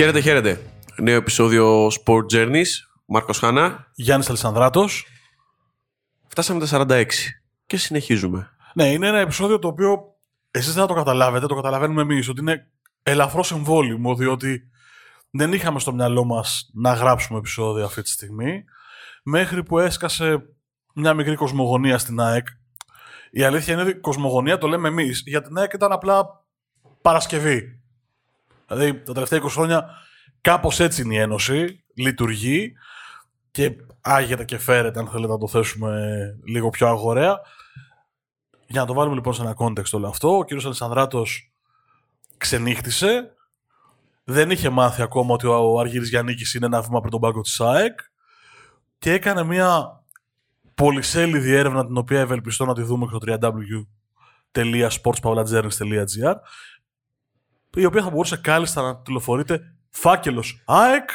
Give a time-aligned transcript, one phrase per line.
[0.00, 0.60] Χαίρετε, χαίρετε.
[0.96, 2.66] Νέο επεισόδιο Sport Journeys.
[3.06, 3.90] Μάρκος Χάνα.
[3.94, 5.06] Γιάννης Αλισανδράτος.
[6.28, 7.04] Φτάσαμε τα 46
[7.66, 8.50] και συνεχίζουμε.
[8.74, 9.98] Ναι, είναι ένα επεισόδιο το οποίο
[10.50, 12.70] εσείς δεν θα το καταλάβετε, το καταλαβαίνουμε εμείς, ότι είναι
[13.02, 14.70] ελαφρώς εμβόλυμο, διότι
[15.30, 18.64] δεν είχαμε στο μυαλό μας να γράψουμε επεισόδιο αυτή τη στιγμή,
[19.22, 20.42] μέχρι που έσκασε
[20.94, 22.46] μια μικρή κοσμογονία στην ΑΕΚ.
[23.30, 26.44] Η αλήθεια είναι ότι η κοσμογονία το λέμε εμείς, για την ΑΕΚ ήταν απλά
[27.02, 27.79] Παρασκευή.
[28.70, 29.90] Δηλαδή τα τελευταία 20 χρόνια
[30.40, 32.72] κάπως έτσι είναι η Ένωση, λειτουργεί
[33.50, 37.40] και άγεται και φέρεται αν θέλετε να το θέσουμε λίγο πιο αγοραία.
[38.66, 41.52] Για να το βάλουμε λοιπόν σε ένα context όλο αυτό, ο κύριος Αλessandράτος
[42.36, 43.34] ξενύχτησε,
[44.24, 47.60] δεν είχε μάθει ακόμα ότι ο Αργύρης Γιαννίκης είναι ένα βήμα πριν τον πάγκο της
[47.60, 48.00] ΑΕΚ
[48.98, 50.02] και έκανε μια
[50.74, 53.18] πολυσέλιδη έρευνα την οποία ευελπιστώ να τη δούμε στο
[54.54, 56.34] www.sportspavlatζέρνης.gr
[57.74, 61.10] η οποία θα μπορούσε κάλλιστα να τηλεφορείται φάκελος ΑΕΚ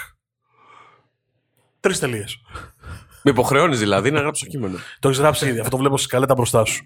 [1.80, 2.38] τρεις τελείες.
[3.23, 4.78] Με υποχρεώνεις δηλαδή να γράψω κείμενο.
[5.00, 5.58] Το έχεις γράψει ήδη.
[5.58, 6.86] Αυτό το βλέπω στη σκαλέτα μπροστά σου.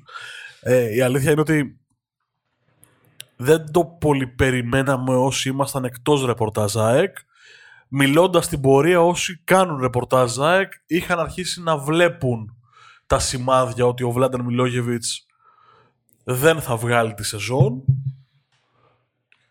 [0.61, 1.80] Ε, η αλήθεια είναι ότι
[3.36, 7.17] δεν το πολύ περιμέναμε όσοι ήμασταν εκτός ρεπορτάζ ΑΕΚ.
[7.88, 12.58] Μιλώντας στην πορεία όσοι κάνουν ρεπορτάζ ΑΕΚ είχαν αρχίσει να βλέπουν
[13.06, 15.26] τα σημάδια ότι ο Βλάντερ Μιλόγεβιτς
[16.23, 17.83] δεν θα βγάλει τη σεζόν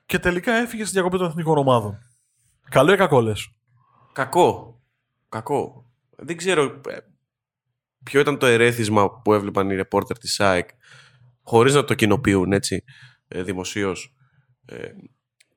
[0.08, 1.98] και τελικά έφυγε στη διακοπή των εθνικών ομάδων.
[2.70, 3.48] Καλό ή κακό λες;
[4.12, 4.80] Κακό.
[5.28, 5.90] Κακό.
[6.16, 6.96] Δεν ξέρω ε,
[8.02, 10.68] ποιο ήταν το ερέθισμα που έβλεπαν οι ρεπόρτερ της ΑΕΚ
[11.42, 12.84] χωρίς να το κοινοποιούν έτσι
[13.28, 14.14] ε, δημοσίως
[14.64, 14.88] ε,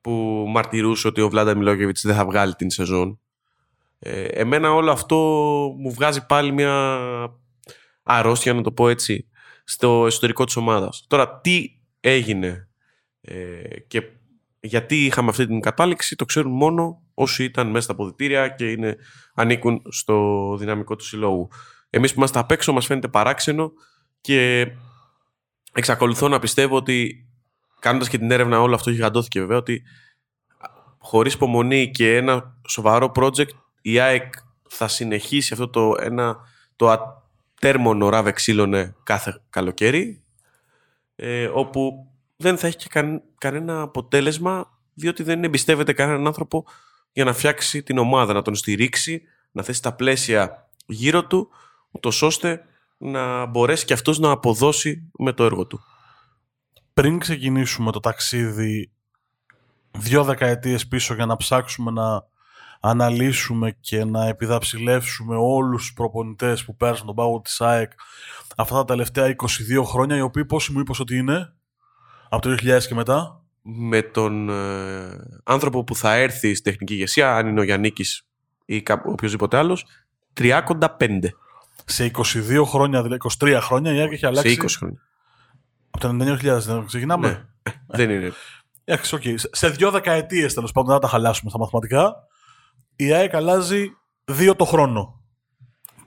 [0.00, 3.20] που μαρτυρούσε ότι ο Βλάντα Μιλόγεβιτς δεν θα βγάλει την σεζόν.
[3.98, 5.16] Ε, εμένα όλο αυτό
[5.78, 6.98] μου βγάζει πάλι μια
[8.02, 9.28] αρρώστια να το πω έτσι
[9.64, 11.04] στο εσωτερικό της ομάδας.
[11.08, 11.66] Τώρα τι
[12.00, 12.68] έγινε
[13.20, 14.02] ε, και
[14.64, 18.96] γιατί είχαμε αυτή την κατάληξη το ξέρουν μόνο όσοι ήταν μέσα στα ποδητήρια και είναι,
[19.34, 21.48] ανήκουν στο δυναμικό του συλλόγου.
[21.90, 23.72] Εμείς που είμαστε απ' έξω μας φαίνεται παράξενο
[24.20, 24.68] και
[25.72, 27.26] εξακολουθώ να πιστεύω ότι
[27.78, 29.82] κάνοντας και την έρευνα όλο αυτό γιγαντώθηκε βέβαια ότι
[30.98, 33.50] χωρίς υπομονή και ένα σοβαρό project
[33.82, 34.32] η ΑΕΚ
[34.68, 36.36] θα συνεχίσει αυτό το, ένα,
[36.76, 40.24] το ατέρμονο ράβε ξύλωνε κάθε καλοκαίρι
[41.16, 42.11] ε, όπου
[42.42, 46.64] δεν θα έχει και κανένα αποτέλεσμα διότι δεν εμπιστεύεται κανέναν άνθρωπο
[47.12, 49.22] για να φτιάξει την ομάδα, να τον στηρίξει,
[49.52, 51.48] να θέσει τα πλαίσια γύρω του,
[51.90, 52.64] ούτως ώστε
[52.98, 55.80] να μπορέσει και αυτός να αποδώσει με το έργο του.
[56.94, 58.90] Πριν ξεκινήσουμε το ταξίδι
[59.90, 62.24] δύο δεκαετίες πίσω για να ψάξουμε να
[62.80, 67.92] αναλύσουμε και να επιδαψιλεύσουμε όλους τους προπονητές που πέρασαν τον πάγο της ΑΕΚ
[68.56, 71.52] αυτά τα τελευταία 22 χρόνια, οι οποίοι πόσοι μου είπες ότι είναι,
[72.32, 77.36] από το 2000 και μετά; Με τον ε, άνθρωπο που θα έρθει στη τεχνική ηγεσία,
[77.36, 78.26] αν είναι ο Γιάννικης
[78.64, 79.86] ή οποιοδήποτε άλλος,
[80.40, 80.68] 35.
[81.84, 85.00] Σε 22 χρόνια, δηλαδή 23 χρόνια, η ΑΕΚ έχει αλλάξει; Σε 20 χρόνια.
[85.90, 87.72] Από το 99.000 δεν ξεκινάμε; Ναι.
[87.86, 88.32] δεν είναι.
[88.84, 89.34] Εντάξει, okay.
[89.50, 92.14] Σε δύο δεκαετίες τέλος πάντων, δεν θα τα χαλάσουμε στα μαθηματικά.
[92.96, 95.21] Η ΑΕΚ αλλάζει δύο το χρόνο.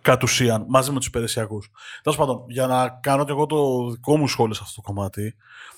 [0.05, 1.69] Κατ' ουσίαν, μαζί με τους υπηρεσιακούς.
[2.03, 5.35] Τέλος πάντων, για να κάνω και εγώ το δικό μου σχόλιο σε αυτό το κομμάτι,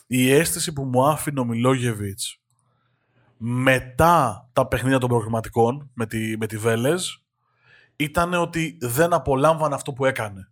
[0.08, 2.42] η αίσθηση που μου άφηνε ο Μιλόγεβιτς
[3.38, 7.24] μετά τα παιχνίδια των προγραμματικών με τη, με τη Βέλες
[7.96, 10.52] ήταν ότι δεν απολάμβανε αυτό που έκανε.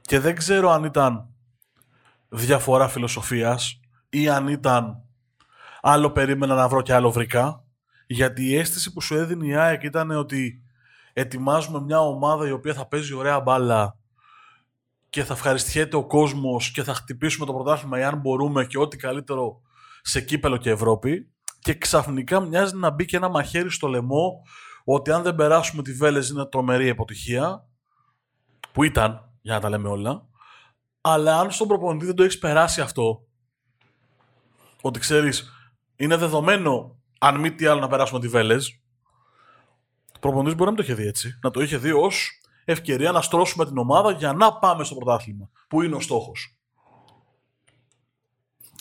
[0.00, 1.28] Και δεν ξέρω αν ήταν
[2.28, 5.02] διαφορά φιλοσοφίας ή αν ήταν
[5.80, 7.64] άλλο περίμενα να βρω και άλλο βρήκα.
[8.06, 10.63] Γιατί η αίσθηση που σου έδινε η ΑΕΚ ήταν ότι
[11.14, 13.96] ετοιμάζουμε μια ομάδα η οποία θα παίζει ωραία μπάλα
[15.10, 19.60] και θα ευχαριστιέται ο κόσμος και θα χτυπήσουμε το πρωτάθλημα εάν μπορούμε και ό,τι καλύτερο
[20.02, 21.28] σε κύπελο και Ευρώπη.
[21.58, 24.42] Και ξαφνικά μοιάζει να μπει και ένα μαχαίρι στο λαιμό
[24.84, 27.68] ότι αν δεν περάσουμε τη Βέλες είναι τρομερή αποτυχία
[28.72, 30.26] που ήταν, για να τα λέμε όλα.
[31.00, 33.26] Αλλά αν στον προπονητή δεν το έχεις περάσει αυτό
[34.80, 35.52] ότι ξέρεις
[35.96, 38.83] είναι δεδομένο αν μη τι άλλο να περάσουμε τη Βέλες
[40.28, 43.12] ο προπονητής μπορεί να μην το είχε δει έτσι να το είχε δει ως ευκαιρία
[43.12, 45.50] να στρώσουμε την ομάδα για να πάμε στο πρωτάθλημα.
[45.68, 46.56] Που είναι ο στόχος.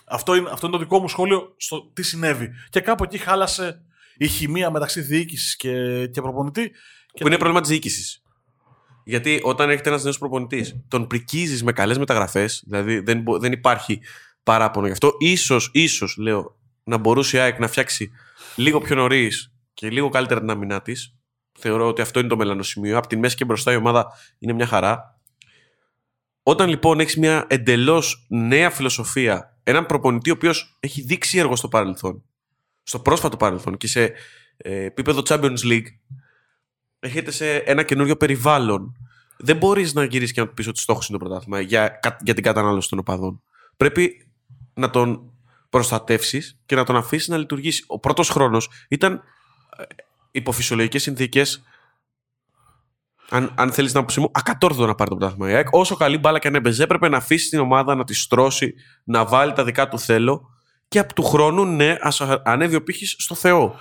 [0.05, 2.49] Αυτό είναι, αυτό είναι το δικό μου σχόλιο στο τι συνέβη.
[2.69, 3.81] Και κάπου εκεί χάλασε
[4.17, 6.71] η χημεία μεταξύ διοίκησης και, και προπονητή.
[7.19, 8.21] Που είναι πρόβλημα της διοίκησης.
[9.03, 14.01] Γιατί όταν έρχεται ένας νέος προπονητής, τον πρικίζεις με καλές μεταγραφές, δηλαδή δεν, δεν υπάρχει
[14.43, 15.11] παράπονο γι' αυτό.
[15.37, 18.11] σω, ίσως, λέω, να μπορούσε η ΑΕΚ να φτιάξει
[18.55, 21.15] λίγο πιο νωρίς και λίγο καλύτερα την αμυνά της,
[21.65, 22.97] Θεωρώ ότι αυτό είναι το μελανοσημείο.
[22.97, 24.07] Από τη μέση και μπροστά η ομάδα
[24.39, 25.19] είναι μια χαρά.
[26.43, 31.67] Όταν λοιπόν έχεις μια εντελώς νέα φιλοσοφία, έναν προπονητή ο οποίος έχει δείξει έργο στο
[31.67, 32.23] παρελθόν,
[32.83, 34.03] στο πρόσφατο παρελθόν και σε
[34.57, 35.85] ε, επίπεδο Champions League,
[36.99, 38.95] έχετε σε ένα καινούριο περιβάλλον.
[39.37, 42.33] Δεν μπορείς να γυρίσεις και να του πεις ότι στόχος είναι το πρωτάθλημα για, για
[42.33, 43.41] την κατανάλωση των οπαδών.
[43.77, 44.31] Πρέπει
[44.73, 45.33] να τον
[45.69, 47.83] προστατεύσεις και να τον αφήσεις να λειτουργήσει.
[47.87, 49.23] Ο πρώτος χρόνος ήταν
[50.33, 51.63] ε, υπό φυσιολογικέ συνθήκες.
[53.29, 55.63] Αν, αν θέλεις να πω ακατόρθωτο να πάρει το πρωτάθλημα.
[55.71, 59.25] Όσο καλή μπάλα και αν έπαιζε, έπρεπε να αφήσει την ομάδα να τη στρώσει, να
[59.25, 60.49] βάλει τα δικά του θέλω
[60.87, 63.75] και από του χρόνου, ναι, ας ανέβει ο πύχης στο Θεό.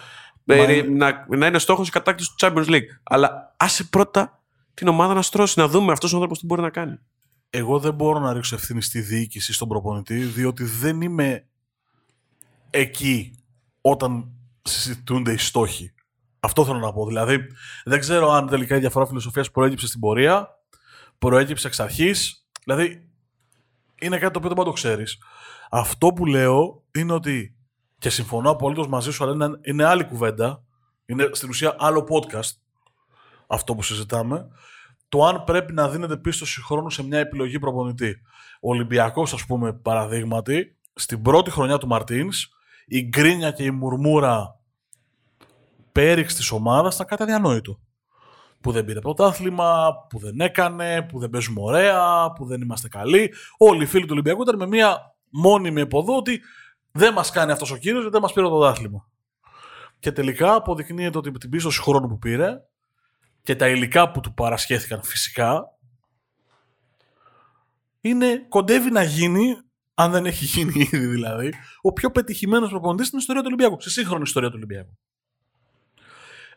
[0.44, 2.86] Ε, να, να είναι στόχος η κατάκτηση του Champions League.
[3.02, 4.42] Αλλά άσε πρώτα
[4.74, 6.98] την ομάδα να στρώσει, να δούμε αυτός ο άνθρωπος τι μπορεί να κάνει.
[7.50, 11.46] Εγώ δεν μπορώ να ρίξω ευθύνη στη διοίκηση, στον προπονητή, διότι δεν είμαι
[12.70, 13.32] εκεί
[13.80, 14.30] όταν
[14.62, 15.92] συζητούνται οι στόχοι.
[16.44, 17.06] Αυτό θέλω να πω.
[17.06, 17.46] Δηλαδή,
[17.84, 20.48] δεν ξέρω αν τελικά η διαφορά φιλοσοφίας προέκυψε στην πορεία,
[21.18, 22.46] προέκυψε εξ αρχής.
[22.64, 23.08] Δηλαδή,
[24.00, 25.18] είναι κάτι το οποίο δεν μπορεί να το ξέρεις.
[25.70, 27.56] Αυτό που λέω είναι ότι,
[27.98, 30.62] και συμφωνώ απολύτως μαζί σου, αλλά είναι, είναι άλλη κουβέντα.
[31.06, 32.56] Είναι στην ουσία άλλο podcast
[33.46, 34.48] αυτό που συζητάμε.
[35.08, 38.16] Το αν πρέπει να δίνεται πίστοση χρόνου σε μια επιλογή προπονητή.
[38.60, 42.48] Ο Ολυμπιακός, ας πούμε, παραδείγματι, στην πρώτη χρονιά του Μαρτίνς,
[42.86, 44.60] η γκρίνια και η μουρμούρα
[45.92, 47.80] πέριξ της ομάδας ήταν κάτι αδιανόητο.
[48.60, 53.34] Που δεν πήρε πρωτάθλημα, που δεν έκανε, που δεν παίζουμε ωραία, που δεν είμαστε καλοί.
[53.58, 56.40] Όλοι οι φίλοι του Ολυμπιακού ήταν με μια μόνιμη εποδό ότι
[56.92, 59.08] δεν μας κάνει αυτός ο κύριος γιατί δεν μας πήρε το πρωτάθλημα.
[59.98, 62.60] Και τελικά αποδεικνύεται ότι με την πίστοση χρόνου που πήρε
[63.42, 65.76] και τα υλικά που του παρασχέθηκαν φυσικά
[68.00, 69.56] είναι, κοντεύει να γίνει
[69.94, 73.80] αν δεν έχει γίνει ήδη δηλαδή, ο πιο πετυχημένος προπονητής στην ιστορία του Ολυμπιακού.
[73.80, 74.98] Στη σύγχρονη ιστορία του Ολυμπιακού.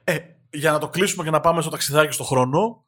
[0.06, 0.18] Ε,
[0.50, 2.86] για να το κλείσουμε και να πάμε στο ταξιδάκι στο χρόνο,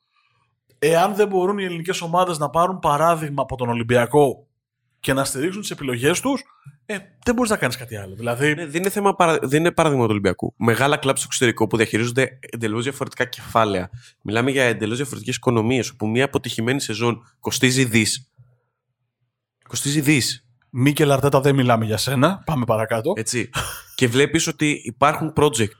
[0.80, 4.48] εάν δεν μπορούν οι ελληνικές ομάδες να πάρουν παράδειγμα από τον Ολυμπιακό
[5.00, 6.44] και να στηρίξουν τις επιλογές τους,
[6.86, 8.16] ε, δεν μπορείς να κάνεις κάτι άλλο.
[8.16, 8.56] Δηλαδή...
[8.56, 10.54] Ναι, δεν, είναι θέμα, δεν είναι παράδειγμα του Ολυμπιακού.
[10.58, 13.90] Μεγάλα κλαμπ στο εξωτερικό που διαχειρίζονται εντελώς διαφορετικά κεφάλαια.
[14.22, 18.32] Μιλάμε για εντελώς διαφορετικές οικονομίες, όπου μια αποτυχημένη σεζόν κοστίζει δις
[19.68, 20.48] Κοστίζει δις.
[20.70, 22.42] Μίκελ Αρτέτα δεν μιλάμε για σένα.
[22.46, 23.14] Πάμε παρακάτω.
[23.16, 23.50] Έτσι.
[23.96, 25.72] και βλέπεις ότι υπάρχουν project.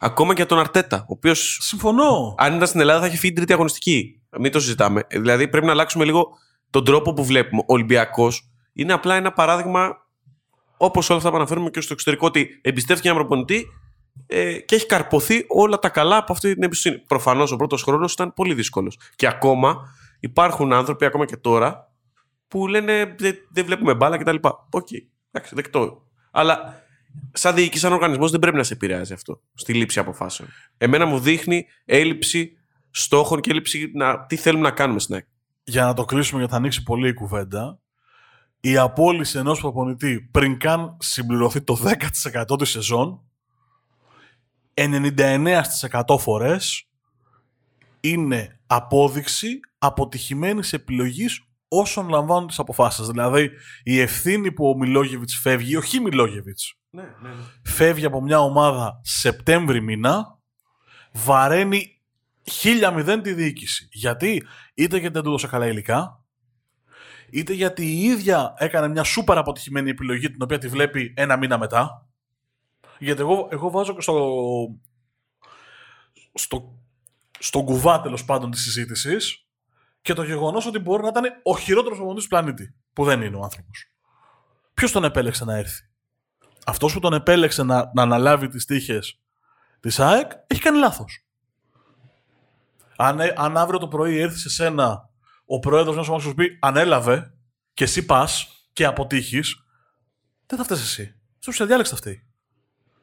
[0.00, 0.96] Ακόμα και για τον Αρτέτα.
[0.96, 1.58] Ο οποίος.
[1.60, 2.34] Συμφωνώ.
[2.38, 4.22] Αν ήταν στην Ελλάδα θα έχει φύγει τρίτη αγωνιστική.
[4.38, 5.06] Μην το συζητάμε.
[5.10, 6.28] Δηλαδή πρέπει να αλλάξουμε λίγο
[6.70, 7.62] τον τρόπο που βλέπουμε.
[7.62, 9.96] Ο Ολυμπιακός είναι απλά ένα παράδειγμα
[10.76, 13.66] όπως όλα αυτά που αναφέρουμε και στο εξωτερικό ότι εμπιστεύτηκε ένα προπονητή
[14.26, 17.02] ε, και έχει καρποθεί όλα τα καλά από αυτή την εμπιστοσύνη.
[17.06, 18.98] Προφανώς ο πρώτος χρόνος ήταν πολύ δύσκολος.
[19.16, 19.78] Και ακόμα
[20.20, 21.92] υπάρχουν άνθρωποι, ακόμα και τώρα,
[22.48, 23.14] που λένε
[23.50, 24.36] δεν, βλέπουμε μπάλα κτλ.
[24.42, 26.02] OK, okay, εντάξει, δεκτό.
[26.30, 26.82] Αλλά
[27.32, 30.48] σαν διοίκηση, σαν οργανισμός δεν πρέπει να σε επηρεάζει αυτό στη λήψη αποφάσεων.
[30.78, 32.52] Εμένα μου δείχνει έλλειψη
[32.90, 35.24] στόχων και έλλειψη να, τι θέλουμε να κάνουμε στην
[35.64, 37.80] Για να το κλείσουμε, γιατί θα ανοίξει πολύ η κουβέντα.
[38.60, 41.78] Η απόλυση ενός προπονητή πριν καν συμπληρωθεί το
[42.50, 43.22] 10% της σεζόν,
[44.74, 46.88] 99% φορές
[48.00, 53.06] είναι απόδειξη αποτυχημένης επιλογής όσων λαμβάνουν τις αποφάσεις.
[53.06, 53.50] Δηλαδή,
[53.82, 57.44] η ευθύνη που ο Μιλόγεβιτς φεύγει, όχι Μιλόγεβιτς, ναι, ναι, ναι.
[57.64, 60.38] φεύγει από μια ομάδα Σεπτέμβρη μήνα,
[61.12, 62.02] βαραίνει
[62.50, 63.88] χίλια μηδέν τη διοίκηση.
[63.92, 66.24] Γιατί, είτε γιατί δεν του έδωσε καλά υλικά,
[67.30, 71.58] είτε γιατί η ίδια έκανε μια σούπερ αποτυχημένη επιλογή την οποία τη βλέπει ένα μήνα
[71.58, 72.08] μετά.
[72.98, 74.34] Γιατί εγώ, εγώ βάζω και στο,
[76.34, 76.78] στο,
[77.38, 79.46] στο κουβά τέλος πάντων της συζήτησης
[80.02, 82.74] και το γεγονός ότι μπορεί να ήταν ο χειρότερος προπονητή του πλανήτη.
[82.92, 83.92] Που δεν είναι ο άνθρωπος.
[84.74, 85.87] Ποιος τον επέλεξε να έρθει;
[86.68, 89.20] Αυτός που τον επέλεξε να, να αναλάβει τις τύχες
[89.80, 91.26] της ΑΕΚ έχει κάνει λάθος.
[92.96, 95.08] Αν, ε, αν αύριο το πρωί έρθει σε σένα
[95.44, 97.32] ο πρόεδρος μιας ομάδας σου πει ανέλαβε
[97.74, 99.64] και εσύ πας και αποτύχεις,
[100.46, 101.14] δεν θα φταίει εσύ.
[101.38, 102.26] Στο σε διάλεξε αυτή.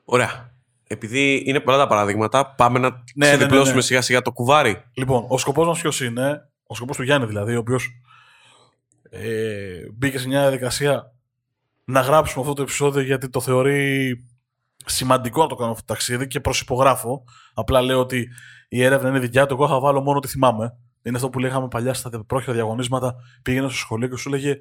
[0.06, 0.54] Ωραία.
[0.88, 3.82] Επειδή είναι πολλά τα παραδείγματα, πάμε να ναι, ξεδιπλώσουμε ναι, ναι, ναι.
[3.82, 4.84] σιγά σιγά το κουβάρι.
[4.94, 7.90] Λοιπόν, ο σκοπός μας ποιος είναι, ο σκοπός του Γιάννη δηλαδή, ο οποίος
[9.10, 11.15] ε, μπήκε σε μια διαδικασία
[11.86, 14.16] να γράψουμε αυτό το επεισόδιο γιατί το θεωρεί
[14.86, 17.24] σημαντικό να το κάνω αυτό το ταξίδι και προσυπογράφω.
[17.54, 18.28] Απλά λέω ότι
[18.70, 19.54] η έρευνα είναι δικιά του.
[19.54, 20.78] Εγώ θα βάλω μόνο ό,τι θυμάμαι.
[21.02, 23.16] Είναι αυτό που λέγαμε παλιά στα πρόχειρα διαγωνίσματα.
[23.42, 24.56] Πήγαινε στο σχολείο και σου λέγε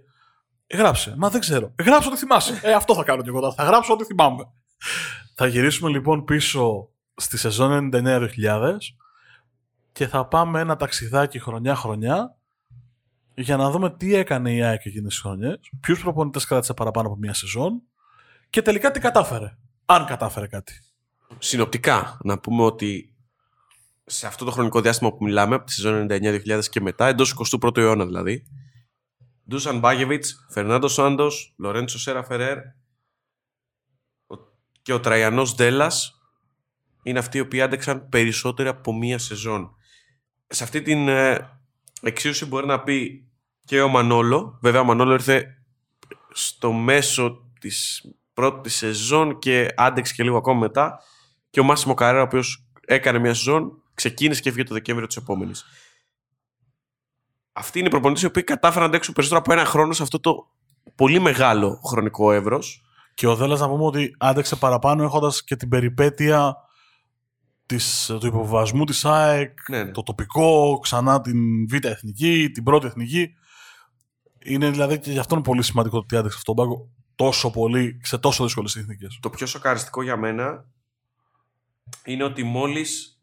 [0.67, 1.15] «Ε, Γράψε.
[1.17, 1.73] Μα δεν ξέρω.
[1.77, 2.61] Ε, γράψε ό,τι θυμάσαι.
[2.63, 3.53] Ε, αυτό θα κάνω και εγώ.
[3.53, 4.51] Θα γράψω ό,τι θυμάμαι.
[5.35, 8.29] θα γυρίσουμε λοιπόν πίσω στη σεζόν 99-2000
[9.93, 12.37] και θα πάμε ένα ταξιδάκι χρονιά-χρονιά
[13.35, 17.17] για να δούμε τι έκανε η ΑΕΚ εκείνες τις χρονιές, ποιους προπονητές κράτησε παραπάνω από
[17.17, 17.83] μία σεζόν
[18.51, 19.57] και τελικά τι κατάφερε.
[19.85, 20.81] Αν κατάφερε κάτι.
[21.39, 23.15] Συνοπτικά, να πούμε ότι
[24.05, 27.77] σε αυτό το χρονικό διάστημα που μιλάμε, από τη σεζόν 99-2000 και μετά, εντός 21ου
[27.77, 28.47] αιώνα δηλαδή,
[29.49, 32.59] Ντούσαν Μπάγεβιτ, Φερνάντο Σάντο, Λορέντσο Σέρα Φερέρ
[34.83, 35.93] και ο Τραϊανός Ντέλλα
[37.03, 39.75] είναι αυτοί οι οποίοι άντεξαν περισσότερο από μία σεζόν.
[40.47, 41.49] Σε αυτή την ε,
[42.05, 43.29] εξίσωση μπορεί να πει
[43.65, 44.59] και ο Μανόλο.
[44.63, 45.47] Βέβαια, ο Μανόλο ήρθε
[46.31, 50.99] στο μέσο της πρώτης σεζόν και άντεξε και λίγο ακόμα μετά.
[51.51, 55.17] Και ο Μάσιμο Καρέρα, ο οποίος έκανε μια σεζόν, ξεκίνησε και έφυγε το Δεκέμβριο της
[55.17, 55.65] επόμενης.
[57.53, 60.21] Αυτοί είναι οι προπονητές οι οποίοι κατάφεραν να αντέξουν περισσότερο από ένα χρόνο σε αυτό
[60.21, 60.51] το
[60.95, 62.83] πολύ μεγάλο χρονικό εύρος.
[63.15, 66.57] Και ο Δέλλα να πούμε ότι άντεξε παραπάνω έχοντας και την περιπέτεια
[67.77, 69.91] της, του υποβασμού της ΑΕΚ, Ναι, ναι.
[69.91, 73.35] το τοπικό, ξανά την Β' Εθνική, την πρώτη Εθνική.
[74.45, 78.01] Είναι δηλαδή και γι' αυτό είναι πολύ σημαντικό ότι άντεξε αυτόν τον πάγκο τόσο πολύ
[78.03, 79.19] σε τόσο δύσκολες συνθήκες.
[79.23, 80.67] Το πιο σοκαριστικό για μένα
[82.05, 83.21] είναι ότι μόλις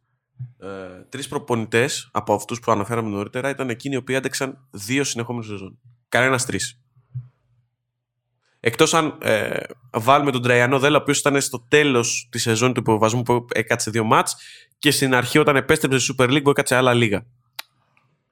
[0.58, 0.68] ε,
[1.10, 5.80] τρεις προπονητές από αυτούς που αναφέραμε νωρίτερα ήταν εκείνοι οι οποίοι άντεξαν δύο συνεχόμενες σεζόν.
[6.10, 6.81] Κανένας τρεις.
[8.64, 9.60] Εκτός αν ε,
[9.92, 13.92] βάλουμε τον Τραϊανό Δέλλα, ο οποίος ήταν στο τέλος της σεζόν του υποβιβασμού που έκατσε
[13.92, 14.36] δύο μάτς
[14.78, 17.26] και στην αρχή όταν επέστρεψε στη Super League που έκατσε άλλα λίγα.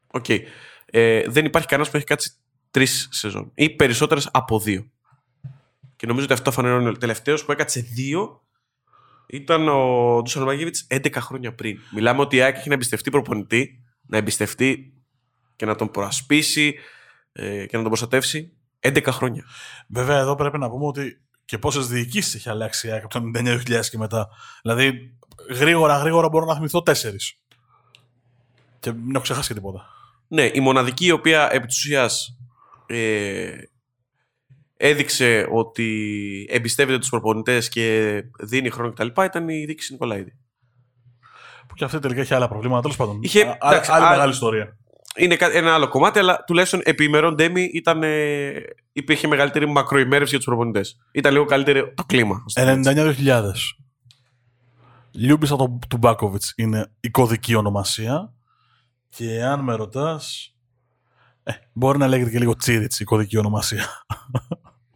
[0.07, 0.25] Οκ.
[0.86, 2.31] Ε, δεν υπάρχει κανένας που έχει κάτσει
[2.71, 4.89] τρεις σεζόν ή περισσότερες από δύο.
[5.95, 6.88] Και νομίζω ότι αυτό φανερώνει.
[6.88, 8.41] Ο τελευταίος που έκατσε δύο
[9.27, 11.79] ήταν ο Ντούσαν Μαγίβιτς 11 χρόνια πριν.
[11.93, 14.93] Μιλάμε ότι η ΑΕΚ έχει να εμπιστευτεί προπονητή, να εμπιστευτεί
[15.55, 16.75] και να τον προασπίσει
[17.31, 19.43] ε, και να τον προστατεύσει 11 χρόνια.
[19.88, 23.31] Βέβαια, εδώ πρέπει να πούμε ότι και πόσες διοικήσεις έχει αλλάξει η ΑΕΚ από το
[23.36, 24.27] 99.000 και μετά.
[24.62, 25.17] Δηλαδή,
[25.50, 27.33] γρήγορα, γρήγορα μπορώ να θυμηθώ τέσσερις.
[28.79, 29.86] Και μην έχω ξεχάσει και τίποτα.
[30.27, 32.38] Ναι, η μοναδική η οποία επί της ουσίας,
[32.86, 33.51] ε,
[34.77, 39.07] έδειξε ότι εμπιστεύεται τους προπονητές και δίνει χρόνο κτλ.
[39.24, 40.38] ήταν η διοίκηση Νικολαίδη.
[41.67, 42.81] Που και αυτή τελικά έχει άλλα προβλήματα.
[42.81, 43.19] Τέλος πάντων.
[43.21, 44.77] Είχε- Α- α- εντάξει, άλλη α- μεγάλη ιστορία.
[45.19, 48.51] Είναι κα- ένα άλλο κομμάτι, αλλά τουλάχιστον επί ημερών Ντέμι ήταν, ε,
[48.93, 50.97] υπήρχε μεγαλύτερη μακροημέρευση για τους προπονητές.
[51.11, 52.43] Ήταν λίγο καλύτερο το κλίμα.
[52.45, 52.79] ας το πω έτσι.
[52.79, 53.51] 99-2000.
[55.11, 58.33] Λιούμπισα του του Μπάκοβιτ είναι η κωδική ονομασία.
[59.09, 60.53] Και αν με ρωτάς.
[61.43, 63.85] Ε, μπορεί να λέγεται και λίγο Τσίριτς η κωδική ονομασία.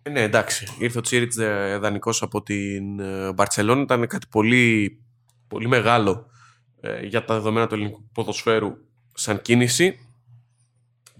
[0.01, 0.67] Ε, Ναι, εντάξει.
[0.79, 1.35] Ήρθε ο Τσίριτς
[1.79, 3.81] δανεικός από την ε, Μπαρσελόνα.
[3.81, 4.97] Ήταν κάτι πολύ,
[5.47, 6.25] πολύ μεγάλο
[6.81, 8.71] ε, για τα δεδομένα του ελληνικού ποδοσφαίρου
[9.13, 10.02] σαν κίνηση.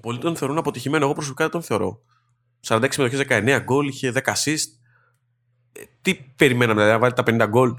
[0.04, 1.06] Πολλοί τον θεωρούν αποτυχημένο.
[1.06, 2.00] Εγώ προσωπικά δεν τον θεωρώ.
[2.68, 4.66] 46 συμμετοχές, 19 γκολ, είχε 10 assist.
[5.72, 7.74] Ε, τι περιμέναμε, δηλαδή, να βάλει τα 50 γκολ.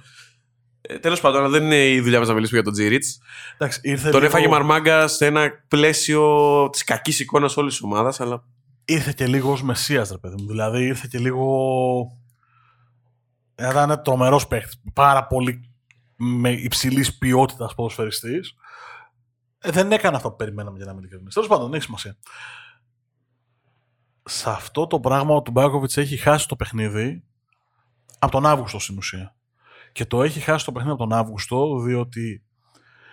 [0.80, 3.04] Ε, Τέλος πάντων, αλλά δεν είναι η δουλειά μας να μιλήσουμε για τον Τζίριτ.
[3.54, 8.20] Εντάξει, ήρθε Τον λίγο- έφαγε μαρμάγκα σε ένα πλαίσιο της κακής εικόνας όλης της ομάδας,
[8.20, 8.44] αλλά
[8.84, 10.46] ήρθε και λίγο ως μεσίας, ρε παιδί μου.
[10.48, 11.46] Δηλαδή ήρθε και λίγο...
[13.58, 14.80] Ήταν τρομερός παίχτης.
[14.92, 15.70] Πάρα πολύ
[16.16, 18.54] με υψηλής ποιότητας ποδοσφαιριστής.
[19.64, 21.34] Ε, δεν έκανε αυτό που περιμέναμε για να μην ειλικρινείς.
[21.34, 22.16] Τέλος πάντων, δεν έχει σημασία.
[24.24, 27.24] Σε αυτό το πράγμα ο Τουμπάκοβιτς έχει χάσει το παιχνίδι
[28.18, 29.36] από τον Αύγουστο στην ουσία.
[29.92, 32.44] Και το έχει χάσει το παιχνίδι από τον Αύγουστο διότι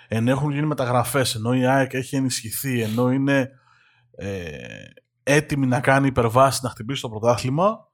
[0.08, 3.50] ενώ έχουν γίνει μεταγραφές, ενώ η ΑΕΚ έχει ενισχυθεί, ενώ είναι
[4.16, 4.48] ε,
[5.24, 7.88] έτοιμη να κάνει υπερβάση να χτυπήσει το πρωτάθλημα,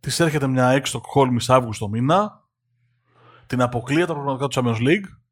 [0.00, 2.42] της έρχεται μια έξω Στοκχόλμη Αύγουστο μήνα,
[3.46, 5.23] την αποκλείει από τα προγραμματικά του Champions League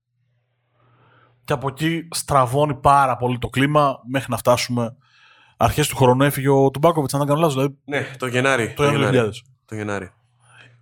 [1.44, 4.96] και από εκεί στραβώνει πάρα πολύ το κλίμα μέχρι να φτάσουμε
[5.56, 8.72] αρχές του χρόνου έφυγε ο Τουμπάκοβιτς, αν δεν κάνω λάθος, δηλαδή ναι, το Γενάρη.
[8.74, 9.30] το Ιανουάριο 2000.
[9.64, 10.12] Το Γενάρη.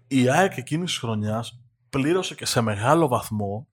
[0.06, 3.68] Η ΑΕΚ εκείνης της χρονιάς πλήρωσε και σε μεγάλο βαθμό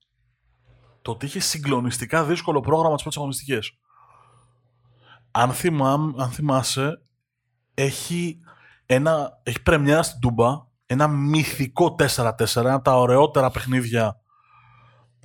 [1.02, 3.78] το ότι είχε συγκλονιστικά δύσκολο πρόγραμμα τις πρώτες αγωνιστικές.
[5.30, 7.02] Αν, θυμάμαι, αν θυμάσαι,
[7.74, 8.40] έχει,
[8.86, 14.20] ένα, έχει πρεμιέρα στην Τούμπα ένα μυθικό 4-4, ένα από τα ωραιότερα παιχνίδια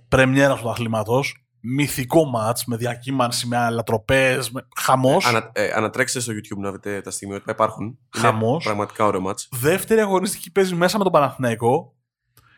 [0.07, 1.42] πρεμιέρας του αθλήματος.
[1.65, 5.25] Μυθικό μάτς με διακύμανση, με αλατροπές, με χαμός.
[5.25, 7.51] Ανα, ε, ανατρέξτε στο YouTube να δείτε τα στιγμιότυπα.
[7.51, 7.97] Υπάρχουν.
[8.09, 8.51] Χαμός.
[8.51, 9.47] Είναι πραγματικά ωραίο μάτς.
[9.51, 11.95] Δεύτερη αγωνιστική παίζει μέσα με τον Παναθηναϊκό.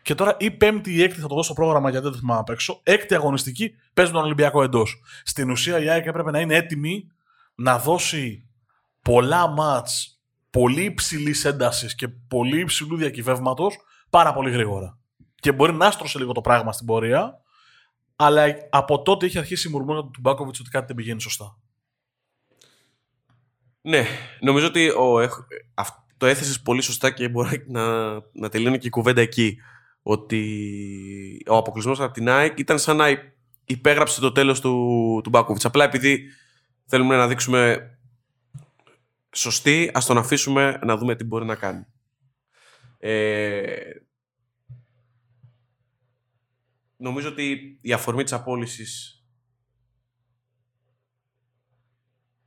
[0.02, 2.40] Και τώρα ή πέμπτη ή έκτη θα το δώσω στο πρόγραμμα γιατί δεν το θυμάμαι
[2.40, 2.80] απ' έξω.
[2.82, 5.02] Έκτη αγωνιστική παίζει τον Ολυμπιακό εντός.
[5.24, 7.06] Στην ουσία η ΑΕΚ έπρεπε να είναι έτοιμη
[7.54, 8.48] να δώσει
[9.02, 9.88] πολλά μάτ
[10.50, 13.76] πολύ υψηλής έντασης και πολύ υψηλού διακυβεύματος
[14.10, 14.98] πάρα πολύ γρήγορα.
[15.34, 17.40] Και μπορεί να άστρωσε λίγο το πράγμα στην πορεία,
[18.16, 21.58] αλλά από τότε είχε αρχίσει η μουρμούρα του Μπάκοβιτς ότι κάτι δεν πηγαίνει σωστά.
[23.80, 24.06] Ναι,
[24.40, 28.86] νομίζω ότι ο, έχ- αυ- το έθεσες πολύ σωστά και μπορεί να, να τελειώνει και
[28.86, 29.58] η κουβέντα εκεί.
[30.02, 33.32] Ότι ο αποκλεισμός από την ΑΕΚ ήταν σαν να υ-
[33.64, 35.64] υπέγραψε το τέλος του, του Μπάκοβιτς.
[35.64, 36.28] Απλά επειδή
[36.86, 37.90] θέλουμε να δείξουμε
[39.34, 41.86] σωστή, ας τον αφήσουμε να δούμε τι μπορεί να κάνει.
[42.98, 43.90] Ε,
[46.96, 49.24] νομίζω ότι η αφορμή της απόλυσης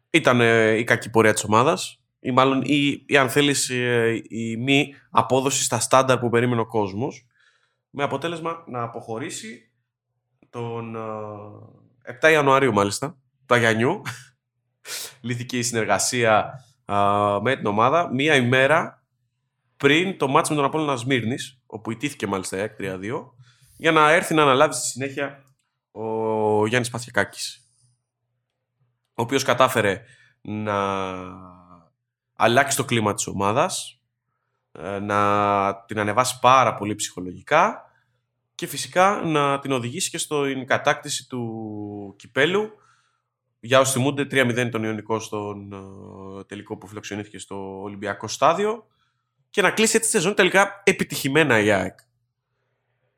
[0.09, 4.57] ήταν ε, η κακή πορεία της ομάδας ή μάλλον ή, ή αν θέλεις ε, η
[4.57, 7.27] μη απόδοση στα στάνταρ που περίμενε ο κόσμος
[7.89, 9.71] με αποτέλεσμα να αποχωρήσει
[10.49, 10.95] τον
[12.21, 14.01] 7 Ιανουαρίου μάλιστα, του Αγιανιού,
[15.21, 16.63] λύθηκε η συνεργασία
[17.41, 19.03] με την ομάδα μία ημέρα
[19.77, 22.97] πριν το μάτς με τον Απόλλωνα Σμύρνης, όπου ιτήθηκε μάλιστα η 3-2,
[23.79, 25.43] για να έρθει να αναλάβει στη συνέχεια
[25.91, 27.71] ο Γιάννης Παθιακάκης,
[29.13, 30.01] ο οποίος κατάφερε
[30.41, 30.73] να
[32.35, 34.01] αλλάξει το κλίμα της ομάδας,
[34.71, 37.91] ε, να την ανεβάσει πάρα πολύ ψυχολογικά
[38.55, 42.71] και φυσικά να την οδηγήσει και στην κατάκτηση του κυπέλου.
[43.59, 48.87] Για όσοι θυμούνται, 3-0 τον Ιωνικός στον ε, τελικό που φιλοξενήθηκε στο Ολυμπιακό στάδιο
[49.49, 51.99] και να κλείσει έτσι τη σεζόν τελικά επιτυχημένα η ΑΕΚ.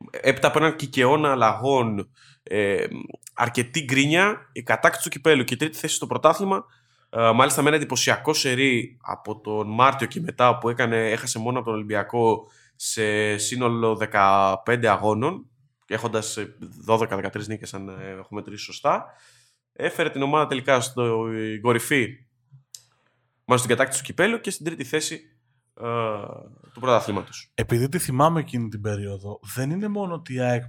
[0.10, 2.12] Έπειτα από έναν κικαιώνα αλλαγών,
[2.44, 2.86] ε,
[3.34, 5.44] αρκετή γκρίνια, η κατάκτηση του κυπέλου.
[5.44, 6.66] Και η τρίτη θέση στο πρωτάθλημα
[7.10, 11.58] ε, μάλιστα με ένα εντυπωσιακό σερί από τον Μάρτιο και μετά που έκανε, έχασε μόνο
[11.58, 15.50] από τον Ολυμπιακό σε σύνολο 15 αγώνων
[15.86, 16.38] και έχοντας
[16.88, 19.06] 12-13 νίκες αν ε, έχουμε μετρήσει σωστά.
[19.74, 21.28] Έφερε την ομάδα τελικά στο
[21.62, 22.08] κορυφή
[23.46, 25.31] μάλλον στην κατάκτηση του κυπέλου και στην τρίτη θέση
[25.74, 25.88] ε,
[26.74, 27.52] του πρωταθλήματος.
[27.54, 30.64] Επειδή τη θυμάμαι εκείνη την περίοδο, δεν είναι μόνο ότι η ΑΕΚ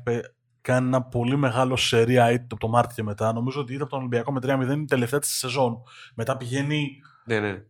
[0.60, 3.32] κάνει ένα πολύ μεγάλο σερία από το Μάρτιο και μετά.
[3.32, 5.82] Νομίζω ότι ήταν από τον Ολυμπιακό με 3-0 η τελευταία της σεζόν.
[6.14, 7.00] Μετά πηγαίνει.
[7.24, 7.48] Ναι, ναι.
[7.48, 7.64] Ε,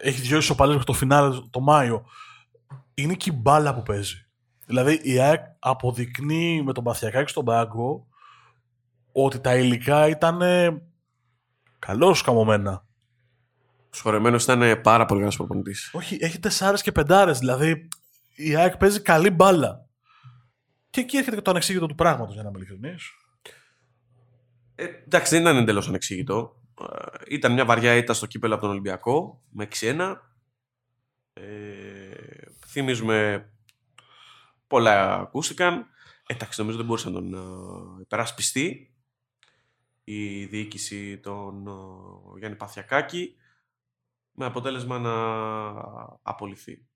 [0.00, 2.04] έχει δυο ισοπαλίες μέχρι το φινάλε το Μάιο.
[2.94, 4.26] Είναι και η μπάλα που παίζει.
[4.66, 8.06] Δηλαδή η ΑΕΚ αποδεικνύει με τον Παθιακάκη στον πάγκο
[9.12, 10.40] ότι τα υλικά ήταν
[11.78, 12.84] καλώς καμωμένα.
[13.90, 15.90] Σχορεμένο ήταν πάρα πολύ καλός προπονητής.
[15.92, 17.38] Όχι, έχει τεσσάρες και πεντάρες.
[17.38, 17.88] Δηλαδή
[18.34, 19.86] η ΑΕΚ παίζει καλή μπάλα.
[20.90, 23.10] Και εκεί έρχεται και το ανεξήγητο του πράγματος, για να είμαι ειλικρινής.
[24.74, 26.62] Ε, εντάξει, δεν ήταν εντελώς ανεξήγητο.
[26.80, 30.16] Ε, ήταν μια βαριά ήττα στο κύπελο από τον Ολυμπιακό με 6-1.
[31.32, 31.42] Ε,
[32.66, 33.48] θυμίζουμε
[34.66, 35.86] πολλά ακούστηκαν.
[36.26, 38.94] Εντάξει, νομίζω δεν μπορούσε να τον ε, υπερασπιστεί
[40.04, 43.34] η διοίκηση των ε, Γιάννη Παθιακάκη
[44.32, 45.14] με αποτέλεσμα να
[46.22, 46.86] απολυθεί.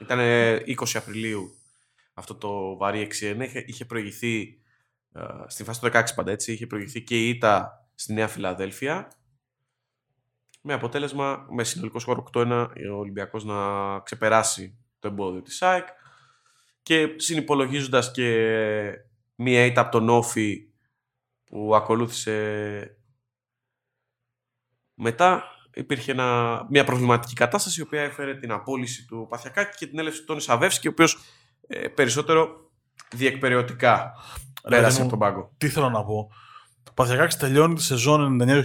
[0.00, 0.18] Ήταν
[0.66, 1.54] 20 Απριλίου
[2.14, 3.36] αυτό το βαρύ 6-1.
[3.40, 4.60] Είχε, είχε προηγηθεί
[5.12, 9.08] ε, στην φάση του 16 πάντα έτσι, είχε προηγηθεί και η ήττα στη Νέα Φιλαδέλφια
[10.62, 15.86] με αποτέλεσμα με συνολικό σκορ 8-1 ο Ολυμπιακός να ξεπεράσει το εμπόδιο της ΑΕΚ
[16.82, 18.28] και συνυπολογίζοντας και
[19.34, 20.68] μία ήττα από τον Όφη
[21.44, 22.96] που ακολούθησε
[24.94, 29.98] μετά υπήρχε ένα, μια προβληματική κατάσταση η οποία έφερε την απόλυση του Παθιακάκη και την
[29.98, 31.18] έλευση του Τόνι Σαβεύσκη ο οποίος
[31.66, 32.48] ε, περισσότερο
[33.14, 34.12] διεκπεριωτικά
[34.68, 35.52] πέρασε από τον πάγκο.
[35.58, 36.30] Τι θέλω να πω.
[36.82, 38.62] Το Παθιακάκης τελειώνει τη σεζόν 99-2000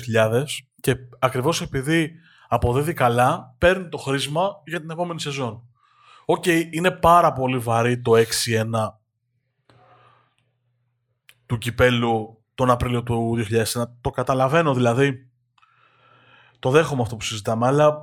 [0.82, 2.12] και ακριβώς επειδή
[2.48, 5.70] αποδίδει καλά, παίρνει το χρήσμα για την επόμενη σεζόν.
[6.26, 8.24] OK, okay, είναι πάρα πολύ βαρύ το 6-1
[11.46, 13.84] του κυπέλου τον Απρίλιο του 2001.
[14.02, 15.30] Το καταλαβαίνω δηλαδή.
[16.66, 17.98] Το δέχομαι αυτό που συζητάμε, αλλά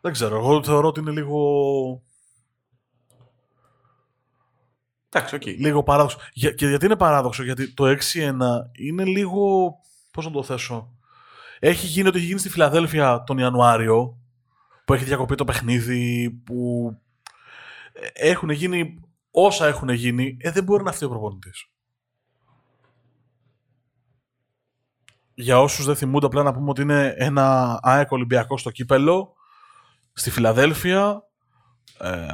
[0.00, 0.36] δεν ξέρω.
[0.36, 2.02] Εγώ θεωρώ ότι είναι λίγο
[5.08, 5.56] Εντάξει, okay.
[5.58, 6.18] Λίγο παράδοξο.
[6.32, 7.96] Για, και γιατί είναι παράδοξο, γιατί το 6-1
[8.72, 9.72] είναι λίγο.
[10.10, 10.96] Πώς να το θέσω;
[11.58, 14.18] Έχει γίνει ότι έχει γίνει στη Φιλαδέλφια τον Ιανουάριο,
[14.84, 16.90] που έχει διακοπεί το παιχνίδι, που
[18.12, 21.70] έχουν γίνει όσα έχουν γίνει, ε, δεν μπορεί να φταίει ο προπονητής.
[25.40, 29.34] Για όσους δεν θυμούνται, απλά να πούμε ότι είναι ένα ΑΕΚ Ολυμπιακό στο κύπελο,
[30.12, 31.22] στη Φιλαδέλφια.
[31.98, 32.26] Ε,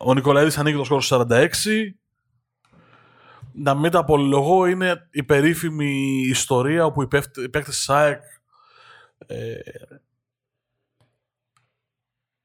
[0.00, 1.48] ο Νικολαίδης ανοίγει το σκόρ 46
[3.52, 7.06] να μην τα απολογώ, είναι η περίφημη ιστορία όπου οι
[7.50, 8.22] παίκτες ΣΑΕΚ
[9.26, 9.54] ε,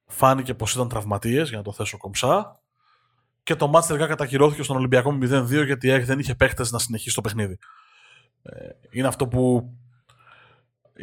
[0.05, 2.61] φάνηκε πως ήταν τραυματίες, για να το θέσω κομψά,
[3.43, 6.71] και το μάτς τελικά κατακυρώθηκε στον Ολυμπιακό με 0-2 γιατί η ΑΕΚ δεν είχε παίκτες
[6.71, 7.57] να συνεχίσει το παιχνίδι.
[8.41, 9.71] Ε, είναι αυτό που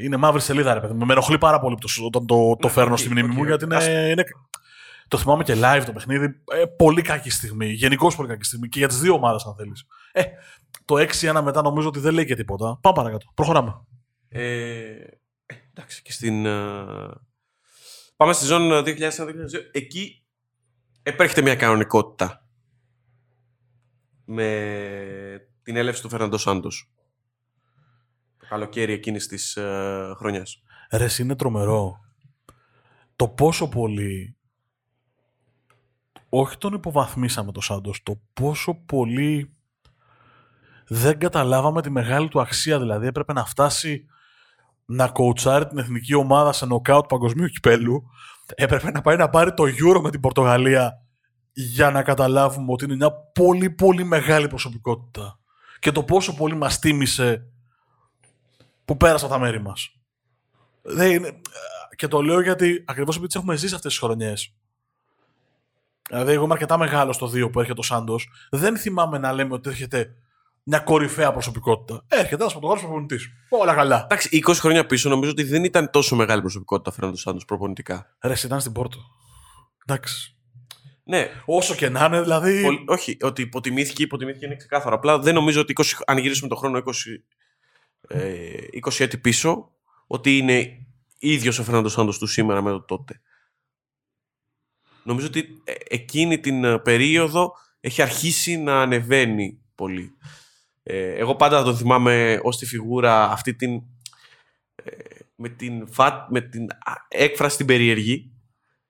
[0.02, 1.04] είναι μαύρη σελίδα, ρε παιδί.
[1.04, 4.24] Με ενοχλεί πάρα πολύ όταν το, το, ναι, φέρνω στη μνήμη μου, γιατί είναι, είναι,
[5.08, 6.42] το θυμάμαι και live το παιχνίδι.
[6.52, 7.66] Ε, πολύ κακή στιγμή.
[7.66, 8.68] Γενικώς πολύ κακή στιγμή.
[8.68, 9.86] Και για τις δύο ομάδες, αν θέλεις.
[10.12, 10.22] Ε,
[10.84, 12.78] το 6-1 μετά νομίζω ότι δεν λέει και τίποτα.
[12.80, 13.26] Πάμε παρακάτω.
[13.34, 13.86] Προχωράμε.
[14.28, 14.94] Ε,
[15.70, 16.44] εντάξει, και στην.
[16.46, 17.10] Uh...
[18.16, 18.90] Πάμε στη ζώνη 2001-2002.
[19.72, 20.24] Εκεί
[21.02, 22.46] επέρχεται μια κανονικότητα.
[24.24, 26.92] Με την έλευση του Φερναντό Σάντος.
[28.48, 30.62] Το καλοκαίρι εκείνης της uh, χρονιάς.
[30.90, 32.00] Ρε, είναι τρομερό.
[33.16, 34.36] Το πόσο πολύ
[36.28, 39.52] όχι τον υποβαθμίσαμε το Σάντος, το πόσο πολύ
[40.88, 42.78] δεν καταλάβαμε τη μεγάλη του αξία.
[42.78, 44.04] Δηλαδή έπρεπε να φτάσει
[44.84, 48.02] να κοουτσάρει την εθνική ομάδα σε νοκάουτ παγκοσμίου κυπέλου.
[48.54, 51.02] Έπρεπε να πάει να πάρει το Euro με την Πορτογαλία
[51.52, 55.38] για να καταλάβουμε ότι είναι μια πολύ πολύ μεγάλη προσωπικότητα
[55.78, 57.52] και το πόσο πολύ μας τίμησε
[58.88, 59.90] που πέρασε από τα μέρη μας.
[60.82, 61.40] Δεν είναι...
[61.96, 64.54] Και το λέω γιατί ακριβώς επειδή τις έχουμε ζήσει αυτές τις χρονιές.
[66.08, 68.28] Δηλαδή, εγώ είμαι αρκετά μεγάλος στο 2 που έρχεται ο Σάντος.
[68.50, 70.14] Δεν θυμάμαι να λέμε ότι έρχεται
[70.62, 72.04] μια κορυφαία προσωπικότητα.
[72.08, 73.28] Έρχεται ένας Πορτογάλο προπονητής.
[73.48, 74.02] Όλα καλά.
[74.02, 78.16] Εντάξει, 20 χρόνια πίσω νομίζω ότι δεν ήταν τόσο μεγάλη προσωπικότητα φέρνοντα τον Σάντος προπονητικά.
[78.20, 78.98] Ρε, ήταν στην Πόρτο.
[79.86, 80.36] Εντάξει.
[81.04, 81.30] Ναι.
[81.44, 82.62] Όσο και να είναι, δηλαδή.
[82.62, 84.94] Πολύ, όχι, ότι υποτιμήθηκε, υποτιμήθηκε είναι ξεκάθαρο.
[84.94, 86.90] Απλά δεν νομίζω ότι 20, αν γυρίσουμε τον χρόνο 20,
[88.08, 88.52] ε,
[88.86, 89.72] 20 έτη πίσω,
[90.06, 90.86] ότι είναι
[91.18, 93.20] ίδιος ο Φερνάντος Σάντος του σήμερα με το τότε.
[95.02, 100.16] Νομίζω ότι ε, εκείνη την ε, περίοδο έχει αρχίσει να ανεβαίνει πολύ.
[100.82, 103.82] Ε, εγώ πάντα τον θυμάμαι ως τη φιγούρα αυτή την,
[105.34, 105.88] με, την
[106.28, 106.66] με την
[107.08, 108.32] έκφραση την περίεργη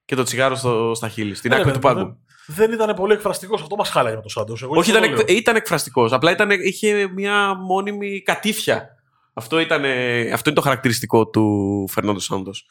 [0.04, 2.18] και το τσιγάρο στο, στα χείλη, στην άκρη του πάγκου.
[2.46, 3.62] Δεν ήταν πολύ εκφραστικός.
[3.62, 4.62] Αυτό μας χάλαγε με τον Σάντος.
[4.62, 6.12] Όχι, ήταν, εκ, ήταν εκφραστικός.
[6.12, 8.97] Απλά ήταν, είχε μια μόνιμη κατήφια.
[9.38, 9.84] Αυτό, ήταν,
[10.32, 12.66] αυτό είναι το χαρακτηριστικό του Φερνάντο Σάντος.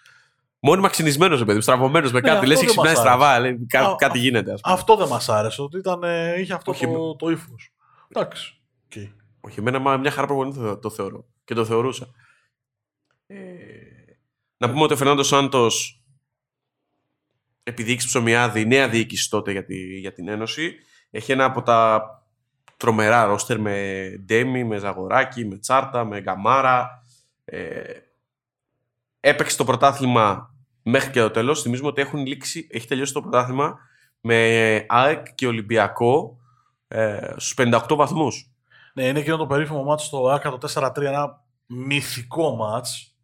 [0.60, 2.46] Μόνιμα ξυνισμένος, παιδί, στραβωμένος με ναι, κάτι.
[2.46, 3.40] Λες, έχει ξυπνάει στραβά.
[3.40, 4.54] Λέει, κά, κάτι γίνεται.
[4.54, 4.74] Ας πούμε.
[4.74, 5.62] Αυτό δεν μας άρεσε.
[5.62, 6.04] Ότι ήταν,
[6.38, 7.74] είχε αυτό Όχι, το, το ύφος.
[8.08, 8.60] Εντάξει.
[8.90, 9.12] Okay.
[9.40, 11.26] Όχι, εμένα μια χαρά προπονητή το, το θεωρώ.
[11.46, 12.08] Και το θεωρούσα.
[13.28, 13.36] Ε,
[14.58, 16.02] να πούμε ότι ο Φερνάντος Σάντος
[17.68, 20.76] επειδή έχει ψωμιάδη, η νέα διοίκηση τότε για, τη, για την Ένωση,
[21.12, 22.02] έχει ένα από τα
[22.78, 27.04] τρομερά ρόστερ με Ντέμι, με Ζαγοράκη, με Τσάρτα, με Γκαμάρα.
[27.46, 27.82] Ε,
[29.20, 31.62] έπαιξε το πρωτάθλημα μέχρι και το τέλος.
[31.62, 33.80] Θυμίζουμε ότι έχουν λήξει, έχει τελειώσει το πρωτάθλημα
[34.22, 36.38] με ΑΕΚ και Ολυμπιακό
[36.88, 38.52] ε, στους 58 βαθμούς.
[38.94, 43.18] Ναι, είναι εκείνο το περίφημο μάτσο στο ΆΚΑ το 4-3, ένα μυθικό μάτς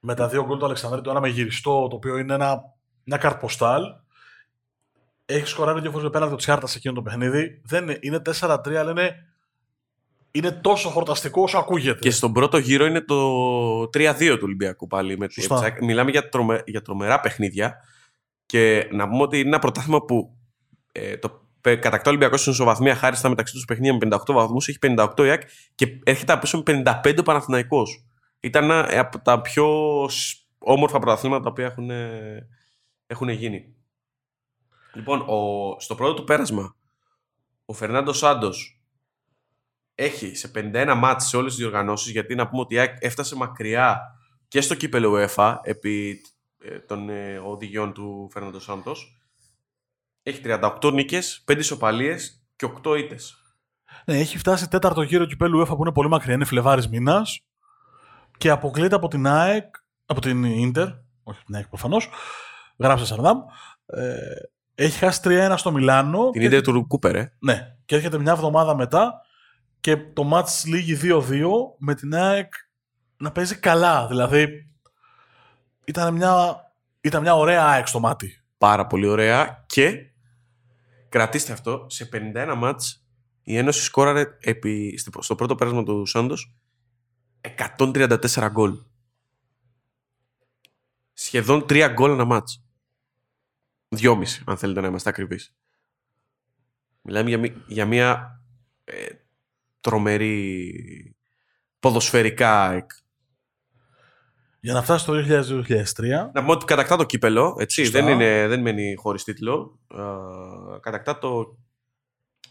[0.00, 2.62] με τα δύο γκολ του Αλεξανδρή, το ένα με γυριστό, το οποίο είναι ένα,
[3.04, 3.82] μια καρποστάλ.
[5.26, 7.60] Έχει σκοράρει δύο φορές με πέναλτι ο Τσιάρτα σε εκείνο το παιχνίδι.
[7.64, 9.34] Δεν είναι, είναι 4-3, αλλά είναι
[10.36, 11.98] είναι τόσο χορταστικό όσο ακούγεται.
[11.98, 15.18] Και στον πρώτο γύρο είναι το 3-2 του Ολυμπιακού πάλι.
[15.18, 15.26] Με
[15.80, 16.62] Μιλάμε για, τρομε...
[16.66, 17.76] για τρομερά παιχνίδια.
[18.46, 20.36] Και να πούμε ότι είναι ένα πρωτάθλημα που
[20.92, 24.68] ε, το κατακτά ο Ολυμπιακός στην ισοβαθμία χάρη στα μεταξύ τους παιχνίδια με 58 βαθμούς.
[24.68, 25.42] Έχει 58 ΙΑΚ
[25.74, 28.04] και έρχεται απίσω με 55 Παναθηναϊκός.
[28.40, 29.66] Ήταν ένα από τα πιο
[30.58, 31.90] όμορφα πρωταθλήματα τα οποία έχουν,
[33.06, 33.74] έχουν γίνει.
[34.94, 36.76] Λοιπόν, ο, στο πρώτο του πέρασμα,
[37.64, 38.82] ο Φερνάντος Σάντος
[39.94, 44.00] έχει σε 51 μάτς σε όλες τις διοργανώσεις, γιατί να πούμε ότι έφτασε μακριά
[44.48, 46.20] και στο κύπελο UEFA επί
[46.58, 49.18] ε, των ε, οδηγιών του Φέρναντο Σάντος.
[50.22, 53.38] Έχει 38 νίκες, 5 ισοπαλίες και 8 ήττες.
[54.04, 57.44] Ναι, έχει φτάσει τέταρτο γύρο κυπέλου UEFA που είναι πολύ μακριά, είναι Φλεβάρης μήνας
[58.38, 59.74] και αποκλείται από την ΑΕΚ,
[60.06, 60.88] από την Ίντερ,
[61.22, 62.08] όχι την ΑΕΚ προφανώς,
[62.78, 63.38] γράψε Σαρδάμ,
[63.86, 64.34] ε,
[64.74, 66.30] έχει χάσει 3-1 στο Μιλάνο.
[66.30, 67.32] Την Ίντερ του Κούπερ, ε.
[67.38, 69.20] Ναι, και έρχεται μια εβδομάδα μετά
[69.80, 71.20] και το μάτς λήγει 2-2
[71.78, 72.52] με την ΑΕΚ
[73.16, 74.06] να παίζει καλά.
[74.06, 74.70] Δηλαδή
[75.84, 76.56] ήταν μια,
[77.00, 78.42] ήταν μια ωραία ΑΕΚ στο μάτι.
[78.58, 79.96] Πάρα πολύ ωραία και
[81.08, 83.04] κρατήστε αυτό, σε 51 μάτς
[83.42, 86.56] η Ένωση σκόραρε επί, στο πρώτο πέρασμα του Σάντος
[87.76, 88.78] 134 γκολ.
[91.12, 92.63] Σχεδόν 3 γκολ ένα μάτς.
[94.00, 95.54] 2,5 αν θέλετε να είμαστε ακριβείς.
[97.02, 98.40] Μιλάμε για, για μια
[98.84, 99.06] ε,
[99.80, 101.16] τρομερή
[101.78, 102.86] ποδοσφαιρικά
[104.60, 106.08] για να φτάσει το 2000-2003.
[106.32, 109.78] Να πούμε ότι κατακτά το κύπελο, έτσι, δεν, είναι, δεν μένει χωρίς τίτλο.
[110.80, 111.58] κατακτά το,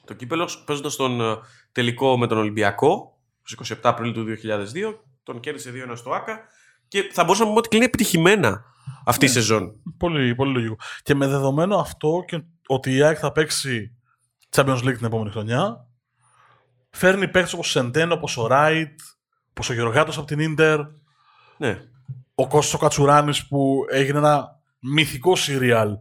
[0.06, 1.38] το κύπελο παίζοντας τον ε,
[1.72, 4.98] τελικό με τον Ολυμπιακό στις 27 Απριλίου του 2002.
[5.24, 6.42] Τον κέρδισε 2-1 στο ΆΚΑ
[6.88, 8.66] και θα μπορούσαμε να πούμε ότι κλείνει επιτυχημένα
[9.06, 9.34] αυτή η ναι.
[9.34, 9.76] σεζόν.
[9.98, 10.76] Πολύ, πολύ λογικό.
[11.04, 13.96] Και με δεδομένο αυτό και ότι η ΑΕΚ θα παίξει
[14.56, 15.88] Champions League την επόμενη χρονιά,
[16.96, 19.00] Φέρνει παίχτε όπως ο Σεντέν, όπως ο Ράιτ,
[19.50, 20.80] όπως ο Γεωργάτος από την ντερ.
[21.58, 21.82] Ναι.
[22.36, 25.98] Ο Κώστο Κατσουράνης που έγινε ένα μυθικό σύριαλ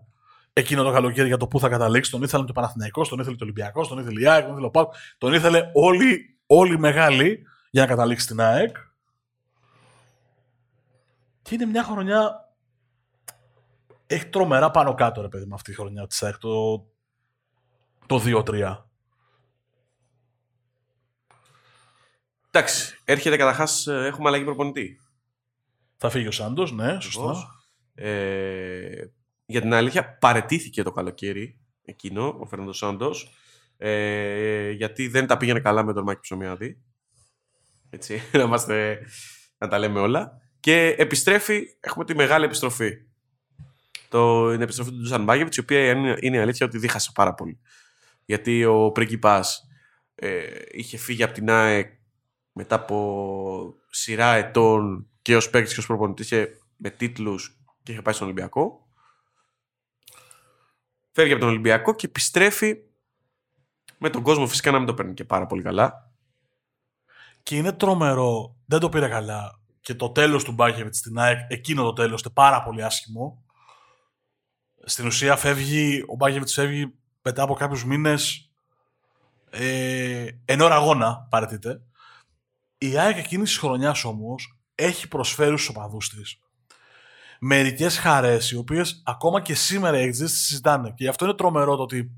[0.53, 2.11] εκείνο το καλοκαίρι για το πού θα καταλήξει.
[2.11, 4.71] Τον ήθελε το Παναθηναϊκός, τον ήθελε το Ολυμπιακός, τον ήθελε η ΑΕΚ, τον ήθελε ο
[4.71, 4.95] Πάουκ.
[5.19, 8.77] Τον ήθελε όλοι, όλοι οι μεγάλοι για να καταλήξει στην ΑΕΚ.
[11.43, 12.42] Και είναι μια χρονιά.
[14.13, 16.39] Έχει τρομερά πάνω κάτω ρε παιδί με αυτή τη χρονιά της ΑΕΚ.
[16.39, 16.77] Το,
[18.07, 18.77] το 2-3.
[22.51, 25.01] Εντάξει, έρχεται καταρχάς, ε, έχουμε αλλαγή προπονητή.
[25.97, 27.35] Θα φύγει ο Σάντος, ναι, σωστά.
[27.95, 29.05] Ε,
[29.47, 33.31] για την αλήθεια, παρετήθηκε το καλοκαίρι εκείνο, ο Φέρναντο Σάντος.
[33.77, 36.83] Ε, γιατί δεν τα πήγαινε καλά με τον Μάκη Ψωμιάδη.
[37.91, 39.07] Έτσι, να, είμαστε,
[39.59, 40.41] να τα λέμε όλα.
[40.61, 43.12] Και επιστρέφει, έχουμε τη μεγάλη επιστροφή.
[44.13, 47.35] Το, την επιστροφή του Ντούσαν Μπάγεβιτ, η οποία είναι, είναι η αλήθεια ότι δίχασε πάρα
[47.35, 47.61] πολύ.
[48.25, 49.69] Γιατί ο Πρίγκιπας
[50.15, 51.93] ε, είχε φύγει από την ΑΕΚ
[52.53, 56.33] μετά από σειρά ετών και ως παίκτης και ως προπονητής
[56.77, 58.87] με τίτλους και είχε πάει στον Ολυμπιακό.
[61.13, 62.77] Φεύγει από τον Ολυμπιακό και επιστρέφει
[63.99, 66.13] με τον κόσμο φυσικά να μην το παίρνει και πάρα πολύ καλά.
[67.43, 69.61] Και είναι τρομερό, δεν το πήρε καλά.
[69.81, 73.42] Και το τέλος του Μπάκεβιτ στην ΑΕΚ, εκείνο το τέλος, ήταν πάρα πολύ άσχημο.
[74.85, 78.51] Στην ουσία φεύγει, ο Μπάκεβιτς φεύγει μετά από κάποιους μήνες
[79.51, 81.81] ε, εν ώρα αγώνα, παρατείτε.
[82.79, 86.39] Η ΑΕΚ εκείνης της χρονιάς όμως έχει προσφέρει στους οπαδούς της
[87.45, 90.89] μερικές χαρές, οι οποίες ακόμα και σήμερα οι τις συζητάνε.
[90.89, 92.11] Και γι' αυτό είναι τρομερό το ότι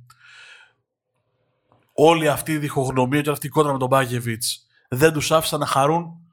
[1.92, 5.66] όλη αυτή η διχογνωμία και αυτή η κόντρα με τον Μπάκεβιτς δεν τους άφησαν να
[5.66, 6.24] χαρούν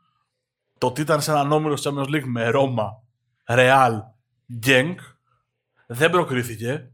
[0.77, 3.03] το ότι ήταν σε έναν όμιλο Champions League με Ρώμα,
[3.45, 4.01] Ρεάλ,
[4.53, 4.99] Γκένκ.
[5.93, 6.89] Δεν προκρίθηκε.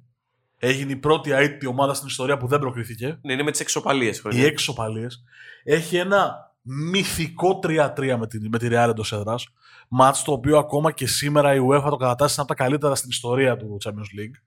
[0.58, 3.20] Έγινε η πρώτη αίτη ομάδα στην ιστορία που δεν προκρίθηκε.
[3.22, 4.24] Ναι, είναι με τις εξοπαλίες.
[4.30, 5.24] Οι εξοπαλίες.
[5.64, 9.48] Έχει ένα μυθικό 3-3 με τη, με τη Real εντός έδρας.
[9.88, 13.10] Μάτς το οποίο ακόμα και σήμερα η UEFA το κατατάσσει σαν από τα καλύτερα στην
[13.10, 14.42] ιστορία του Champions League.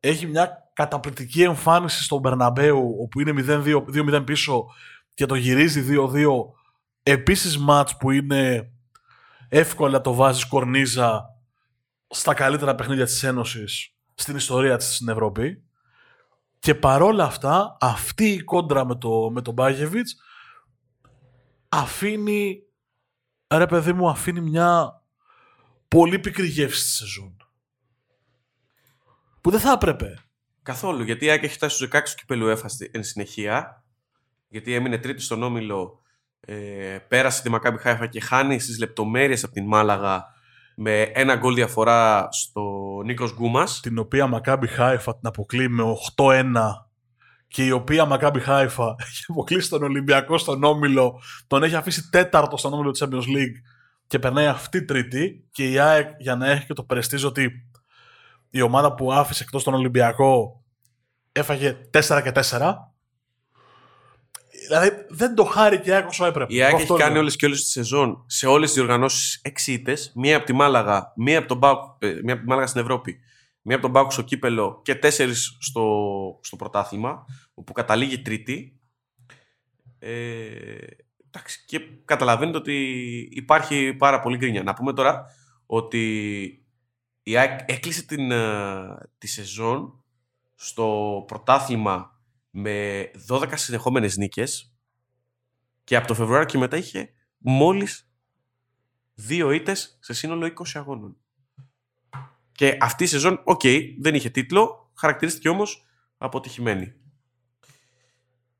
[0.00, 3.44] Έχει μια καταπληκτική εμφάνιση στον Μπερναμπέου, όπου είναι
[4.16, 4.64] 2-0 πίσω
[5.14, 6.26] και το γυρίζει 2-2.
[7.02, 8.70] Επίσης μάτς που είναι
[9.48, 11.37] εύκολα το βάζεις κορνίζα
[12.08, 15.62] στα καλύτερα παιχνίδια της Ένωσης στην ιστορία της στην Ευρώπη.
[16.58, 20.16] Και παρόλα αυτά, αυτή η κόντρα με, το, με τον Μπάγεβιτς
[21.68, 22.62] αφήνει,
[23.54, 25.02] ρε παιδί μου, αφήνει μια
[25.88, 27.36] πολύ πικρή γεύση στη σεζόν.
[29.40, 30.18] Που δεν θα έπρεπε.
[30.62, 33.84] Καθόλου, γιατί η Άκη έχει φτάσει στους 16 του κυπέλου έφαστη εν συνεχεία,
[34.48, 36.02] γιατί έμεινε τρίτη στον Όμιλο,
[36.40, 40.24] ε, πέρασε τη Μακάμπι Χάιφα και χάνει στις λεπτομέρειες από την Μάλαγα
[40.80, 42.62] με ένα γκολ διαφορά στο
[43.04, 43.80] Νίκος Γκούμας.
[43.80, 45.82] Την οποία Μακάμπι Χάιφα την αποκλεί με
[46.16, 46.44] 8-1
[47.48, 52.56] και η οποία Μακάμπι Χάιφα έχει αποκλείσει τον Ολυμπιακό στον Όμιλο, τον έχει αφήσει τέταρτο
[52.56, 53.56] στον Όμιλο της Champions League
[54.06, 57.50] και περνάει αυτή τρίτη και η ΑΕΚ για να έχει και το περιστίζει ότι
[58.50, 60.64] η ομάδα που άφησε εκτός τον Ολυμπιακό
[61.32, 62.74] έφαγε 4 και 4
[64.68, 66.54] Δηλαδή δεν το χάρη και η ΑΕΚ όσο έπρεπε.
[66.54, 70.12] Η ΑΕΚ έχει κάνει όλες και όλες τη σεζόν σε όλες τις διοργανώσεις 6 ήττες.
[70.14, 73.18] Μία από τη Μάλαγα, μία από, τον Μπάουκ, ε, μία από τη Μάλαγα στην Ευρώπη,
[73.62, 75.84] μία από τον Μπάουκ στο κύπελο και τέσσερις στο,
[76.42, 78.80] στο πρωτάθλημα, όπου καταλήγει τρίτη.
[79.98, 80.10] Ε,
[81.26, 82.74] εντάξει, και καταλαβαίνετε ότι
[83.32, 84.62] υπάρχει πάρα πολύ γκρίνια.
[84.62, 85.24] Να πούμε τώρα
[85.66, 86.02] ότι
[87.22, 90.04] η ΑΕΚ έκλεισε την, ε, τη σεζόν
[90.54, 92.17] στο πρωτάθλημα
[92.50, 94.72] με 12 συνεχόμενες νίκες
[95.84, 98.10] και από το Φεβρουάριο και μετά είχε μόλις
[99.14, 101.16] δύο ήττες σε σύνολο 20 αγώνων.
[102.52, 103.60] Και αυτή η σεζόν, οκ,
[104.00, 105.84] δεν είχε τίτλο, χαρακτηρίστηκε όμως
[106.18, 106.94] αποτυχημένη.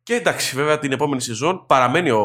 [0.02, 2.24] Και εντάξει, βέβαια την επόμενη σεζόν παραμένει ο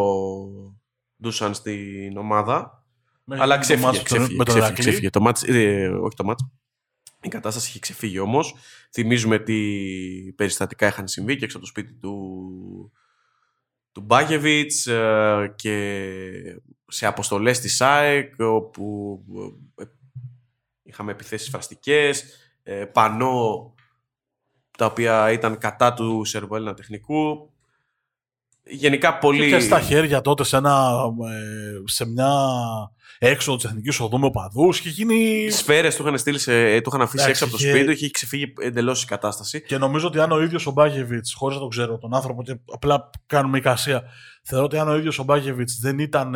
[1.21, 2.83] Ντούσαν στην ομάδα,
[3.27, 6.45] αλλά ξέφυγε, ξέφυγε, ξέφυγε, ξέφυγε, Το μάτς, ε, όχι το μάτς,
[7.23, 8.55] η κατάσταση είχε ξεφύγει όμως.
[8.91, 9.55] Θυμίζουμε τι
[10.35, 12.91] περιστατικά είχαν συμβεί και έξω από το σπίτι του,
[13.91, 19.19] του Μπάγεβιτς ε, και σε αποστολές της ΣΑΕΚ όπου
[19.75, 19.83] ε,
[20.83, 22.23] είχαμε επιθέσεις φραστικές,
[22.63, 23.73] ε, πανό
[24.77, 27.51] τα οποία ήταν κατά του Σερβοέλληνα τεχνικού.
[28.63, 29.49] Γενικά πολύ...
[29.49, 30.93] Και στα χέρια τότε σε, ένα,
[31.83, 32.31] σε μια
[33.25, 34.69] έξω τη εθνική οδού με οπαδού.
[34.69, 35.49] Είχε γίνει.
[35.49, 38.53] Σφαίρες του είχαν, στείλει σε, του είχαν αφήσει έξω από το σπίτι του, είχε ξεφύγει
[38.61, 39.61] εντελώς η κατάσταση.
[39.61, 42.59] Και νομίζω ότι αν ο ίδιος ο Μπάγεβιτς, χωρίς να τον ξέρω τον άνθρωπο και
[42.73, 44.03] απλά κάνουμε εικασία,
[44.43, 46.35] θεωρώ ότι αν ο ίδιος ο Μπάγεβιτς δεν ήταν.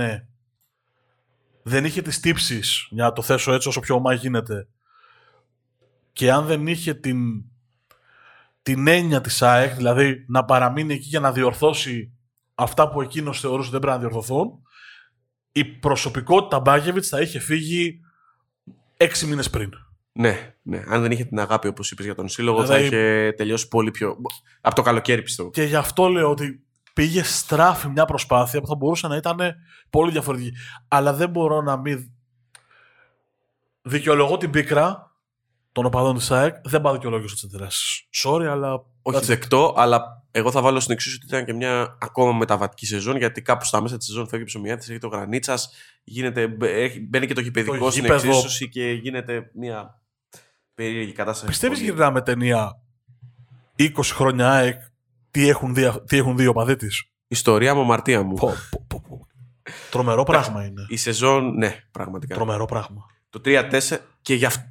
[1.63, 4.67] Δεν είχε τις τύψεις, για να το θέσω έτσι όσο πιο ομά γίνεται,
[6.13, 7.17] και αν δεν είχε την,
[8.62, 12.12] την έννοια της ΑΕΚ, δηλαδή να παραμείνει εκεί για να διορθώσει
[12.56, 14.62] αυτά που εκείνος θεωρούσε ότι δεν πρέπει να διορθωθούν,
[15.57, 17.99] η προσωπικότητα Μπάγεβιτ θα είχε φύγει
[18.97, 19.73] έξι μήνες πριν.
[20.11, 20.83] Ναι, ναι.
[20.87, 23.91] Αν δεν είχε την αγάπη, όπως είπες, για τον σύλλογο, θα δηλαδή- είχε τελειώσει πολύ
[23.91, 24.17] πιο.
[24.61, 25.49] από το καλοκαίρι, πιστεύω.
[25.49, 29.37] Και γι' αυτό λέω ότι πήγε στράφη μια προσπάθεια που θα μπορούσε να ήταν
[29.89, 30.51] πολύ διαφορετική.
[30.87, 32.11] Αλλά δεν μπορώ να μην.
[33.81, 35.15] Δικαιολογώ την πίκρα
[35.71, 38.07] των οπαδών της ΑΕΚ, δεν πάω δικαιολόγιο στι αντιδράσει.
[38.23, 38.83] Sorry, αλλά.
[39.01, 43.17] Όχι δεκτό, αλλά εγώ θα βάλω στην εξίσου ότι ήταν και μια ακόμα μεταβατική σεζόν,
[43.17, 45.60] γιατί κάπου στα μέσα της σεζόν φεύγει ψωμιά τη, έχει το γρανίτσα,
[47.10, 50.02] μπαίνει και το γηπαιδικό το στην εξίσωση και γίνεται μια
[50.73, 51.47] περίεργη κατάσταση.
[51.47, 52.82] Πιστεύεις γυρνάμε ταινία
[53.80, 54.82] 20 χρόνια ΑΕΚ,
[55.32, 56.88] τι έχουν δει, τι έχουν δει οι οπαδοί τη.
[57.28, 58.36] Ιστορία μου, αμαρτία μου.
[58.36, 58.54] Πω,
[58.88, 59.28] πω, πω,
[59.91, 60.86] Τρομερό πράγμα είναι.
[60.89, 62.36] Η σεζόν, ναι, πραγματικά.
[62.36, 63.06] Τρομερό πράγμα.
[63.30, 64.63] Το 3-4 και γι' αυτό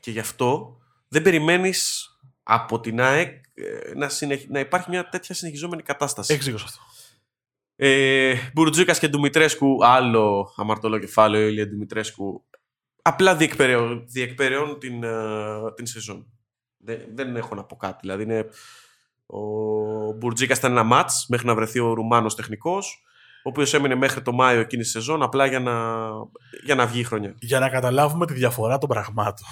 [0.00, 0.76] Και γι' αυτό
[1.08, 2.10] δεν περιμένεις
[2.42, 3.40] από την ΑΕΚ ε,
[3.96, 4.48] να, συνεχ...
[4.48, 6.34] να υπάρχει μια τέτοια συνεχιζόμενη κατάσταση.
[6.34, 6.80] Εξήγως αυτό.
[7.76, 12.44] Ε, Μπουρτζούκας και Ντουμητρέσκου, άλλο αμαρτωλό κεφάλαιο, η Ηλία Ντουμητρέσκου,
[13.02, 16.26] απλά διεκπαιρεώνουν, διεκπαιρεώνουν την, ε, την σεζόν.
[16.78, 17.98] Δεν, δεν έχω να πω κάτι.
[18.00, 18.48] Δηλαδή, είναι,
[19.26, 19.40] ο
[20.12, 23.02] Μπουρτζίκα ήταν ένα μάτς μέχρι να βρεθεί ο Ρουμάνος τεχνικός,
[23.44, 26.06] ο οποίος έμεινε μέχρι το Μάιο εκείνη τη σεζόν απλά για να,
[26.64, 27.34] για να βγει η χρονιά.
[27.38, 29.46] Για να καταλάβουμε τη διαφορά των πραγμάτων.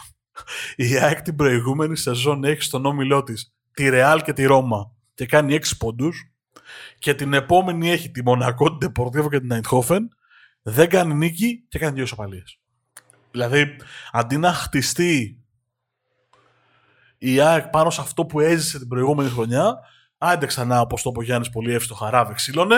[0.76, 5.26] Η ΑΕΚ την προηγούμενη σεζόν έχει στον όμιλό της τη Ρεάλ και τη Ρώμα και
[5.26, 6.32] κάνει 6 πόντους.
[6.98, 10.08] Και την επόμενη έχει τη Μονακό, την Τεπορτίβο και την Αιτχόφεν.
[10.62, 12.42] Δεν κάνει νίκη και κάνει δύο ισοπαλίε.
[13.30, 13.76] Δηλαδή,
[14.12, 15.38] αντί να χτιστεί
[17.18, 19.78] η ΑΕΚ πάνω σε αυτό που έζησε την προηγούμενη χρονιά,
[20.18, 22.76] άντε ξανά, όπως το είπε ο Γιάννης πολύ εύστοχα, ράβε ξύλωνε.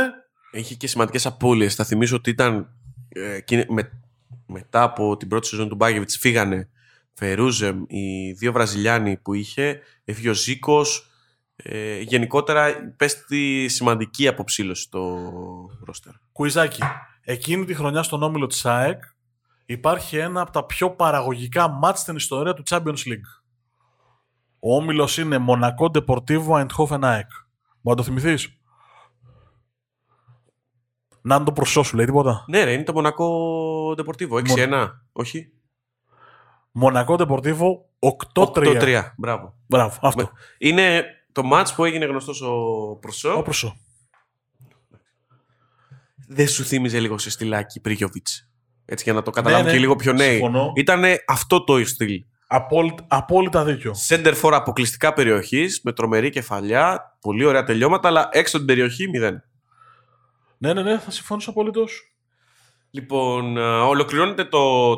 [0.52, 1.74] Είχε και σημαντικές απώλειες.
[1.74, 2.68] Θα θυμίσω ότι ήταν
[3.08, 3.90] ε, με,
[4.46, 6.68] μετά από την πρώτη σεζόν του Μπάγεβιτ φύγανε
[7.18, 11.10] Φερούζεμ, οι δύο Βραζιλιάνοι που είχε, έφυγε ο Ζήκος.
[11.56, 15.30] Ε, γενικότερα πέστη σημαντική αποψήλωση στο
[15.84, 16.12] ρόστερ.
[16.32, 16.82] Κουιζάκι.
[17.20, 19.02] Εκείνη τη χρονιά στον όμιλο της ΑΕΚ
[19.66, 23.42] υπάρχει ένα από τα πιο παραγωγικά μάτς στην ιστορία του Champions League.
[24.58, 27.28] Ο όμιλος είναι Μονακό Deportivo Eindhoven ΑΕΚ.
[27.80, 28.60] Μπορεί να το θυμηθείς;
[31.20, 32.44] Να είναι το προσώ σου, λέει τίποτα.
[32.48, 34.56] Ναι, ρε, είναι το Μονακό Deportivo.
[34.56, 35.52] 6-1, όχι;
[36.78, 37.68] Μονακό Deportivo
[38.34, 38.44] 8-3.
[38.54, 39.02] 8-3.
[39.16, 39.54] Μπράβο.
[39.66, 40.30] Μπράβο, αυτό.
[40.58, 42.52] Είναι το μάτς που έγινε γνωστός ο
[43.00, 43.36] Προσώ.
[43.36, 43.76] Ο προσώ.
[46.28, 48.50] Δεν σου θύμιζε λίγο σε στυλάκι Πρίγιοβιτς.
[48.84, 50.30] Έτσι για να το καταλάβουν ναι, και λίγο πιο νέοι.
[50.30, 50.72] συμφωνώ.
[50.74, 52.24] Ήταν αυτό το στυλ.
[52.46, 53.94] Απόλυτα, απόλυτα δίκιο.
[54.08, 59.08] Center for αποκλειστικά περιοχής, με τρομερή κεφαλιά, πολύ ωραία τελειώματα, αλλά έξω από την περιοχή
[59.08, 59.42] μηδέν.
[60.58, 62.15] Ναι, ναι, ναι, θα συμφωνήσω απολύτως.
[62.96, 64.92] Λοιπόν, α, ολοκληρώνεται το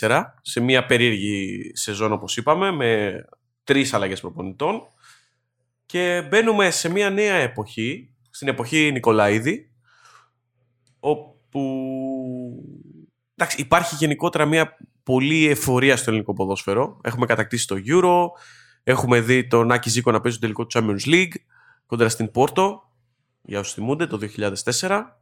[0.00, 3.20] 3-4 σε μια περίεργη σεζόν όπως είπαμε με
[3.64, 4.80] τρεις αλλαγές προπονητών
[5.86, 9.70] και μπαίνουμε σε μια νέα εποχή, στην εποχή Νικολαίδη
[11.00, 11.62] όπου
[13.34, 17.00] εντάξει, υπάρχει γενικότερα μια πολύ εφορία στο ελληνικό ποδόσφαιρο.
[17.02, 18.26] Έχουμε κατακτήσει το Euro,
[18.82, 21.34] έχουμε δει τον Άκη Ζήκο να παίζει το τελικό του Champions League
[21.86, 22.82] κόντρα στην Πόρτο,
[23.42, 24.18] για όσους θυμούνται, το
[24.64, 25.19] 2004.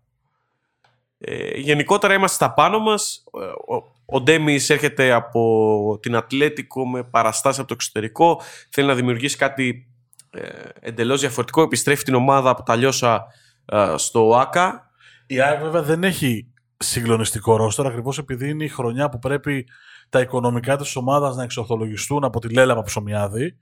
[1.18, 3.24] Ε, γενικότερα είμαστε στα πάνω μας.
[3.32, 8.40] Ε, Ο, ο Ντέμις έρχεται από την Ατλέτικο με παραστάσεις από το εξωτερικό.
[8.70, 9.86] Θέλει να δημιουργήσει κάτι
[10.30, 10.48] ε,
[10.80, 11.62] εντελώς διαφορετικό.
[11.62, 13.26] Επιστρέφει την ομάδα από τα λιώσα
[13.64, 14.90] ε, στο ΆΚΑ.
[15.26, 19.66] Η ΑΕΚ βέβαια δεν έχει συγκλονιστικό ρόστερ ακριβώς επειδή είναι η χρονιά που πρέπει
[20.08, 23.56] τα οικονομικά της ομάδας να εξορθολογιστούν από τη Λέλα Παψομιάδη.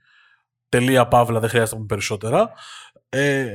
[0.69, 2.51] Τελεία παύλα, δεν χρειάζεται να πούμε περισσότερα.
[3.09, 3.47] Ε,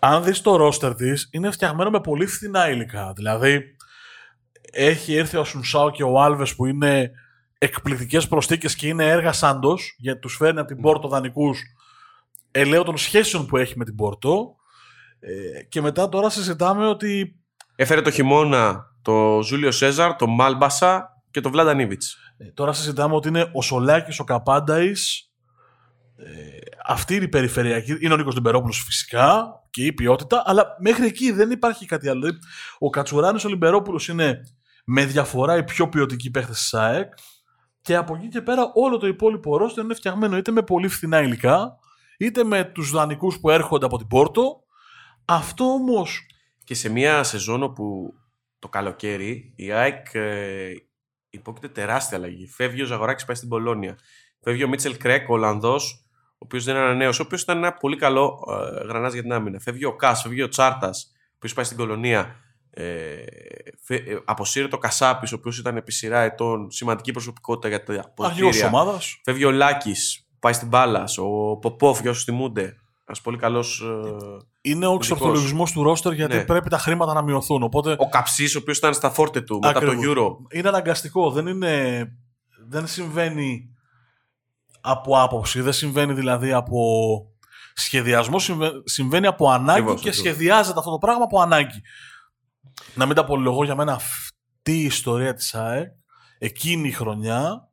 [0.00, 3.12] αν δεις το ρόστερ της, είναι φτιαγμένο με πολύ φθηνά υλικά.
[3.16, 3.76] Δηλαδή,
[4.72, 7.10] έχει έρθει ο Σουνσάο και ο Άλβες που είναι
[7.58, 11.60] εκπληκτικές προσθήκες και είναι έργα Σάντος, γιατί τους φέρνει από την Πόρτο δανεικούς
[12.50, 14.56] ελαίο των σχέσεων που έχει με την Πόρτο.
[15.20, 17.40] Ε, και μετά τώρα συζητάμε ότι
[17.76, 22.16] Έφερε το χειμώνα το Ζούλιο Σέζαρ, το Μάλμπασα και το Βλάντα Νίβιτς.
[22.36, 25.30] Ε, Τώρα συζητάμε ότι είναι ο Σολάκης, ο Καπάνταης,
[26.16, 27.96] ε, αυτή είναι η περιφερειακή.
[28.00, 32.20] Είναι ο Νίκος Λιμπερόπουλος φυσικά και η ποιότητα, αλλά μέχρι εκεί δεν υπάρχει κάτι άλλο.
[32.20, 32.38] Δηλαδή,
[32.78, 34.40] ο Κατσουράνης ο Λιμπερόπουλος είναι
[34.84, 37.12] με διαφορά η πιο ποιοτική παίχτη της ΑΕΚ
[37.80, 41.22] και από εκεί και πέρα όλο το υπόλοιπο ρόστο είναι φτιαγμένο είτε με πολύ φθηνά
[41.22, 41.78] υλικά,
[42.18, 44.64] είτε με τους δανεικούς που έρχονται από την Πόρτο.
[45.24, 46.26] Αυτό όμως
[46.64, 48.14] Και σε μια σεζόν όπου
[48.58, 50.72] το καλοκαίρι η ΑΕΚ ε,
[51.30, 52.46] υπόκειται τεράστια αλλαγή.
[52.46, 53.98] Φεύγει ο Ζαγοράκης πάει στην Πολώνια.
[54.42, 56.05] Φεύγει ο Μίτσελ Κρέκ, ο Ολλανδός,
[56.38, 58.38] ο οποίος δεν είναι νέο, ο οποίος ήταν ένα πολύ καλό
[58.82, 59.58] ε, γρανάζ για την άμυνα.
[59.60, 62.34] Φεύγει ο Κάς, φεύγει ο Τσάρτας, ο οποίος πάει στην Κολονία.
[62.70, 62.84] Ε,
[63.82, 67.92] φε- ε, αποσύρεται ο Κασάπης, ο οποίος ήταν επί σειρά ετών σημαντική προσωπικότητα για τα
[67.92, 68.50] αρχηγός αποδητήρια.
[68.50, 69.20] της ομάδας.
[69.24, 71.04] Φεύγει ο Λάκης, πάει στην Μπάλα.
[71.16, 72.76] Ο Ποπόφ, για όσους θυμούνται.
[73.08, 73.80] Ένας πολύ καλός...
[73.80, 73.86] ε,
[74.60, 75.10] Είναι ο Ειδικός.
[75.10, 76.44] εξορθολογισμός του ρόστερ γιατί Ναι.
[76.44, 77.62] πρέπει τα χρήματα να μειωθούν.
[77.62, 80.04] Οπότε Ο Καψής, ο οποίος ήταν στα φόρτε του μετά Ακριβώς.
[80.04, 80.54] το Euro.
[80.56, 81.30] είναι αναγκαστικό.
[81.30, 82.04] Δεν, είναι,
[82.68, 83.75] δεν συμβαίνει
[84.88, 85.60] από άποψη.
[85.60, 86.80] Δεν συμβαίνει δηλαδή από
[87.74, 88.38] σχεδιασμό.
[88.38, 90.30] συμβα- Συμβαίνει από ανάγκη Ακριβώς, και ακριβώς.
[90.30, 91.82] σχεδιάζεται αυτό το πράγμα από ανάγκη.
[92.94, 94.32] Να μην τα πολυλογώ για μένα αυτή
[94.80, 95.88] η ιστορία της ΑΕΚ
[96.38, 97.68] εκείνη η χρονιά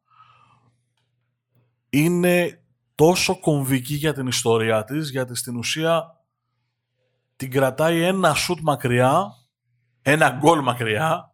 [1.89, 2.63] είναι
[2.95, 6.03] τόσο κομβική για την ιστορία της γιατί στην ουσία
[7.35, 9.25] την κρατάει ένα σουτ μακριά
[10.01, 11.33] ένα γκολ μακριά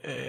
[0.00, 0.28] ε,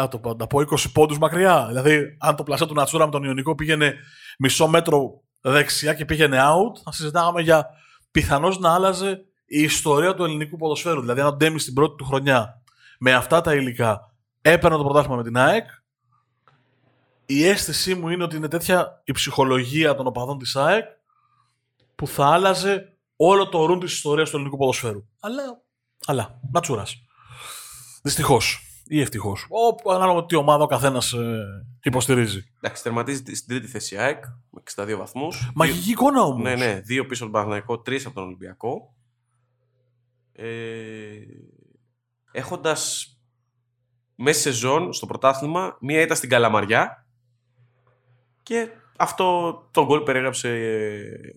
[0.00, 1.64] θα το πω, να πω 20 πόντους μακριά.
[1.66, 3.94] Δηλαδή, αν το πλασέ του Νατσούρα με τον Ιωνικό πήγαινε
[4.38, 7.66] μισό μέτρο δεξιά και πήγαινε out, θα συζητάγαμε για
[8.10, 11.00] πιθανώς να άλλαζε η ιστορία του ελληνικού ποδοσφαίρου.
[11.00, 12.62] Δηλαδή, αν ο Ντέμις στην πρώτη του χρονιά
[12.98, 15.66] με αυτά τα υλικά έπαιρνε το πρωτάθλημα με την ΑΕΚ,
[17.26, 20.84] η αίσθησή μου είναι ότι είναι τέτοια η ψυχολογία των οπαδών της ΑΕΚ
[21.94, 25.08] που θα άλλαζε όλο το ρούν της ιστορίας του ελληνικού ποδοσφαίρου.
[25.20, 25.42] Αλλά,
[26.06, 26.96] αλλά, ματσούρας.
[28.02, 29.46] Δυστυχώς ή ευτυχώς.
[29.94, 32.44] Ανάλογα τι ομάδα ο καθένας ε, υποστηρίζει.
[32.60, 35.50] Εντάξει, τερματίζει στην τρίτη θέση ΑΕΚ με 62 βαθμούς.
[35.54, 36.42] Μαγική εικόνα όμως.
[36.42, 36.80] Ναι, ναι.
[36.80, 38.94] Δύο πίσω από τον Παναθηναϊκό, τρεις από τον Ολυμπιακό.
[40.32, 40.46] Ε,
[42.32, 43.10] Έχοντας
[44.14, 47.06] μέσα σεζόν στο πρωτάθλημα μία ήταν στην Καλαμαριά
[48.42, 51.34] και αυτό τον γκολ περιέγραψε ε,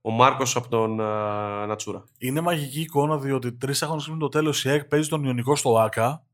[0.00, 2.04] ο Μάρκος από τον uh, Νατσούρα.
[2.18, 5.78] Είναι μαγική εικόνα διότι τρεις αγώνε πριν το τέλος η ΑΕΚ παίζει τον Ιωνικό στο
[5.78, 6.24] ΑΚΑ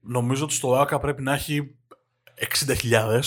[0.00, 1.76] Νομίζω ότι στο ΆΚΑ πρέπει να έχει
[2.66, 3.20] 60.000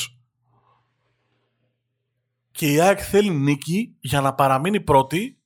[2.52, 5.40] και η ΑΕΚ θέλει νίκη για να παραμείνει πρώτη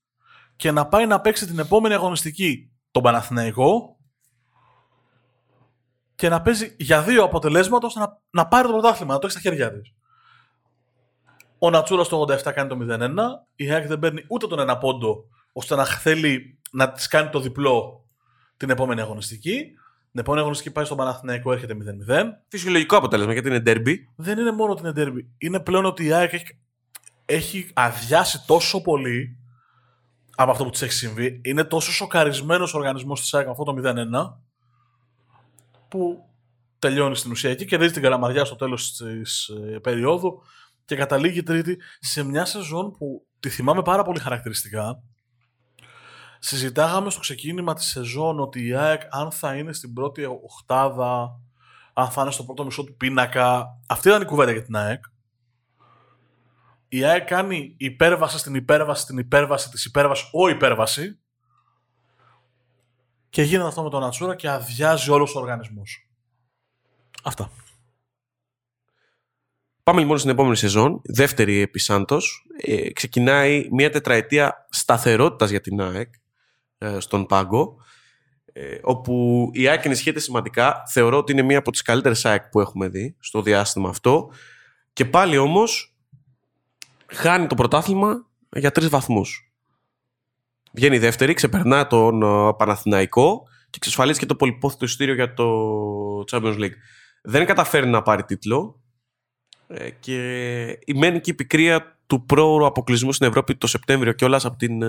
[0.55, 3.97] και να πάει να παίξει την επόμενη αγωνιστική τον Παναθηναϊκό
[6.15, 9.39] και να παίζει για δύο αποτελέσματα ώστε να, να πάρει το πρωτάθλημα, να το έχει
[9.39, 9.93] στα χέρια της.
[11.59, 13.15] Ο Νατσούρας στο 87 κάνει το 0-1.
[13.55, 17.39] Η ΑΕΚ δεν παίρνει ούτε τον ένα πόντο ώστε να θέλει να της κάνει το
[17.39, 18.05] διπλό
[18.57, 19.71] την επόμενη αγωνιστική.
[20.15, 21.75] Την επόμενη αγωνιστική πάει στον Παναθηναϊκό, έρχεται
[22.07, 22.23] 0-0.
[22.47, 23.95] Φυσιολογικό αποτέλεσμα γιατί είναι derby.
[24.15, 25.25] Δεν είναι μόνο ότι είναι derby.
[25.37, 26.59] Είναι πλέον ότι η ΑΕΚ έχει,
[27.25, 29.37] έχει αδειάσει τόσο πολύ
[30.35, 31.41] από αυτό που της έχει συμβεί.
[31.43, 34.33] Είναι τόσο σοκαρισμένος ο οργανισμός της ΑΕΚ με αυτό το 0-1
[35.87, 36.29] που
[36.79, 40.41] τελειώνει στην ουσία εκεί, κερδίζει την καλαμαριά στο τέλος της ε, περίοδου
[40.85, 45.01] και καταλήγει τρίτη σε μια σεζόν που τη θυμάμαι πάρα πολύ χαρακτηριστικά
[46.45, 51.39] συζητάγαμε στο ξεκίνημα της σεζόν ότι η ΑΕΚ αν θα είναι στην πρώτη οχτάδα,
[51.93, 53.79] αν θα είναι στο πρώτο μισό του πίνακα.
[53.87, 55.03] Αυτή ήταν η κουβέντα για την ΑΕΚ.
[56.87, 61.19] Η ΑΕΚ κάνει υπέρβαση στην υπέρβαση στην υπέρβαση της υπέρβασης, ο υπέρβαση.
[63.29, 66.09] Και γίνεται αυτό με τον Ατσούρα και αδειάζει όλος ο οργανισμός.
[67.23, 67.51] Αυτά.
[69.83, 72.47] Πάμε λοιπόν στην επόμενη σεζόν, δεύτερη επί Σάντος.
[72.61, 76.24] Ε, ξεκινάει μια τετραετία σταθερότητας για την ΑΕΚ ε,
[76.97, 77.77] στον πάγκο,
[78.53, 80.83] ε, όπου η ΑΕΚ ενισχύεται σημαντικά.
[80.91, 84.31] Θεωρώ ότι είναι μία από τις καλύτερες ΑΕΚ που έχουμε δει στο διάστημα αυτό.
[84.93, 85.95] Και πάλι όμως
[87.05, 89.53] χάνει το πρωτάθλημα για τρεις βαθμούς.
[90.71, 95.49] Βγαίνει δεύτερη, ξεπερνά τον ε, Παναθηναϊκό και εξασφαλίζει και το πολυπόθητο ειστήριο για το
[96.31, 96.75] Champions League.
[97.21, 98.81] Δεν καταφέρει να πάρει τίτλο
[99.99, 100.17] και
[100.95, 104.83] μένει και η πικρία του πρόωρου αποκλεισμού στην Ευρώπη το Σεπτέμβριο και όλας από την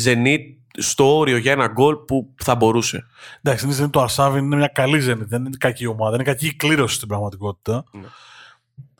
[0.00, 0.40] Zenit
[0.78, 3.06] στο όριο για ένα γκολ που θα μπορούσε.
[3.42, 6.94] Εντάξει, είναι το Αρσάβιν είναι μια καλή Zenit, δεν είναι κακή ομάδα, είναι κακή κλήρωση
[6.94, 7.84] στην πραγματικότητα.
[7.92, 8.06] Ναι.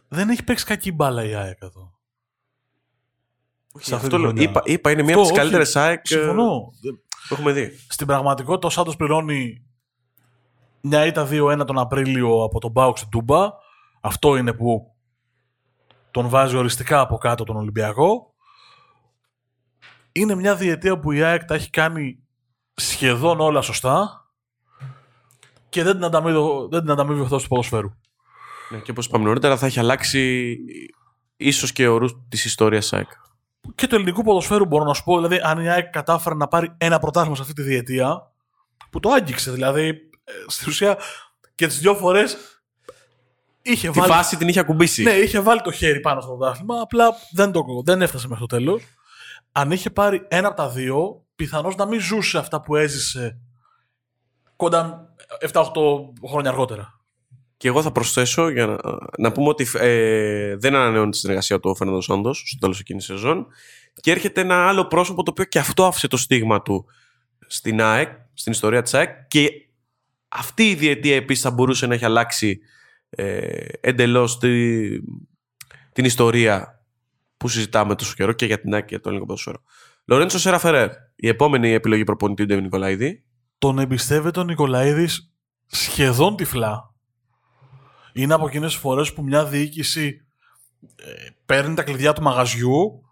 [0.08, 1.92] Δεν έχει παίξει κακή μπάλα η ΑΕΚ εδώ.
[3.72, 6.72] Όχι, αυτό είπα, είπα, είναι μία από τις καλύτερες ΑΕΚ ε, συμφωνώ.
[7.28, 7.78] που έχουμε δει.
[7.88, 9.64] Στην πραγματικότητα ο Σάντος πληρώνει
[10.80, 13.50] μια ήττα 2-1 τον Απρίλιο από τον Μπάουξ στην Τούμπα.
[14.00, 14.93] Αυτό είναι που
[16.14, 18.34] τον βάζει οριστικά από κάτω τον Ολυμπιακό
[20.12, 22.22] είναι μια διετία που η ΑΕΚ τα έχει κάνει
[22.74, 24.28] σχεδόν όλα σωστά
[25.68, 26.38] και δεν την ανταμείβει,
[26.70, 27.90] δεν την ανταμείβει αυτό του ποδοσφαίρου.
[28.70, 30.56] Ναι, και όπως είπαμε νωρίτερα θα έχει αλλάξει
[31.36, 33.10] ίσως και ορού της ιστορίας ΑΕΚ.
[33.74, 36.74] Και του ελληνικού ποδοσφαίρου μπορώ να σου πω, δηλαδή αν η ΑΕΚ κατάφερε να πάρει
[36.78, 38.32] ένα πρωτάθλημα σε αυτή τη διετία,
[38.90, 39.88] που το άγγιξε δηλαδή,
[40.24, 40.98] ε, στην ουσία
[41.54, 42.53] και τις δυο φορές
[43.64, 45.02] είχε Τη φάση την είχε ακουμπήσει.
[45.02, 48.56] Ναι, είχε βάλει το χέρι πάνω στο πρωτάθλημα, απλά δεν, το, δεν έφτασε μέχρι το
[48.56, 48.82] τέλος
[49.56, 53.38] αν είχε πάρει ένα από τα δύο, πιθανώς να μην ζούσε αυτά που έζησε
[54.56, 55.14] κοντά
[55.52, 55.64] 7-8
[56.28, 57.00] χρόνια αργότερα.
[57.56, 58.76] Και εγώ θα προσθέσω για να,
[59.18, 63.06] να πούμε ότι ε, δεν ανανεώνει τη συνεργασία του ο Φέρναντο Σόντος στο τέλος εκείνης
[63.06, 63.46] της σεζόν.
[64.00, 66.86] Και έρχεται ένα άλλο πρόσωπο το οποίο και αυτό άφησε το στίγμα του
[67.46, 69.26] στην ΑΕΚ, στην ιστορία της ΑΕΚ.
[69.28, 69.50] Και
[70.28, 72.60] αυτή η διετία επίσης θα μπορούσε να έχει αλλάξει
[73.16, 74.38] ε, εντελώς
[75.92, 76.84] την ιστορία
[77.36, 79.62] που συζητάμε τόσο καιρό και για την ΑΕΚ και για το ελληνικό ποδοσφαίρο.
[80.04, 83.24] Λορέντσο Σεραφερέρ, η επόμενη επιλογή προπονητή του Νικολαίδη.
[83.58, 85.32] Τον εμπιστεύεται ο Νικολαίδης
[85.66, 86.94] σχεδόν τυφλά.
[88.12, 90.26] Είναι από εκείνες τις φορές που μια διοίκηση
[90.96, 93.02] ε, παίρνει τα κλειδιά του μαγαζιού,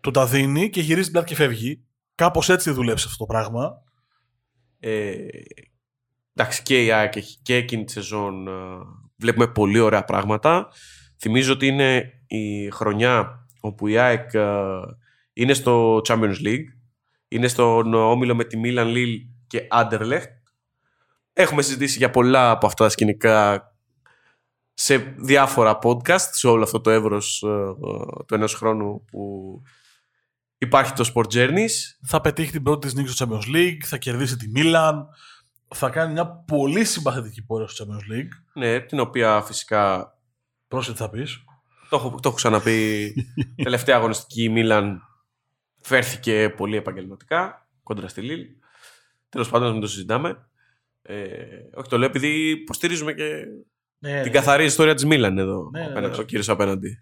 [0.00, 1.84] του τα δίνει και γυρίζει την πλάτη και φεύγει.
[2.14, 3.82] Κάπως έτσι δουλέψει αυτό το πράγμα.
[4.78, 5.16] Ε,
[6.34, 7.12] εντάξει, και η ΑΕΚ
[7.42, 8.52] και εκείνη τη σεζόν ε,
[9.16, 10.68] βλέπουμε πολύ ωραία πράγματα.
[11.18, 14.58] Θυμίζω ότι είναι η χρονιά όπου η ΑΕΚ ε,
[15.32, 16.66] είναι στο Champions League,
[17.28, 20.28] είναι στον όμιλο με τη Milan Lille και Anderlecht.
[21.32, 23.68] Έχουμε συζητήσει για πολλά από αυτά τα σκηνικά
[24.74, 27.46] σε διάφορα podcast, σε όλο αυτό το εύρος ε,
[28.26, 29.62] του ενός χρόνου που
[30.58, 31.70] υπάρχει το Sport Journeys.
[32.06, 34.94] Θα πετύχει την πρώτη της νίκη στο Champions League, θα κερδίσει τη Milan,
[35.74, 38.28] θα κάνει μια πολύ συμπαθητική πορεία στο Champions League.
[38.52, 40.12] Ναι, την οποία φυσικά
[40.68, 41.44] Πρόσεχε θα πεις.
[41.88, 43.12] Το έχω, το έχω ξαναπεί.
[43.62, 45.00] Τελευταία αγωνιστική η Μίλαν
[45.80, 48.46] φέρθηκε πολύ επαγγελματικά κόντρα στη Λίλ.
[49.28, 50.48] Τέλος πάντων, μην το συζητάμε.
[51.02, 51.34] Ε,
[51.74, 53.44] όχι, το λέω επειδή υποστηρίζουμε και
[53.98, 55.70] Ναι, την καθαρή ιστορία της Μίλαν εδώ.
[55.72, 56.22] Ναι, ναι, απέναντι, ναι.
[56.22, 56.98] ο κύριος απέναντι.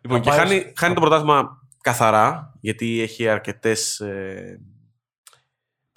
[0.00, 4.00] Λοιπόν, Θα και πάει χάνει, στο- χάνει το πρωτάθλημα καθαρά, γιατί έχει αρκετές.
[4.00, 4.60] Ε,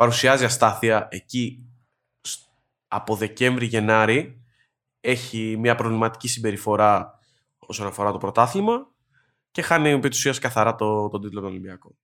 [0.04, 1.70] παρουσιάζει αστάθεια εκεί
[2.22, 2.48] σ-
[2.88, 4.42] από Δεκέμβρη-Γενάρη.
[5.00, 7.20] Έχει μια προβληματική συμπεριφορά
[7.58, 8.92] όσον αφορά το πρωτάθλημα
[9.52, 11.98] και χάνει επί της ουσίας καθαρά το, τον τίτλο των Ολυμπιακών.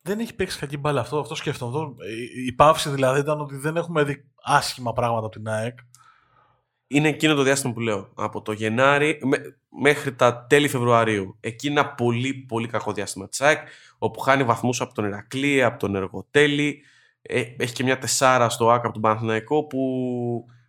[0.00, 1.18] Δεν έχει παίξει κακή μπάλα αυτό.
[1.20, 1.78] Αυτό σκέφτομαι.
[1.78, 5.78] Αυτό, η- η πάυση δηλαδή ήταν ότι δεν έχουμε δει άσχημα πράγματα από την ΑΕΚ.
[6.92, 8.12] Είναι εκείνο το διάστημα που λέω.
[8.14, 11.36] Από το Γενάρη με- μέχρι τα τέλη Φεβρουαρίου.
[11.40, 13.58] Εκεί είναι ένα πολύ πολύ κακό διάστημα της ΑΕΚ,
[13.98, 16.82] όπου χάνει βαθμούς από τον Ηρακλή, από τον Εργοτέλη.
[17.22, 19.80] Ε, έχει και μια τεσσάρα στο ΆΚ από τον Παναθηναϊκό που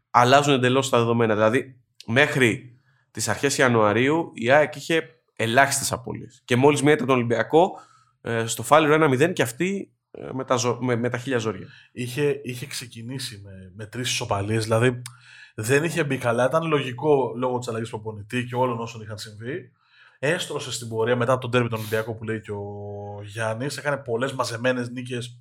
[0.09, 1.33] αλλάζουν εντελώς τα δεδομένα.
[1.33, 2.77] Δηλαδή, μέχρι
[3.11, 5.03] τις αρχές Ιανουαρίου η ΑΕΚ είχε
[5.35, 6.41] ελάχιστες απώλειες.
[6.45, 7.79] Και μόλις μία ήταν τον Ολυμπιακό,
[8.21, 11.67] ε, στο Φάληρο 1-0 και αυτή ε, με, τα, ζω- με, με τα χίλια ζόρια.
[11.91, 14.63] Είχε, είχε ξεκινήσει με, με τρεις ισοπαλίες.
[14.63, 15.01] Δηλαδή
[15.53, 16.45] δεν είχε μπει καλά.
[16.45, 19.71] Ήταν λογικό λόγω της αλλαγής προπονητή και όλων όσων είχαν συμβεί.
[20.19, 23.77] Έστρωσε στην πορεία μετά από τον τέρμι τον Ολυμπιακό που λέει και ο Γιάννης.
[23.77, 25.39] Έκανε πολλές μαζεμένες νίκες.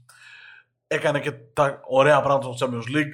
[0.86, 3.12] Έκανε και τα ωραία πράγματα στο Champions League.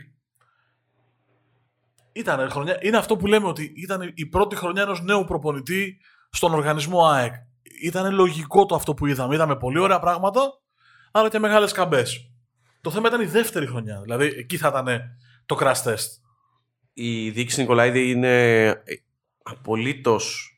[2.12, 6.54] Ήταν χρονιά, είναι αυτό που λέμε ότι ήταν η πρώτη χρονιά ενός νέου προπονητή στον
[6.54, 7.32] οργανισμό ΑΕΚ.
[7.82, 9.34] Ήταν λογικό το αυτό που είδαμε.
[9.34, 10.40] Είδαμε πολύ ωραία πράγματα,
[11.10, 12.30] αλλά και μεγάλες καμπές.
[12.80, 14.00] Το θέμα ήταν η δεύτερη χρονιά.
[14.00, 15.00] Δηλαδή εκεί θα ήταν
[15.46, 16.27] το crash test.
[17.00, 18.82] Η διοίκηση Νικολαίδη είναι
[19.42, 20.52] απολύτως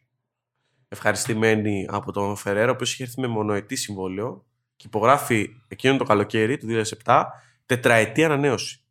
[0.89, 4.45] ευχαριστημένη από τον Φεραίρο, ο οποίος είχε έρθει με μονοετή συμβόλαιο
[4.77, 6.67] και υπογράφει εκείνο το καλοκαίρι του
[7.05, 7.25] 2007
[7.67, 8.83] τετραετή ανανέωση.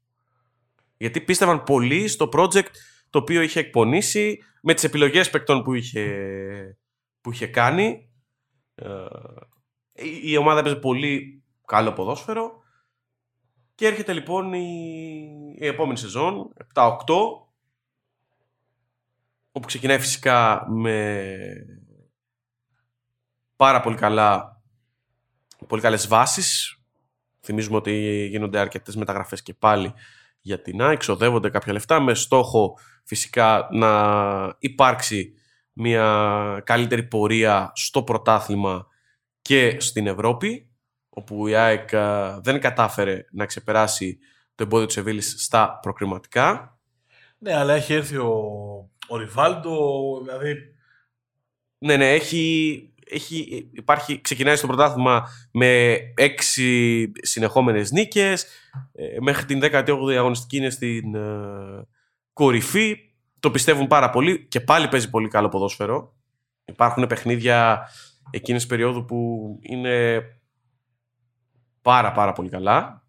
[0.97, 2.67] Γιατί πίστευαν πολύ στο project
[3.09, 6.77] το οποίο είχε εκπονήσει με τις επιλογές παικτών που είχε,
[7.21, 8.09] που είχε κάνει.
[8.75, 8.87] Ε,
[9.93, 12.63] η- η ομάδα έπαιζε πολύ καλό ποδόσφαιρο
[13.79, 16.89] και έρχεται λοιπόν η, η επόμενη σεζόν, 7-8,
[19.51, 21.25] όπου ξεκινάει φυσικά με
[23.55, 24.61] πάρα πολύ καλά,
[25.67, 26.79] πολύ καλές βάσεις.
[27.41, 29.93] Θυμίζουμε ότι γίνονται αρκετές μεταγραφές και πάλι
[30.41, 35.33] για την ΑΕΚ, εξοδεύονται κάποια λεφτά με στόχο φυσικά να υπάρξει
[35.73, 38.87] μια καλύτερη πορεία στο πρωτάθλημα
[39.41, 40.68] και στην Ευρώπη
[41.09, 44.19] όπου η ΑΕΚ α, δεν κατάφερε να ξεπεράσει
[44.55, 46.79] το εμπόδιο της Σεβίλης στα προκριματικά.
[47.37, 48.33] Ναι, αλλά έχει έρθει ο,
[49.07, 50.55] ο Ριβάλντο, δηλαδή
[51.77, 58.45] Ναι, ναι, έχει, έχει, υπάρχει, ξεκινάει στο πρωτάθλημα με έξι συνεχόμενες νίκες.
[58.93, 61.87] Ε, μέχρι την 18η αγωνιστική είναι στην ε,
[62.33, 62.97] κορυφή.
[63.39, 66.15] Το πιστεύουν πάρα πολύ και πάλι παίζει πολύ καλό ποδόσφαιρο.
[66.65, 67.89] Υπάρχουν παιχνίδια
[68.29, 70.23] εκείνες περίοδου που είναι
[71.89, 73.03] πάρα πάρα πολύ καλά.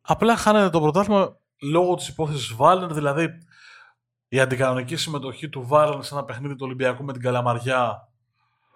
[0.00, 3.28] απλά χάνεται το πρωτάθλημα λόγω της υπόθεσης Βάλνερ, δηλαδή
[4.28, 8.08] η αντικανονική συμμετοχή του Βάλνερ σε ένα παιχνίδι του Ολυμπιακού με την Καλαμαριά,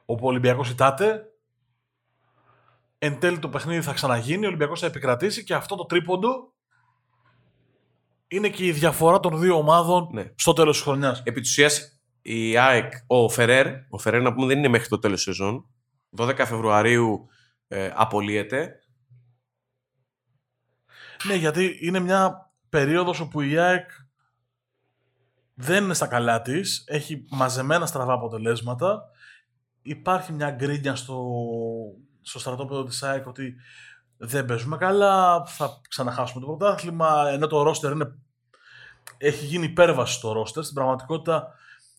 [0.05, 1.23] όπου ο Ολυμπιακός ητάται.
[2.99, 6.53] Εν τέλει το παιχνίδι θα ξαναγίνει, ο Ολυμπιακός θα επικρατήσει και αυτό το τρίποντο
[8.29, 10.33] είναι και η διαφορά των δύο ομάδων Ναι.
[10.35, 11.23] στο τέλος της χρονιάς.
[11.25, 14.99] Επί της ουσίας, η ΑΕΚ, ο Φερέρ, ο Φερέρ να πούμε δεν είναι μέχρι το
[14.99, 15.69] τέλος της σεζόν.
[16.17, 17.29] 12 Φεβρουαρίου
[17.69, 18.83] ε, απολύεται.
[21.25, 23.91] Ναι, γιατί είναι μια περίοδος όπου η ΑΕΚ
[25.55, 29.03] δεν είναι στα καλά της, έχει μαζεμένα στραβά αποτελέσματα.
[29.83, 31.25] Υπάρχει μια γκρίνια στο,
[32.21, 33.55] στο στρατόπεδο της ΑΕΚ ότι
[34.17, 38.15] δεν παίζουμε καλά, θα ξαναχάσουμε το πρωτάθλημα, ενώ το ρόστερ είναι...
[39.19, 40.63] έχει γίνει υπέρβαση στο ρόστερ.
[40.63, 41.53] Στην πραγματικότητα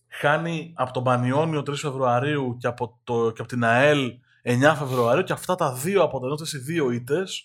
[0.07, 5.23] χάνει από τον Πανιόνιο 3 Φεβρουαρίου και από, το, και από την ΑΕΛ 9 Φεβρουαρίου
[5.23, 7.43] και αυτά τα δύο αποτελέσματα, οι δύο ήττες,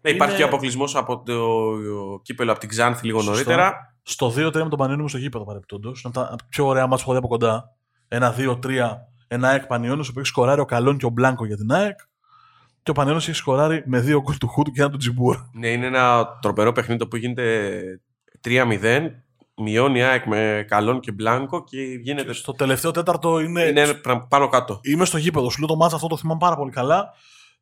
[0.00, 1.38] Ναι, υπάρχει Είναι- και αποκλεισμός από το
[2.22, 3.32] κύπελο από την Ξάνθη λίγο Σωστό.
[3.32, 3.96] νωρίτερα.
[4.02, 5.88] Στο 2-3 με τον Πανιόνιο στο γήπεδο παρεπιπτόντω.
[5.88, 7.64] Είναι από τα από τα πιο ωραία μάτια που έχω δει από κοντά.
[8.08, 11.72] Ένα 2-3, ένα ΑΕΚ Πανιόνιο που έχει σκοράρει ο Καλόν και ο Μπλάνκο για την
[11.72, 11.98] ΑΕΚ.
[12.82, 15.36] Και ο Πανιόνιο έχει σκοράρει με δύο γκολ του Χούτου και ένα του Τζιμπούρ.
[15.52, 17.80] Ναι, είναι ένα τροπερό παιχνίδι που γίνεται
[18.40, 19.23] 3-0.
[19.56, 22.32] Μειώνει η ΑΕΚ με καλόν και μπλάνκο και γίνεται.
[22.32, 23.62] Στο τελευταίο τέταρτο είναι.
[23.62, 24.80] Είναι πρα- πάνω κάτω.
[24.82, 25.50] Είμαι στο γήπεδο.
[25.50, 27.12] Σου λέω το μάτσα αυτό το θυμάμαι πάρα πολύ καλά.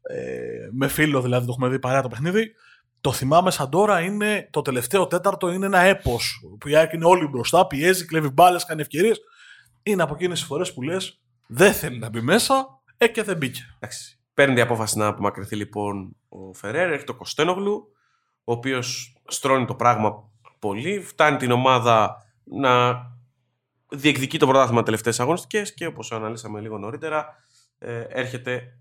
[0.03, 2.53] Ε, με φίλο δηλαδή το έχουμε δει παρέα το παιχνίδι.
[3.01, 6.41] Το θυμάμαι σαν τώρα είναι το τελευταίο τέταρτο είναι ένα έπος.
[6.61, 9.21] Που η ΑΕΚ είναι όλοι μπροστά, πιέζει, κλέβει μπάλες, κάνει ευκαιρίες.
[9.83, 12.67] Είναι από εκείνες τις φορές που λες δεν θέλει να μπει μέσα,
[12.97, 13.61] ε και δεν μπήκε.
[13.77, 14.19] Εντάξει.
[14.35, 17.93] Παίρνει την απόφαση να απομακρυνθεί λοιπόν ο Φερέρ, έχει το Κοστένογλου,
[18.45, 20.31] ο οποίος στρώνει το πράγμα
[20.63, 23.03] πολύ, φτάνει την ομάδα να
[23.89, 27.27] διεκδικεί το πρωτάθλημα τελευταίες αγωνιστικές και όπως αναλύσαμε λίγο νωρίτερα
[27.79, 28.79] ε, έρχεται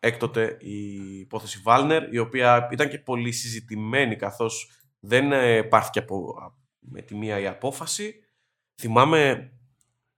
[0.00, 4.70] έκτοτε η υπόθεση Βάλνερ η οποία ήταν και πολύ συζητημένη καθώς
[5.00, 6.34] δεν ε, πάρθηκε από,
[6.78, 8.14] με τη μία η απόφαση.
[8.74, 9.52] Θυμάμαι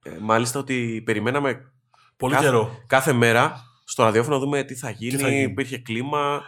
[0.05, 1.73] ε, μάλιστα ότι περιμέναμε
[2.17, 2.85] Πολύ κάθε, καιρό.
[2.87, 5.43] κάθε μέρα στο ραδιόφωνο να δούμε τι θα γίνει, θα γίνει.
[5.43, 6.43] υπήρχε κλίμα.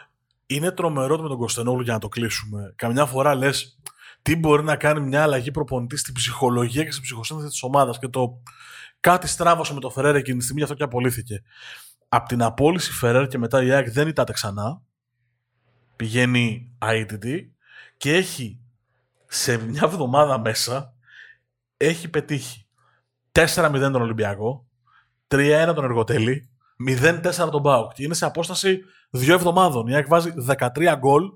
[0.46, 2.72] Είναι τρομερό με τον Κωνσταντινόγλου για να το κλείσουμε.
[2.76, 3.78] Καμιά φορά λες
[4.26, 7.98] τι μπορεί να κάνει μια αλλαγή προπονητής στην ψυχολογία και στην ψυχοσύνθεση της ομάδας.
[7.98, 8.42] Και το
[9.00, 11.42] κάτι στράβωσε με το Φεραίρ εκείνη τη στιγμή, γι' αυτό και απολύθηκε.
[12.08, 14.82] Από την απόλυση Φεραίρ και μετά η ΑΕΚ δεν ητάται ξανά.
[15.96, 17.26] Πηγαίνει ITT
[17.96, 18.60] και έχει
[19.26, 20.94] σε μια εβδομάδα μέσα
[21.76, 22.66] έχει πετύχει
[23.32, 24.66] 4-0 τον Ολυμπιακό,
[25.28, 26.50] 3-1 τον Εργοτέλη,
[26.88, 27.92] 0-4 τον Μπάουκ.
[27.92, 29.86] Και είναι σε απόσταση δύο εβδομάδων.
[29.86, 31.30] Η ΑΕΚ βάζει 13 γκολ.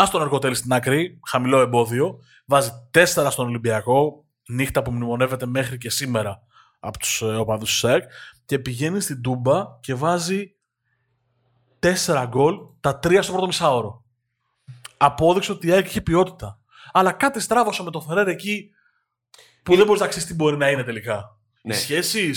[0.00, 2.18] Α τον Εργοτέλη στην άκρη, χαμηλό εμπόδιο.
[2.44, 6.42] Βάζει 4 στον Ολυμπιακό, νύχτα που μνημονεύεται μέχρι και σήμερα
[6.80, 8.04] από τους οπαδούς της ΑΕΚ.
[8.44, 10.54] Και πηγαίνει στην Τούμπα και βάζει
[11.80, 14.04] 4 γκολ, τα 3 στο πρώτο μισάωρο.
[14.96, 16.58] Απόδειξε ότι η ΑΕΚ είχε ποιότητα.
[16.92, 18.70] Αλλά κάτι στράβωσε με το Φεραίρ εκεί
[19.62, 21.38] που δεν μπορείς να ξέρεις τι μπορεί να είναι τελικά.
[21.62, 21.74] Ναι.
[21.74, 22.32] Οι σχέσει,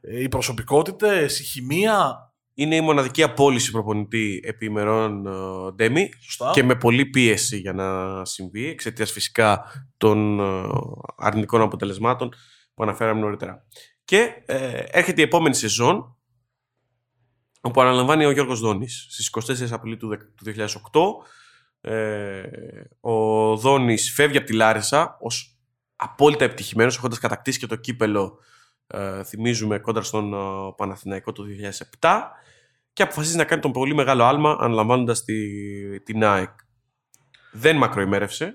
[0.00, 2.25] οι προσωπικότητες, η χημεία.
[2.58, 6.50] Είναι η μοναδική απόλυση προπονητή επιμερών ε, Ντέμι Σωστά.
[6.54, 9.64] και με πολλή πίεση για να συμβεί εξαιτίας φυσικά
[9.96, 10.68] των ε,
[11.16, 12.34] αρνητικών αποτελεσμάτων
[12.74, 13.64] που αναφέραμε νωρίτερα.
[14.04, 16.16] Και ε, έρχεται η επόμενη σεζόν
[17.60, 19.30] όπου αναλαμβάνει ο Γιώργος Δόνης στις
[19.64, 20.44] 24 Απριλίου του δε- του
[21.80, 22.42] 2008 ε,
[23.00, 25.58] ο Δόνης φεύγει από τη Λάρισα ως
[25.96, 28.38] απόλυτα επιτυχημένος έχοντας κατακτήσει και το κύπελο
[28.86, 30.36] ε, θυμίζουμε κόντρα στον ε,
[30.76, 31.44] Παναθηναϊκό το
[32.00, 32.20] 2007
[32.96, 35.34] και αποφασίζει να κάνει τον πολύ μεγάλο άλμα αναλαμβάνοντας τη,
[36.00, 36.50] την ΑΕΚ.
[37.52, 38.54] Δεν μακροημέρευσε.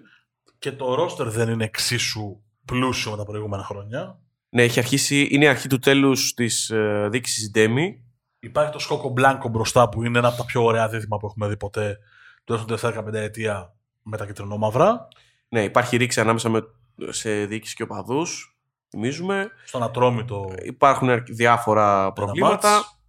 [0.60, 4.20] Και το ρόστερ δεν είναι εξίσου πλούσιο με τα προηγούμενα χρόνια.
[4.50, 8.04] Ναι, έχει αρχίσει, είναι η αρχή του τέλους της ε, διοίκησης Ντέμι.
[8.40, 11.48] Υπάρχει το Σκόκο Μπλάνκο μπροστά που είναι ένα από τα πιο ωραία δίδυμα που έχουμε
[11.48, 11.98] δει ποτέ
[12.44, 13.74] τουλάχιστον 4-15 ετία
[14.04, 15.08] με τα κυτρινόμαυρα.
[15.50, 16.62] Ναι, υπάρχει ρήξη ανάμεσα με,
[17.10, 18.58] σε διοίκηση και οπαδούς.
[18.90, 19.50] Θυμίζουμε.
[19.66, 22.70] Στον Ατρόμητο Υπάρχουν αρκ- διάφορα προβλήματα.
[22.70, 23.01] μάτς.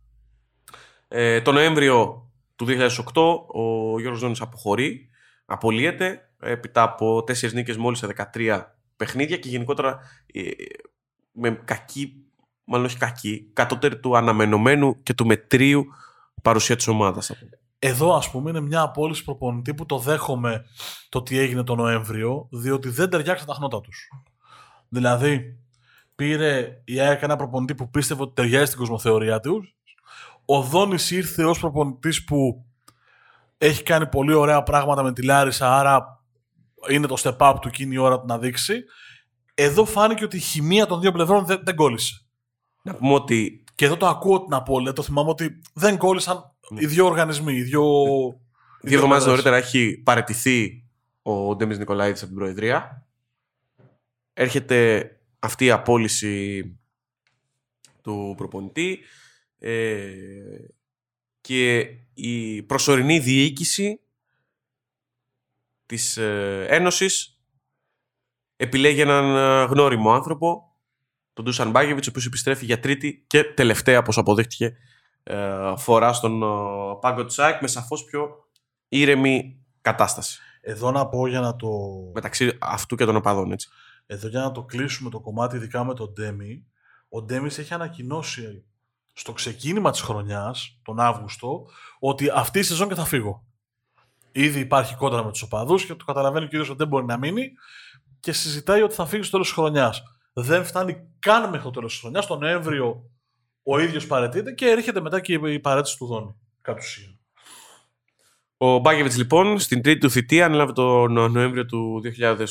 [1.14, 5.08] Ε, το Νοέμβριο του 2008 ο Γιώργος Δόνης αποχωρεί,
[5.44, 8.62] απολύεται έπειτα από τέσσερις νίκες μόλις σε 13
[8.96, 9.98] παιχνίδια και γενικότερα
[10.32, 10.40] ε,
[11.32, 12.24] με κακή,
[12.64, 15.84] μάλλον όχι κακή, κατώτερη του αναμενωμένου και του μετρίου
[16.42, 17.26] παρουσία της ομάδας.
[17.26, 17.46] θα πω.
[17.78, 20.64] Εδώ, ας πούμε, είναι μια απόλυση προπονητή που το δέχομαι
[21.08, 24.08] το τι έγινε το Νοέμβριο, διότι δεν ταιριάξαν τα χνότα τους.
[24.88, 25.58] Δηλαδή,
[26.14, 29.76] πήρε η ΑΕΚ ένα προπονητή που πίστευε ότι ταιριάζει στην κοσμοθεωρία τους.
[30.44, 32.64] Ο Δόνης ήρθε ως προπονητής που
[33.58, 36.24] έχει κάνει πολύ ωραία πράγματα με τη Λάρισα, άρα
[36.88, 38.84] είναι το step up του και είναι η ώρα του να δείξει.
[39.54, 42.26] Εδώ φάνηκε ότι η χημεία των δύο πλευρών δεν, δεν κόλλησε.
[42.82, 46.86] Να πούμε ότι Και εδώ το ακούω την απώλεια, το θυμάμαι ότι δεν κόλλησαν οι
[46.86, 47.82] δύο οργανισμοί, οι δύο.
[48.80, 49.44] οι δύο εβδομάδες πλευρές.
[49.44, 50.84] νωρίτερα έχει παραιτηθεί
[51.22, 53.06] ο Ντέμις Νικολαίδης από την Προεδρία.
[54.32, 56.64] Έρχεται αυτή η απόλυση
[58.02, 58.98] του προπονητή
[59.64, 60.12] ε,
[61.40, 61.78] και
[62.14, 64.00] η προσωρινή διοίκηση
[65.86, 67.40] της ε, Ένωσης
[68.56, 70.76] επιλέγει έναν ε, γνώριμο άνθρωπο,
[71.32, 74.76] τον Ντούσαν Μπάγεβιτς, ο οποίος επιστρέφει για τρίτη και τελευταία, όπως αποδείχτηκε,
[75.22, 76.46] ε, φορά στον ε,
[77.00, 78.48] πάγκο της ΑΕΚ με σαφώς πιο
[78.88, 81.68] ήρεμη κατάσταση Εδώ να πω για να το,
[82.14, 83.68] μεταξύ αυτού και των οπαδών, έτσι.
[84.06, 86.66] εδώ για να το κλείσουμε το κομμάτι ειδικά με τον Ντέμι.
[87.08, 88.64] Ο Ντέμις έχει ανακοινώσει
[89.12, 91.66] στο ξεκίνημα της χρονιάς, τον Αύγουστο,
[91.98, 93.44] ότι αυτή η σεζόν και θα φύγω.
[94.32, 97.18] Ήδη υπάρχει κόντρα με τους οπαδούς και το καταλαβαίνει ο κύριος ότι δεν μπορεί να
[97.18, 97.52] μείνει
[98.20, 100.02] και συζητάει ότι θα φύγει στο τέλος της χρονιάς.
[100.32, 102.26] Δεν φτάνει καν μέχρι το τέλος της χρονιάς.
[102.26, 103.10] Το Νοέμβριο
[103.62, 106.34] ο ίδιος παρετείται και έρχεται μετά και η παρέτηση του Δόνη.
[106.60, 107.18] Κατ' ουσίαν.
[108.56, 112.42] Ο Μπάκεβιτς λοιπόν στην τρίτη του θητεία ανέλαβε τον Νοέμβριο του 2008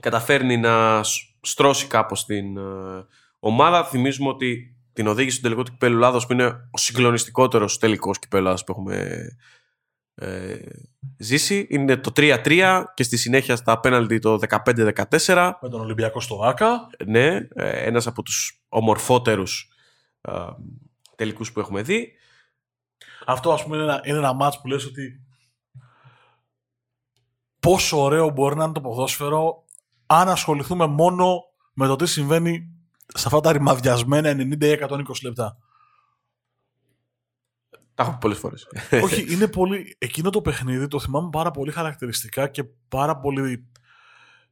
[0.00, 3.06] καταφέρνει να σ- στρώσει κάπως την ε,
[3.44, 3.84] ομάδα.
[3.84, 8.42] Θυμίζουμε ότι την οδήγησε στον τελικό του κυπέλου Ελλάδος που είναι ο συγκλονιστικότερος τελικός κυπέλου
[8.42, 9.26] Ελλάδος που έχουμε
[10.14, 10.56] ε,
[11.16, 11.66] ζήσει.
[11.70, 15.52] Είναι το 3-3 και στη συνέχεια στα πέναλτι το 15-14.
[15.60, 16.90] Με τον Ολυμπιακό στο ΆΚΑ.
[17.06, 19.70] Ναι, ε, ένας από τους ομορφότερους
[20.20, 20.32] ε,
[21.16, 22.12] τελικούς που έχουμε δει.
[23.26, 25.20] Αυτό ας πούμε είναι ένα, είναι ένα μάτς που λες ότι
[27.60, 29.64] πόσο ωραίο μπορεί να είναι το ποδόσφαιρο
[30.06, 32.81] αν ασχοληθούμε μόνο με το τι συμβαίνει
[33.14, 35.56] σε αυτά τα ρημαδιασμένα 90 ή 120 λεπτά.
[37.94, 38.68] Τα έχω πολλές φορές.
[39.02, 39.96] Όχι, είναι πολύ.
[39.98, 43.66] Εκείνο το παιχνίδι το θυμάμαι πάρα πολύ χαρακτηριστικά και πάρα πολύ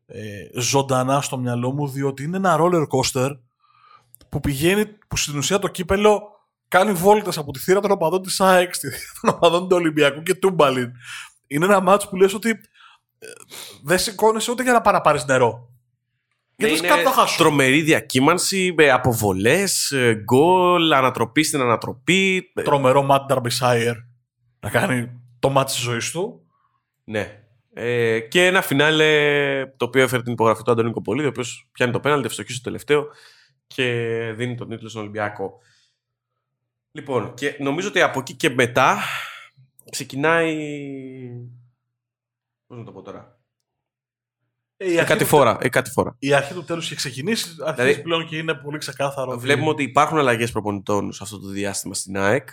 [0.07, 3.39] ε, ζωντανά στο μυαλό μου, διότι είναι ένα roller coaster
[4.29, 6.23] που πηγαίνει, που στην ουσία το κύπελο
[6.69, 10.23] κάνει βόλτες από τη θύρα των οπαδών της ΑΕΚ στη θύρα των οπαδών του Ολυμπιακού
[10.23, 10.93] και Τούμπαλιν.
[11.47, 12.51] Είναι ένα μάτσο που λες ότι
[13.19, 13.27] ε,
[13.85, 15.70] δεν σηκώνεσαι ούτε για να πάρει νερό.
[16.61, 17.03] Γιατί ναι, είναι
[17.37, 22.53] τρομερή διακύμανση με αποβολές, ε, γκολ, ανατροπή στην ανατροπή.
[22.65, 23.95] Τρομερό Ματ Νταρμπισάιερ
[24.61, 26.47] να κάνει το μάτι της ζωής του.
[27.05, 27.45] Ναι.
[27.73, 31.93] Ε, και ένα φινάλε το οποίο έφερε την υπογραφή του Αντώνη Κοπολίδη, ο οποίος πιάνει
[31.93, 33.07] το πέναλτι, ευστοχή στο τελευταίο
[33.67, 33.85] και
[34.37, 35.59] δίνει τον τίτλο στον Ολυμπιακό.
[36.93, 38.99] Λοιπόν, και νομίζω ότι από εκεί και μετά
[39.91, 40.57] ξεκινάει.
[42.67, 43.40] Πώς να το πω τώρα.
[44.83, 46.17] Ε, η, ε, κάτι φορά, ε, κάτι φορά.
[46.19, 49.39] η αρχή του τέλους έχει ξεκινήσει, αρχίζει δηλαδή, πλέον και είναι πολύ ξεκάθαρο.
[49.39, 52.49] Βλέπουμε ότι υπάρχουν αλλαγές προπονητών σε αυτό το διάστημα στην ΑΕΚ.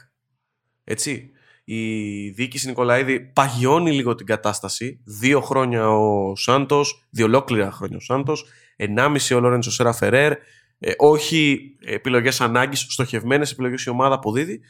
[0.84, 1.32] Έτσι.
[1.64, 5.00] Η διοίκηση Νικολαίδη παγιώνει λίγο την κατάσταση.
[5.04, 10.32] Δύο χρόνια ο Σάντος, δύο ολόκληρα χρόνια ο Σάντος, ενάμιση ο Λόρεντσο Σέρα Φερέρ.
[10.80, 14.62] Ε, όχι επιλογές ανάγκης, στοχευμένες επιλογές η ομάδα αποδίδει.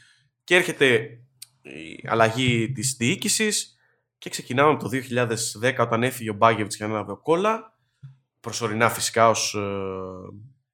[0.44, 1.18] Και έρχεται
[1.62, 3.77] η αλλαγή της διοίκησης
[4.18, 4.90] και ξεκινάμε από το
[5.62, 7.78] 2010 όταν έφυγε ο Μπάγεβιτς και ανέλαβε ο Κόλλα,
[8.40, 9.60] προσωρινά φυσικά ως ε,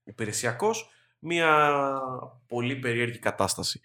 [0.05, 0.89] υπηρεσιακός,
[1.19, 1.71] μια
[2.47, 3.81] πολύ περίεργη κατάσταση.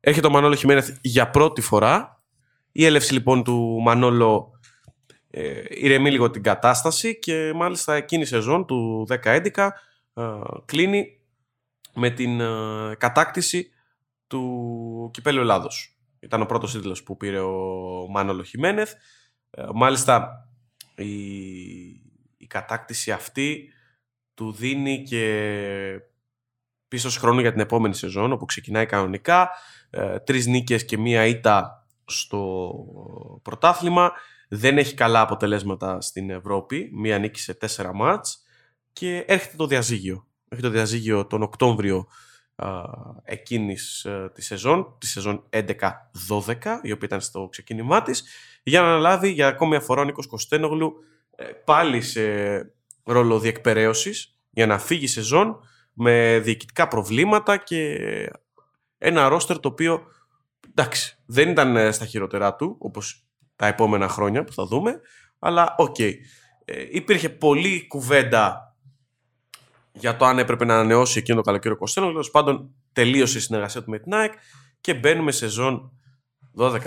[0.00, 2.22] Έρχεται ο Μανώλο Χιμένεθ για πρώτη φορά.
[2.72, 4.60] Η έλευση λοιπόν του Μανώλο
[5.30, 9.68] ε, ηρεμεί λίγο την κατάσταση και μάλιστα εκείνη η σεζόν του 10-11
[10.14, 10.22] ε,
[10.64, 11.20] κλείνει
[11.94, 13.70] με την ε, κατάκτηση
[14.26, 15.93] του Κυπέλου Ελλάδος.
[16.24, 18.92] Ήταν ο πρώτος τίτλος που πήρε ο Μάνολο Χιμένεθ.
[19.50, 20.48] Ε, μάλιστα
[20.96, 21.14] η,
[22.36, 23.72] η κατάκτηση αυτή
[24.34, 26.00] του δίνει και
[26.88, 29.50] πίσω χρόνο για την επόμενη σεζόν όπου ξεκινάει κανονικά.
[29.90, 32.74] Ε, τρεις νίκες και μία ήττα στο
[33.42, 34.12] πρωτάθλημα.
[34.48, 36.90] Δεν έχει καλά αποτελέσματα στην Ευρώπη.
[36.92, 38.42] Μία νίκη σε τέσσερα μάτς.
[38.92, 40.26] Και έρχεται το διαζύγιο.
[40.48, 42.06] Έρχεται το διαζύγιο τον Οκτώβριο
[43.22, 45.62] εκείνης ε, τη σεζόν, τη σεζόν 11-12,
[46.82, 48.24] η οποία ήταν στο ξεκίνημά της,
[48.62, 50.94] για να αναλάβει για ακόμη μια φορά ο Νίκος Κωστένογλου
[51.36, 52.22] ε, πάλι σε
[53.02, 55.60] ρόλο διεκπαιρέωσης για να φύγει η σεζόν
[55.92, 57.98] με διοικητικά προβλήματα και
[58.98, 60.02] ένα ρόστερ το οποίο
[60.70, 63.26] εντάξει, δεν ήταν ε, στα χειρότερά του όπως
[63.56, 65.00] τα επόμενα χρόνια που θα δούμε
[65.38, 65.96] αλλά OK.
[65.98, 66.12] Okay.
[66.90, 68.63] υπήρχε πολλή κουβέντα
[69.94, 72.06] για το αν έπρεπε να ανανεώσει εκείνο το καλοκαίρι ο Κωστένογλου.
[72.06, 74.32] Τέλος πάντων, τελείωσε η συνεργασία του με την ΑΕΚ
[74.80, 75.92] και μπαίνουμε σεζόν
[76.58, 76.80] 12-13,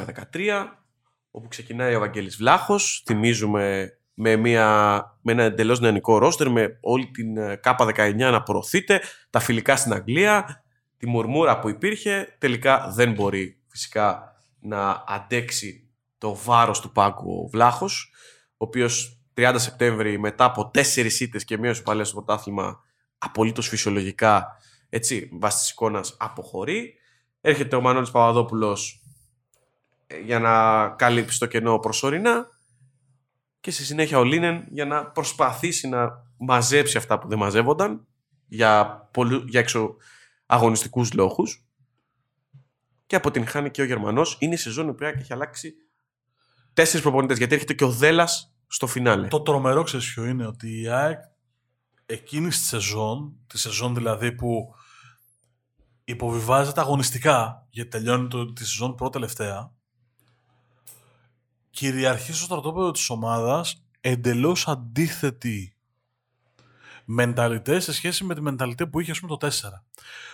[1.32, 3.04] όπου ξεκινάει ο Βαγγέλης Βλάχος.
[3.06, 8.44] Θυμίζουμε με, μια, με ένα εντελώς νεανικό ρόστερ, με όλη την ε, ΚΑΠΑ 19 να
[8.44, 10.64] προωθείται, τα φιλικά στην Αγγλία,
[10.98, 12.36] τη μουρμούρα που υπήρχε.
[12.38, 18.12] Τελικά δεν μπορεί φυσικά να αντέξει το βάρος του πάγκου ο Βλάχος,
[18.52, 22.86] ο οποίος 30 Σεπτέμβρη μετά από τέσσερις ήττες και μία παλιά στο πρωτάθλημα
[23.18, 24.58] απολύτως φυσιολογικά,
[24.90, 26.94] έτσι, βάσει της εικόνας αποχωρεί.
[27.42, 29.04] Έρχεται ο Μανώλης Παπαδόπουλος
[30.08, 32.50] ε, για να καλύψει το κενό προσωρινά
[33.60, 38.08] και στη συνέχεια ο Λίνεν για να προσπαθήσει να μαζέψει αυτά που δεν μαζεύονταν
[38.48, 39.96] για, πολλού, για εξω
[40.46, 41.66] αγωνιστικούς λόγους
[43.06, 44.38] και αποτυγχάνει και ο Γερμανός.
[44.40, 45.74] Είναι η σεζόν που έχει αλλάξει
[46.74, 49.28] τέσσερις προπονητές γιατί έρχεται και ο Δέλλας στο φινάλε.
[49.28, 51.20] Το τρομερό ξέρεις ποιο είναι ότι η ΑΕΚ
[52.10, 54.76] εκείνη τη σεζόν, τη σεζόν δηλαδή που
[56.04, 59.72] υποβιβάζεται αγωνιστικά, γιατί τελειώνει το, τη σεζόν πρώτα τελευταία,
[61.70, 65.76] κυριαρχεί στο στρατόπεδο της ομάδας εντελώς αντίθετη
[67.06, 69.52] μενταλιτές σε σχέση με τη μενταλιτέ που είχε ας πούμε το 4.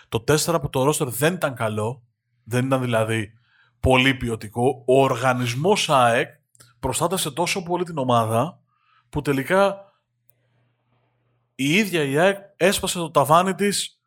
[0.09, 2.03] Το 4 που το ρόστερ δεν ήταν καλό,
[2.43, 3.33] δεν ήταν δηλαδή
[3.79, 6.29] πολύ ποιοτικό, ο οργανισμός ΑΕΚ
[6.79, 8.59] προστάτευσε τόσο πολύ την ομάδα
[9.09, 9.92] που τελικά
[11.55, 13.99] η ίδια η ΑΕΚ έσπασε το ταβάνι της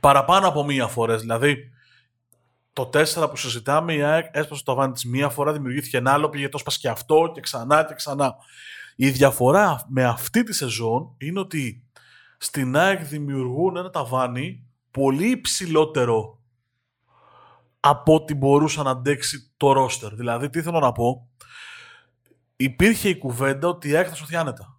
[0.00, 1.16] παραπάνω από μία φορά.
[1.16, 1.70] Δηλαδή,
[2.72, 6.28] το 4 που συζητάμε, η ΑΕΚ έσπασε το ταβάνι της μία φορά, δημιουργήθηκε ένα άλλο,
[6.28, 8.34] πήγε το έσπασε και αυτό και ξανά και ξανά.
[8.96, 11.84] Η διαφορά με αυτή τη σεζόν είναι ότι
[12.38, 16.40] στην ΑΕΚ δημιουργούν ένα ταβάνι πολύ υψηλότερο
[17.80, 20.14] από ό,τι μπορούσε να αντέξει το ρόστερ.
[20.14, 21.28] Δηλαδή, τι θέλω να πω,
[22.56, 24.75] υπήρχε η κουβέντα ότι η ΑΕΚ θα σωθεί άνετα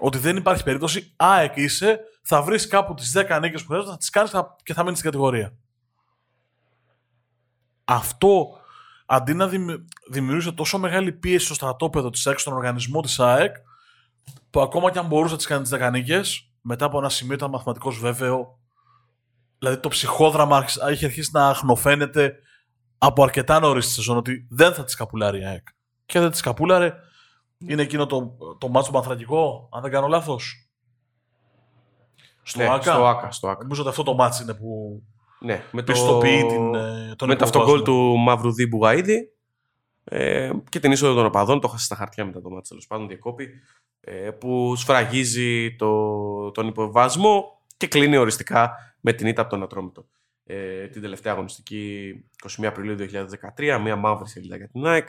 [0.00, 3.96] ότι δεν υπάρχει περίπτωση, ΑΕΚ είσαι, θα βρεις κάπου τις 10 νίκες που χρειάζεται, θα
[3.96, 4.32] τις κάνεις
[4.62, 5.52] και θα μείνεις στην κατηγορία.
[7.84, 8.58] Αυτό
[9.06, 9.50] αντί να
[10.10, 13.56] δημιουργήσει τόσο μεγάλη πίεση στο στρατόπεδο της ΑΕΚ, στον οργανισμό της ΑΕΚ,
[14.50, 17.34] που ακόμα και αν μπορούσε να τις κάνει τις 10 νίκες, μετά από ένα σημείο
[17.34, 18.60] ήταν μαθηματικός βέβαιο
[19.60, 22.34] Δηλαδή το ψυχόδραμα έχει αρχίσει να αχνοφαίνεται
[22.98, 25.68] από αρκετά νωρίς στη σεζόν ότι δεν θα τη καπουλάρει η ΑΕΚ.
[26.06, 26.94] Και δεν τη καπούλαρε.
[27.66, 30.70] Είναι εκείνο το, το μάτσο πανθρακικό, αν δεν κάνω λάθος;
[32.42, 32.92] Στο, ναι, ΑΚΑ.
[32.92, 33.30] στο ΑΚΑ.
[33.30, 33.62] Στο ΑΚΑ.
[33.62, 35.02] Νομίζω ότι αυτό το μάτσο είναι που
[35.40, 37.44] Ναι, με το, πιστοποιεί την, ε, τον με το υποβασμό.
[37.44, 39.32] αυτογκόλ του Μαυρουδί Μπουγαίδη
[40.04, 41.60] ε, και την είσοδο των οπαδών.
[41.60, 43.48] Το είχα στα χαρτιά μετά το μάτι τέλος πάντων, διακόπη.
[44.00, 50.06] Ε, που σφραγίζει το, τον υποβασμό και κλείνει οριστικά με την ήττα από τον Ατρόμητο.
[50.44, 52.12] Ε, την τελευταία αγωνιστική
[52.60, 52.96] 21 Απριλίου
[53.56, 55.08] 2013, μια μαύρη σελίδα για την ΑΕΚ.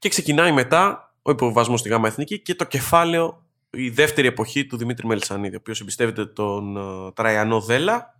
[0.00, 4.76] Και ξεκινάει μετά ο υποβασμό στη ΓΑΜΑ Εθνική και το κεφάλαιο, η δεύτερη εποχή του
[4.76, 8.14] Δημήτρη Μελισανίδη, ο οποίος εμπιστεύεται τον ε, Τραϊανό Δέλα,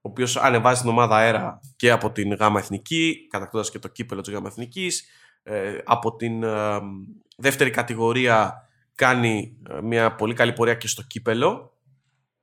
[0.00, 4.20] ο οποίος ανεβάζει την ομάδα αέρα και από την ΓΑΜΑ Εθνική, κατακτώντας και το κύπελο
[4.20, 5.04] της ΓΑΜΑ Εθνικής.
[5.42, 6.80] Ε, από την ε,
[7.36, 11.78] δεύτερη κατηγορία κάνει ε, μια πολύ καλή πορεία και στο κύπελο.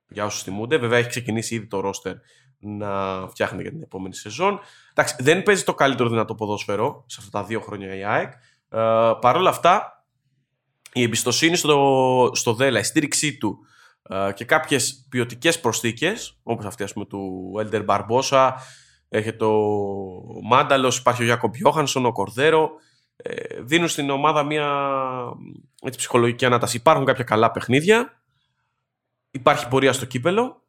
[0.10, 0.78] Για όσους θυμούνται.
[0.78, 2.16] Βέβαια έχει ξεκινήσει ήδη το ρόστερ
[2.60, 4.60] να φτιάχνει για την επόμενη σεζόν.
[4.92, 8.32] Εντάξει, δεν παίζει το καλύτερο δυνατό ποδόσφαιρο σε αυτά τα δύο χρόνια η ΑΕΚ.
[8.70, 10.06] Ε, Παρ' όλα αυτά,
[10.94, 13.60] η εμπιστοσύνη στο, στο ΔΕΛΑ, η στήριξή του
[14.10, 18.62] ε, και κάποιες ποιοτικές προσθήκες, όπως αυτή ας πούμε, του Έλτερ Μπαρμπόσα,
[19.10, 19.52] έχει το
[20.44, 22.70] Μάνταλος, υπάρχει ο Γιάκο Γιώχανσον, ο Κορδέρο,
[23.16, 24.70] ε, δίνουν στην ομάδα μια
[25.82, 26.78] έτσι, ψυχολογική ανάταση.
[26.78, 28.22] Υπάρχουν κάποια καλά παιχνίδια,
[29.32, 30.62] υπάρχει πορεία στο κύπελο.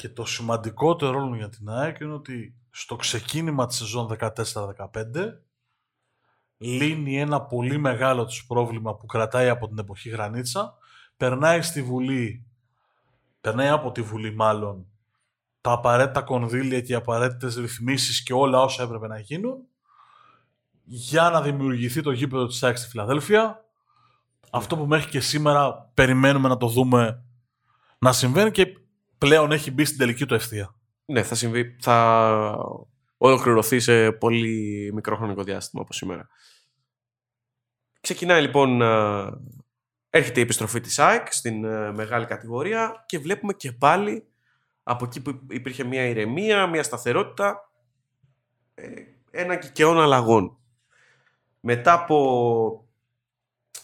[0.00, 4.34] Και το σημαντικότερο για την ΑΕΚ είναι ότι στο ξεκίνημα της σεζόν 14-15
[6.56, 10.74] λύνει ένα πολύ μεγάλο τους πρόβλημα που κρατάει από την εποχή Γρανίτσα,
[11.16, 12.46] περνάει στη Βουλή,
[13.40, 14.86] περνάει από τη Βουλή μάλλον,
[15.60, 19.58] τα απαραίτητα κονδύλια και οι απαραίτητες ρυθμίσεις και όλα όσα έπρεπε να γίνουν
[20.84, 23.64] για να δημιουργηθεί το γήπεδο της ΑΕΚ στη Φιλαδέλφια.
[24.50, 27.24] Αυτό που μέχρι και σήμερα περιμένουμε να το δούμε
[27.98, 28.79] να συμβαίνει και
[29.20, 30.74] πλέον έχει μπει στην τελική του ευθεία.
[31.04, 32.56] Ναι, θα συμβεί, θα
[33.16, 36.28] ολοκληρωθεί σε πολύ μικρό χρονικό διάστημα από σήμερα.
[38.00, 39.30] Ξεκινάει λοιπόν, ε,
[40.10, 44.26] έρχεται η επιστροφή της ΑΕΚ στην ε, μεγάλη κατηγορία και βλέπουμε και πάλι
[44.82, 47.70] από εκεί που υπήρχε μια ηρεμία, μια σταθερότητα,
[48.74, 48.84] ε,
[49.30, 50.58] ένα κικαιών αλλαγών.
[51.60, 52.88] Μετά από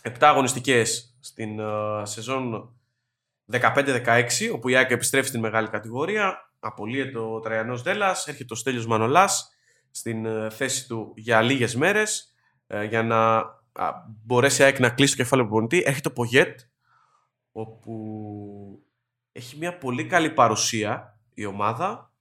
[0.03, 2.76] 7 αγωνιστικές στην ε, σεζόν
[3.53, 8.86] 15-16, όπου η ΑΕΚ επιστρέφει στην μεγάλη κατηγορία, απολύεται ο Τραϊανός Δέλλας, έρχεται ο Στέλιος
[8.86, 9.51] Μανολάς
[9.90, 12.34] στην ε, θέση του για λίγες μέρες,
[12.66, 13.36] ε, για να
[13.72, 13.92] α,
[14.24, 15.88] μπορέσει η ΑΕΚ να κλείσει το κεφάλαιο του προπονητή.
[15.88, 16.61] Έρχεται ο Πογέτ,
[17.53, 18.84] όπου
[19.32, 22.12] έχει μια πολύ καλή παρουσία η ομάδα.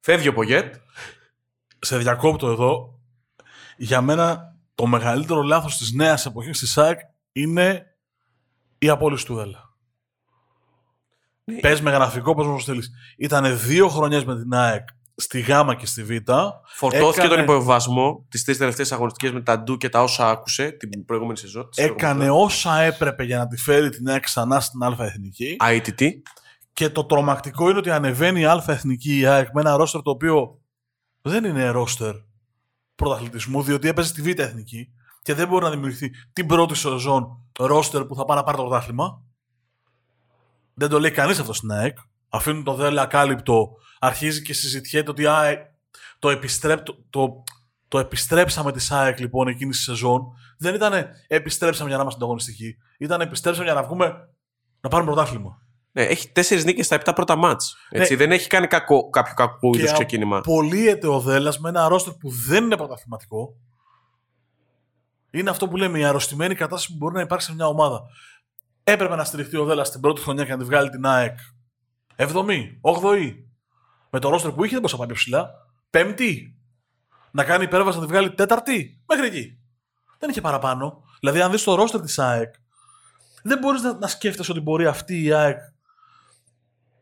[0.00, 0.74] Φεύγει ο Πογέτ.
[1.78, 3.00] Σε διακόπτω εδώ.
[3.76, 7.00] Για μένα το μεγαλύτερο λάθος της νέας εποχής της ΑΕΚ
[7.32, 7.96] είναι
[8.78, 9.67] η απόλυση του Δέλα.
[11.52, 11.60] Ναι.
[11.60, 12.90] Πες με γραφικό, πώς μου θέλεις.
[13.16, 15.46] Ήταν δύο χρονιές με την ΑΕΚ στη Γ
[15.78, 16.10] και στη Β.
[16.74, 20.70] Φορτώθηκε Έκανε- τον υποβασμό τις τρεις τελευταίες αγωνιστικές με τα ντου και τα όσα άκουσε
[20.70, 21.68] την προηγούμενη σεζόν.
[21.70, 25.56] της Έκανε προηγούμενης όσα έπρεπε για να τη φέρει την ΑΕΚ ξανά στην Α Εθνική.
[25.58, 25.82] σεζόν.
[25.86, 26.08] ITT.
[26.72, 30.10] Και το τρομακτικό είναι ότι ανεβαίνει η Α Εθνική η ΑΕΚ με ένα ρόστερ το
[30.10, 30.58] οποίο
[31.22, 32.14] δεν είναι ρόστερ
[32.94, 34.88] πρωταθλητισμού, διότι έπαιζε στη Β Εθνική
[35.22, 37.26] και δεν μπορεί να δημιουργηθεί την πρώτη σεζόν
[37.58, 39.22] ρόστερ που θα πάει να πάρει το πρωτάθλημα.
[40.78, 41.98] Δεν το λέει κανείς αυτό στην ΑΕΚ.
[42.28, 43.68] Αφήνουν το δέλα ακάλυπτο,
[43.98, 45.74] αρχίζει και συζητιέται ότι α, ε,
[46.18, 47.44] το, επιστρέπ, το, το,
[47.88, 50.22] το επιστρέψαμε τη ΑΕΚ λοιπόν εκείνη τη σεζόν.
[50.58, 52.76] Δεν ήταν επιστρέψαμε για να είμαστε ανταγωνιστικοί.
[52.98, 54.28] Ήταν επιστρέψαμε για να βγούμε
[54.80, 55.62] να πάρουμε πρωτάθλημα.
[55.92, 57.76] Ναι, έχει τέσσερις νίκες στα επτά πρώτα μάτς.
[58.16, 60.36] Δεν έχει κάνει κακό, κάποιο κακό είδου Και ξεκίνημα.
[60.36, 63.54] απολύεται ο Δέλλα με ένα ρόστερ που δεν είναι πρωταθληματικό.
[65.30, 68.02] Είναι αυτό που λέμε η αρρωστημένη κατάσταση που μπορεί να υπάρξει σε μια ομάδα.
[68.90, 71.38] Έπρεπε να στηριχτεί ο Δέλλα την πρώτη χρονιά και να τη βγάλει την ΑΕΚ
[72.16, 73.34] 7η, 8η.
[74.10, 75.50] Με το ρόστερ που είχε δεν μπορούσε να πάει πιο ψηλά.
[75.90, 76.56] Πέμπτη.
[77.30, 79.02] Να κάνει υπέρβαση να τη βγάλει τέταρτη.
[79.06, 79.58] Μέχρι εκεί.
[80.18, 81.02] Δεν είχε παραπάνω.
[81.20, 82.54] Δηλαδή, αν δεις το ρόστερ της ΑΕΚ,
[83.42, 85.58] δεν μπορείς να, να σκέφτεσαι ότι μπορεί αυτή η ΑΕΚ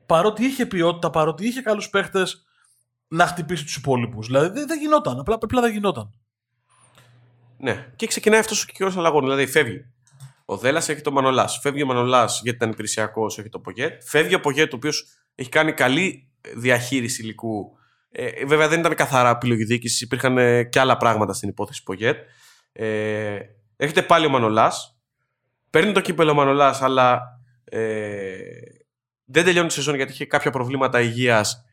[0.06, 2.46] παρότι είχε ποιότητα, παρότι είχε καλούς παίχτες,
[3.08, 4.26] να χτυπήσει τους υπόλοιπους.
[4.26, 5.18] Δηλαδή δεν, δεν γινόταν.
[5.18, 6.10] Απλά, απλά δεν γινόταν.
[7.58, 9.22] Ναι, και ξεκινάει αυτός ο κύριο αλλαγών.
[9.22, 9.95] Δηλαδή φεύγει.
[10.48, 11.58] Ο Δέλλα έχει τον Μανολάς.
[11.62, 14.02] Φεύγει ο Μανολάς γιατί ήταν υπηρεσιακό, έχει τον Πογέτ.
[14.04, 17.78] Φεύγει ο Πογέτ, ο οποίος έχει κάνει καλή διαχείριση υλικού.
[18.10, 22.18] Ε, βέβαια δεν ήταν καθαρά επιλογή διοίκησης, υπήρχαν ε, και άλλα πράγματα στην υπόθεση Πογέτ.
[22.72, 23.38] Ε,
[23.76, 25.00] έρχεται πάλι ο Μανολάς.
[25.70, 27.22] Παίρνει το κύπελο ο Μανολάς, αλλά
[27.64, 28.36] ε,
[29.24, 31.64] δεν τελειώνει τη σεζόν γιατί είχε κάποια προβλήματα υγείας.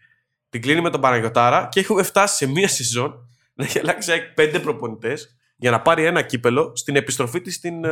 [0.50, 4.34] Την κλείνει με τον Παναγιοτάρα και έχουμε φτάσει σε μία σεζόν να έχει αλλάξει ΑΕΚ
[4.34, 7.90] πέντε προπονητές για να πάρει ένα κύπελο στην επιστροφή της στην ε,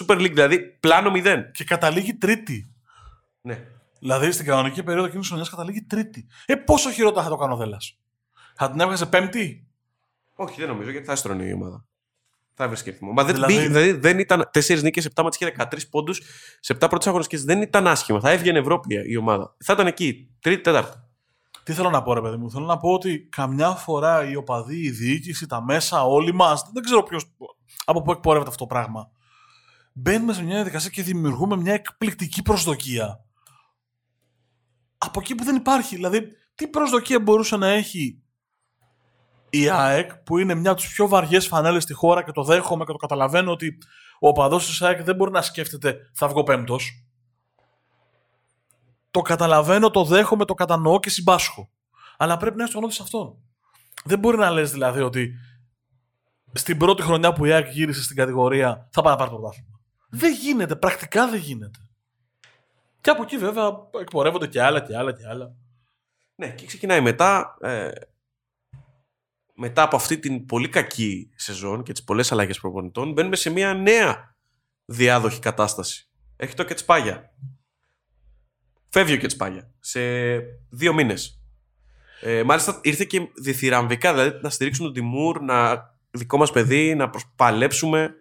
[0.00, 0.30] Super League.
[0.32, 1.36] Δηλαδή πλάνο 0.
[1.52, 2.68] Και καταλήγει τρίτη.
[3.40, 3.64] Ναι.
[3.98, 6.26] Δηλαδή στην κανονική περίοδο εκείνης της χρονιάς καταλήγει τρίτη.
[6.46, 7.98] Ε, πόσο χειρότερα θα το κάνω Δέλλας;
[8.54, 9.66] Θα την έβγαζε πέμπτη;
[10.34, 11.84] Όχι, δεν νομίζω γιατί θα έστρωνε η ομάδα.
[12.54, 13.12] Θα έβρισκε ρυθμό.
[13.12, 13.72] Μα δεν, Δηλαδή- δηλαδή...
[13.80, 16.20] δηλαδή δεν ήταν 4 νίκες, 7 μάτς και 13 πόντους
[16.60, 17.44] σε 7 πρώτες αγωνιστικές.
[17.44, 18.20] Δεν ήταν άσχημα.
[18.20, 19.54] Θα έβγαινε Ευρώπη η ομάδα.
[19.64, 20.98] Θα ήταν εκεί, τρίτη, τέταρτη.
[21.64, 22.50] Τι θέλω να πω, ρε παιδί μου.
[22.50, 26.82] Θέλω να πω ότι καμιά φορά οι οπαδοί, η διοίκηση, τα μέσα, όλοι μας, δεν
[26.82, 27.24] ξέρω ποιος.
[27.84, 29.10] από πού εκπορεύεται αυτό το πράγμα.
[29.92, 33.24] Μπαίνουμε σε μια διαδικασία και δημιουργούμε μια εκπληκτική προσδοκία.
[34.98, 35.94] Από εκεί που δεν υπάρχει.
[35.94, 38.22] Δηλαδή, τι προσδοκία μπορούσε να έχει
[39.50, 42.84] η ΑΕΚ, που είναι μια από τις πιο βαριές φανέλες στη χώρα και το δέχομαι
[42.84, 43.78] και το καταλαβαίνω ότι
[44.20, 47.03] ο οπαδός της ΑΕΚ δεν μπορεί να σκέφτεται θα βγω πέμπτος.
[49.14, 51.70] Το καταλαβαίνω, το δέχομαι, το κατανοώ και συμπάσχω.
[52.16, 53.36] Αλλά πρέπει να έχει το γνώμη σε αυτόν.
[54.04, 55.34] Δεν μπορεί να λες δηλαδή ότι
[56.52, 59.80] στην πρώτη χρονιά που η ΑΕΚ γύρισε στην κατηγορία θα πάει να πάρει το πρωτάθλημα.
[60.08, 61.78] Δεν γίνεται, πρακτικά δεν γίνεται.
[63.00, 65.54] Και από εκεί βέβαια εκπορεύονται και άλλα και άλλα και άλλα.
[66.34, 67.56] Ναι, και ξεκινάει μετά.
[67.60, 67.90] Ε,
[69.54, 73.74] μετά από αυτή την πολύ κακή σεζόν και τις πολλές αλλαγές προπονητών, μπαίνουμε σε μια
[73.74, 74.36] νέα
[74.84, 76.08] διάδοχη κατάσταση.
[76.36, 77.33] Έχει το Κετσπάγια.
[78.94, 80.00] Φεύγει ο Κετσπάγια σε
[80.70, 81.40] δύο μήνες.
[82.20, 87.10] Ε, μάλιστα ήρθε και διθυραμβικά, δηλαδή να στηρίξουν τον Τιμούρ, να δικό μας παιδί, να
[87.10, 88.14] προσπαλέψουμε.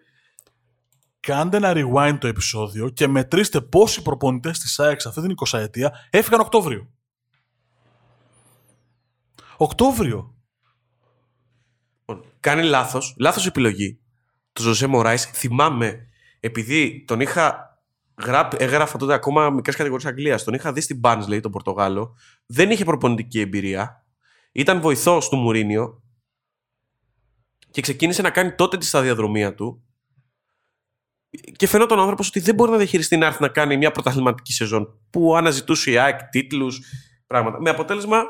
[1.19, 5.59] Κάντε ένα rewind το επεισόδιο και μετρήστε πόσοι προπονητές της ΑΕΚ σε αυτή την 20
[5.59, 6.89] ετία έφυγαν Οκτώβριο.
[9.57, 10.35] Οκτώβριο.
[11.99, 13.99] Λοιπόν, κάνει λάθος, λάθος επιλογή.
[14.53, 16.07] Το Ζωζέ Μωράης, θυμάμαι,
[16.39, 17.72] επειδή τον είχα
[18.25, 22.15] γραπ, έγραφα τότε ακόμα μικρές κατηγορίες Αγγλίας, τον είχα δει στην Barnsley, τον Πορτογάλο,
[22.45, 24.05] δεν είχε προπονητική εμπειρία,
[24.51, 26.01] ήταν βοηθός του Μουρίνιο.
[27.71, 29.83] Και ξεκίνησε να κάνει τότε τη σταδιαδρομία του.
[31.55, 34.53] Και φαινόταν ο άνθρωπος ότι δεν μπορεί να διαχειριστεί να έρθει να κάνει μια πρωταθληματική
[34.53, 36.81] σεζόν που αναζητούσε η ΑΕΚ, τίτλους,
[37.27, 37.61] πράγματα.
[37.61, 38.23] Με αποτέλεσμα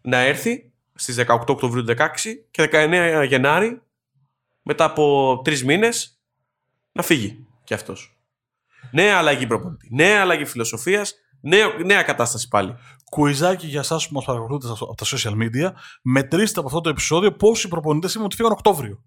[0.00, 2.06] να έρθει στις 18 Οκτωβρίου του 16
[2.50, 3.82] και 19 Γενάρη
[4.62, 6.20] μετά από τρεις μήνες
[6.92, 8.15] να φύγει κι αυτός.
[8.92, 12.74] Νέα αλλαγή προπονητή, νέα αλλαγή φιλοσοφίας, νέα, νέα κατάσταση πάλι.
[13.10, 15.72] Κουιζάκι για εσάς που μας παρακολουθείτε από τα social media.
[16.02, 19.04] Μετρήστε από αυτό το επεισόδιο πόσοι προπονητές είπαν ότι φύγαν Οκτώβριο.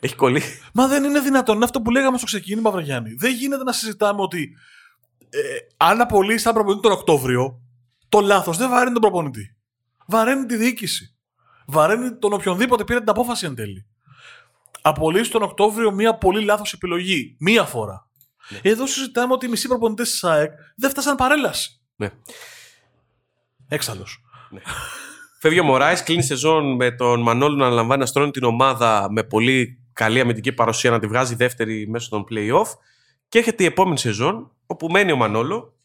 [0.00, 0.42] Έχει κολλεί.
[0.74, 1.54] Μα δεν είναι δυνατόν.
[1.54, 3.14] Είναι αυτό που λέγαμε στο ξεκίνημα, Βραγιάννη.
[3.14, 4.56] Δεν γίνεται να συζητάμε ότι
[5.30, 5.38] ε,
[5.76, 7.60] αν απολύσει έναν προπονητή τον Οκτώβριο,
[8.08, 9.56] το λάθος δεν βαραίνει τον προπονητή.
[10.06, 11.16] Βαραίνει τη διοίκηση.
[11.66, 13.86] Βαραίνει τον οποιονδήποτε πήρε την απόφαση εν τέλει.
[14.82, 17.36] Απολύσει τον Οκτώβριο μία πολύ λάθος επιλογή.
[17.38, 18.10] Μία φορά.
[18.62, 21.80] Εδώ συζητάμε ότι οι μισοί προπονητές της ΑΕΚ δεν φτάσαν παρέλαση.
[21.96, 22.10] Ναι.
[23.68, 24.22] Έξαλλος.
[25.38, 29.22] Φεύγει ο Μωράης, κλείνει σεζόν με τον Μανώλου να αναλαμβάνει να στρώνει την ομάδα με
[29.22, 32.68] πολύ καλή αμυντική παρουσία να τη βγάζει δεύτερη μέσω των play-off
[33.28, 35.76] και έρχεται η επόμενη σεζόν όπου μένει ο Μανόλο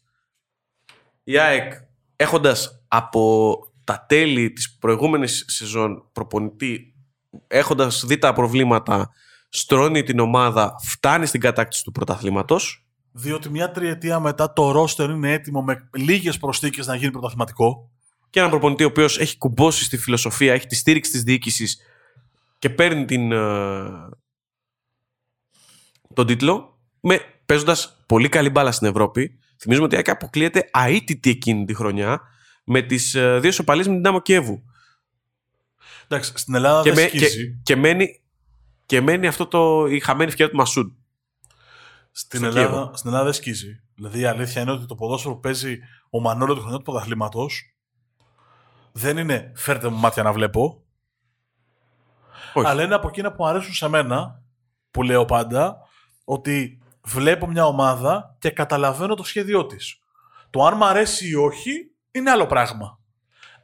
[1.24, 1.72] η ΑΕΚ
[2.16, 6.94] έχοντας από τα τέλη της προηγούμενης σεζόν προπονητή
[7.46, 9.10] έχοντας δει τα προβλήματα
[9.48, 15.32] στρώνει την ομάδα, φτάνει στην κατάκτηση του πρωταθλήματος Διότι μια τριετία μετά το ρόστερ είναι
[15.32, 17.90] έτοιμο με λίγες προσθήκες να γίνει πρωταθληματικό.
[18.30, 21.78] και έναν προπονητή ο οποίος έχει κουμπώσει στη φιλοσοφία, έχει τη στήριξη της διοίκησης
[22.58, 23.38] και παίρνει την, ε,
[26.14, 29.38] τον τίτλο με, παίζοντας πολύ καλή μπάλα στην Ευρώπη.
[29.60, 32.20] Θυμίζουμε ότι η ΑΕΚ αποκλείεται αίτητη εκείνη τη χρονιά
[32.64, 34.62] με τις ε, δύο σοπαλίες με την Ντάμο Κιέβου.
[36.08, 37.60] Εντάξει, στην Ελλάδα Και, δεν με- και, σκίζει.
[37.62, 38.17] και, μένει,
[38.88, 40.92] και μένει αυτό το, η χαμένη ευκαιρία του Μασούντ.
[42.10, 42.90] Στην στο Ελλάδα, Κίεβο.
[42.94, 43.82] στην Ελλάδα δεν σκίζει.
[43.94, 45.78] Δηλαδή η αλήθεια είναι ότι το ποδόσφαιρο που παίζει
[46.10, 47.46] ο Μανώλο του χρονιού του πρωταθλήματο
[48.92, 50.84] δεν είναι φέρτε μου μάτια να βλέπω.
[52.52, 52.66] Όχι.
[52.66, 54.42] Αλλά είναι από εκείνα που μου αρέσουν σε μένα,
[54.90, 55.78] που λέω πάντα,
[56.24, 59.98] ότι βλέπω μια ομάδα και καταλαβαίνω το σχέδιό της.
[60.50, 61.70] Το αν μ' αρέσει ή όχι
[62.10, 62.98] είναι άλλο πράγμα.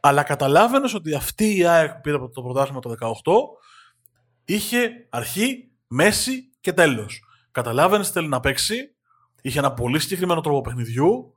[0.01, 3.12] Αλλά καταλάβαινες ότι αυτή η ΑΕΚ που πήρε το πρωτάθλημα το 18
[4.45, 7.25] είχε αρχή, μέση και τέλος.
[7.51, 8.95] Καταλάβαινες τι θέλει να παίξει,
[9.43, 11.35] είχε ένα πολύ συγκεκριμένο τρόπο παιχνιδιού,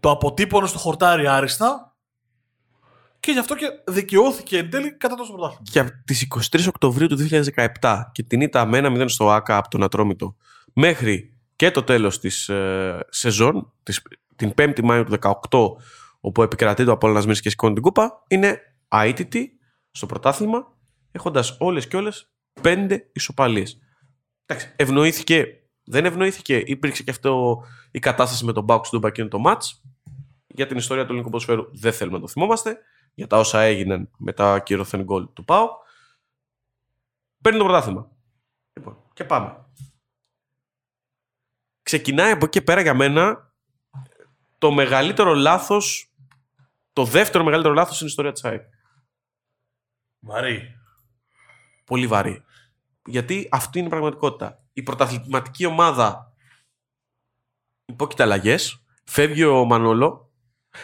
[0.00, 1.96] το αποτύπωνε στο χορτάρι άριστα
[3.20, 5.62] και γι' αυτό και δικαιώθηκε εν τέλει κατά το πρωτάθλημα.
[5.70, 7.28] Και από τις 23 Οκτωβρίου του
[7.80, 10.36] 2017 και την ήττα με 1-0 στο ΆΚΑ από τον Ατρόμητο
[10.72, 14.02] μέχρι και το τέλος της ε, σεζόν, της,
[14.36, 15.58] την 5η Μάιου του 2018,
[16.20, 19.58] όπου επικρατεί το Απόλλωνας Μύρης και σηκώνει την κούπα, είναι αίτητη
[19.90, 20.77] στο πρωτάθλημα,
[21.18, 23.78] έχοντας όλες και όλες πέντε ισοπαλίες.
[24.46, 29.38] Εντάξει, ευνοήθηκε, δεν ευνοήθηκε, υπήρξε και αυτό η κατάσταση με τον Μπάουκ στον εκείνο το
[29.38, 29.82] μάτς.
[30.46, 32.78] Για την ιστορία του ελληνικού ποδοσφαίρου δεν θέλουμε να το θυμόμαστε.
[33.14, 35.70] Για τα όσα έγιναν με τα κυρωθέν γκολ του ΠΑΟΚ.
[37.42, 38.10] Παίρνει το πρωτάθλημα.
[38.72, 39.66] Λοιπόν, και πάμε.
[41.82, 43.52] Ξεκινάει από εκεί και πέρα για μένα
[44.58, 46.12] το μεγαλύτερο λάθος.
[46.92, 48.62] Το δεύτερο μεγαλύτερο λάθος στην ιστορία της ΑΕΚ.
[50.18, 50.77] Βαρύ.
[51.88, 52.42] Πολύ βαρύ.
[53.06, 54.62] Γιατί αυτή είναι η πραγματικότητα.
[54.72, 56.32] Η πρωταθληματική ομάδα
[57.84, 58.82] υπόκειται αλλαγές.
[59.04, 60.30] Φεύγει ο Μανόλο.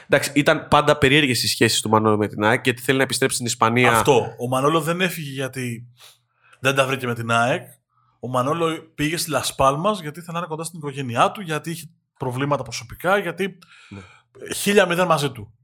[0.09, 3.37] Εντάξει, ήταν πάντα περίεργες οι σχέσεις του Μανόλο με την ΑΕΚ γιατί θέλει να επιστρέψει
[3.37, 3.93] στην Ισπανία.
[3.93, 4.35] Αυτό.
[4.39, 5.87] Ο Μανόλο δεν έφυγε γιατί
[6.61, 7.63] δεν τα βρήκε με την ΑΕΚ.
[8.21, 11.91] Ο Μανόλο πήγε στη Λασπάλμα γιατί ήθελε να είναι κοντά στην οικογένειά του, γιατί είχε
[12.19, 13.59] προβλήματα προσωπικά, γιατί.
[13.89, 14.01] Ναι.
[14.55, 15.55] Χίλια μηδέν μαζί του.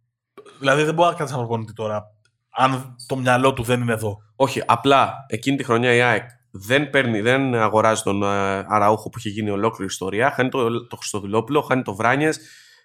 [0.59, 2.15] Δηλαδή δεν μπορεί να κάτσει να προπονητή τώρα,
[2.51, 4.17] αν το μυαλό του δεν είναι εδώ.
[4.37, 8.27] Όχι, απλά εκείνη τη χρονιά η ΑΕΚ δεν, παίρνει, δεν αγοράζει τον ε,
[8.69, 10.31] Αραούχο που είχε γίνει ολόκληρη ιστορία.
[10.31, 12.41] Χάνει το, το Χριστοδηλόπουλο, χάνει το Βράνιες,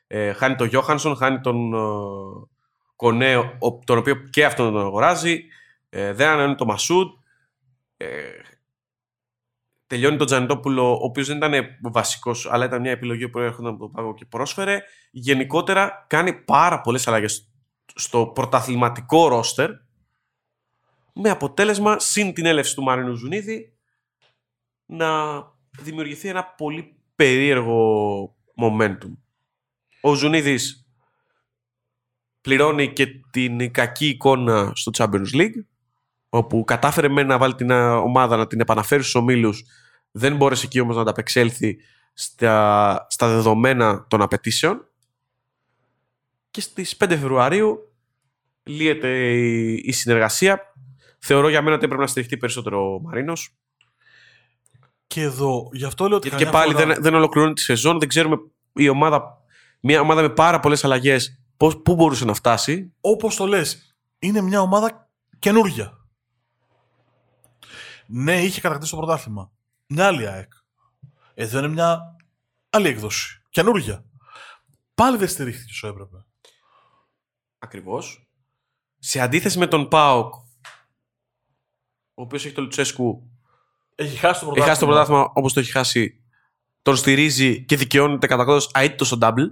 [0.08, 1.78] ε, χάνει τον Γιώχανσον, χάνει τον ε,
[2.96, 5.40] Κονέ, ο- τον οποίο και αυτόν τον αγοράζει.
[5.90, 7.08] Ε, δεν ανανεώνει τον Μασούντ.
[7.98, 8.08] Ε,
[9.88, 13.80] τελειώνει τον Τζανιτόπουλο, ο οποίος δεν ήταν βασικός, αλλά ήταν μια επιλογή που έρχονταν από
[13.84, 14.82] τον πάγο και πρόσφερε.
[15.12, 17.50] Γενικότερα κάνει πάρα πολλές αλλαγές
[17.96, 19.70] στο πρωταθληματικό ρόστερ
[21.14, 23.74] με αποτέλεσμα συν την έλευση του Μαρίνου Ζουνίδη
[24.86, 25.08] να
[25.80, 29.12] δημιουργηθεί ένα πολύ περίεργο momentum.
[30.02, 30.88] Ο Ζουνίδης
[32.42, 35.66] πληρώνει και την κακή εικόνα στο Champions League
[36.30, 39.64] όπου κατάφερε με να βάλει την α, ομάδα να την επαναφέρει στους ομίλους
[40.12, 41.78] δεν μπόρεσε εκεί όμως να ανταπεξέλθει
[42.14, 44.90] στα, στα δεδομένα των απαιτήσεων
[46.56, 47.94] και στις 5 Φεβρουαρίου
[48.64, 50.62] λύεται η, η συνεργασία
[51.28, 53.56] Θεωρώ για μένα ότι έπρεπε να στηριχτεί περισσότερο ο Μαρίνος.
[55.08, 56.28] Και εδώ, γι' αυτό λέω ότι.
[56.28, 58.00] Γιατί και πάλι δεν, δεν ολοκληρώνει τη σεζόν.
[58.00, 58.38] Δεν ξέρουμε
[58.74, 59.38] η ομάδα,
[59.80, 62.94] μια ομάδα με πάρα πολλές αλλαγές, πού μπορούσε να φτάσει.
[63.02, 66.06] Όπως το λες, είναι μια ομάδα καινούργια.
[68.06, 69.52] Ναι, είχε κατακτήσει το πρωτάθλημα.
[69.88, 70.52] Μια άλλη ΑΕΚ.
[71.34, 72.00] Εδώ είναι μια
[72.70, 73.42] άλλη έκδοση.
[73.50, 74.06] Καινούργια.
[74.96, 76.26] Πάλι δεν στηρίχθηκε όσο έπρεπε.
[77.60, 78.30] Ακριβώς.
[79.00, 80.34] Σε αντίθεση με τον Πάοκ,
[82.14, 83.30] ο οποίος έχει το Λουτσέσκου.
[83.96, 84.66] Έχει χάσει το Έχει πρωτάθλημα.
[84.68, 86.24] χάσει το πρωτάθλημα όπως το έχει χάσει.
[86.82, 89.48] Τον στηρίζει και δικαιώνεται κατά κόδο αίτητος στο double.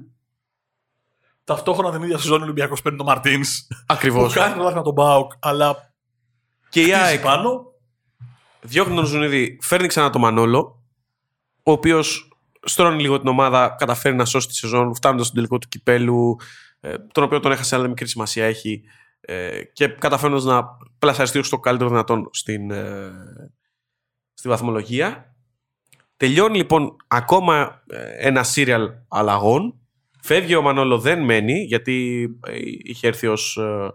[1.43, 3.67] Ταυτόχρονα την ίδια σεζόν ο Ολυμπιακός παίρνει τον Μαρτίνς.
[3.87, 4.27] Ακριβώς.
[4.33, 5.93] Που κάνει το πρωτάθλημα τον Μπάουκ, αλλά
[6.69, 7.63] Και η χτίζει ΑΕΚ πάνω.
[8.61, 10.83] διώχνει τον Ζουνίδη, φέρνει ξανά τον Μανόλο,
[11.63, 12.27] ο οποίος
[12.63, 16.43] στρώνει λίγο την ομάδα, καταφέρει να σώσει τη σεζόν, φτάνοντας στον τελικό του κυπέλου, ε,
[17.11, 18.83] τον οποίο τον έχασε, αλλά μικρή σημασία έχει,
[19.21, 20.63] ε, και καταφέρνοντας να
[20.99, 23.11] πλασαριστεί ως το καλύτερο δυνατόν στην, ε,
[24.33, 25.35] στη βαθμολογία.
[26.17, 29.77] Τελειώνει λοιπόν ακόμα ε, ένα σύριαλ αλλαγών.
[30.21, 33.89] Φεύγει ο Μανόλο, δεν μένει, γιατί ε, είχε έρθει ως ε,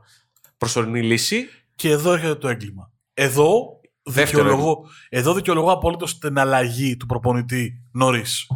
[0.58, 1.48] προσωρινή λύση.
[1.74, 2.92] Και εδώ έρχεται το έγκλημα.
[3.14, 8.46] Εδώ Δεύτερο δικαιολογώ, εδώ δικαιολογώ απολύτω την αλλαγή του προπονητή νωρίς.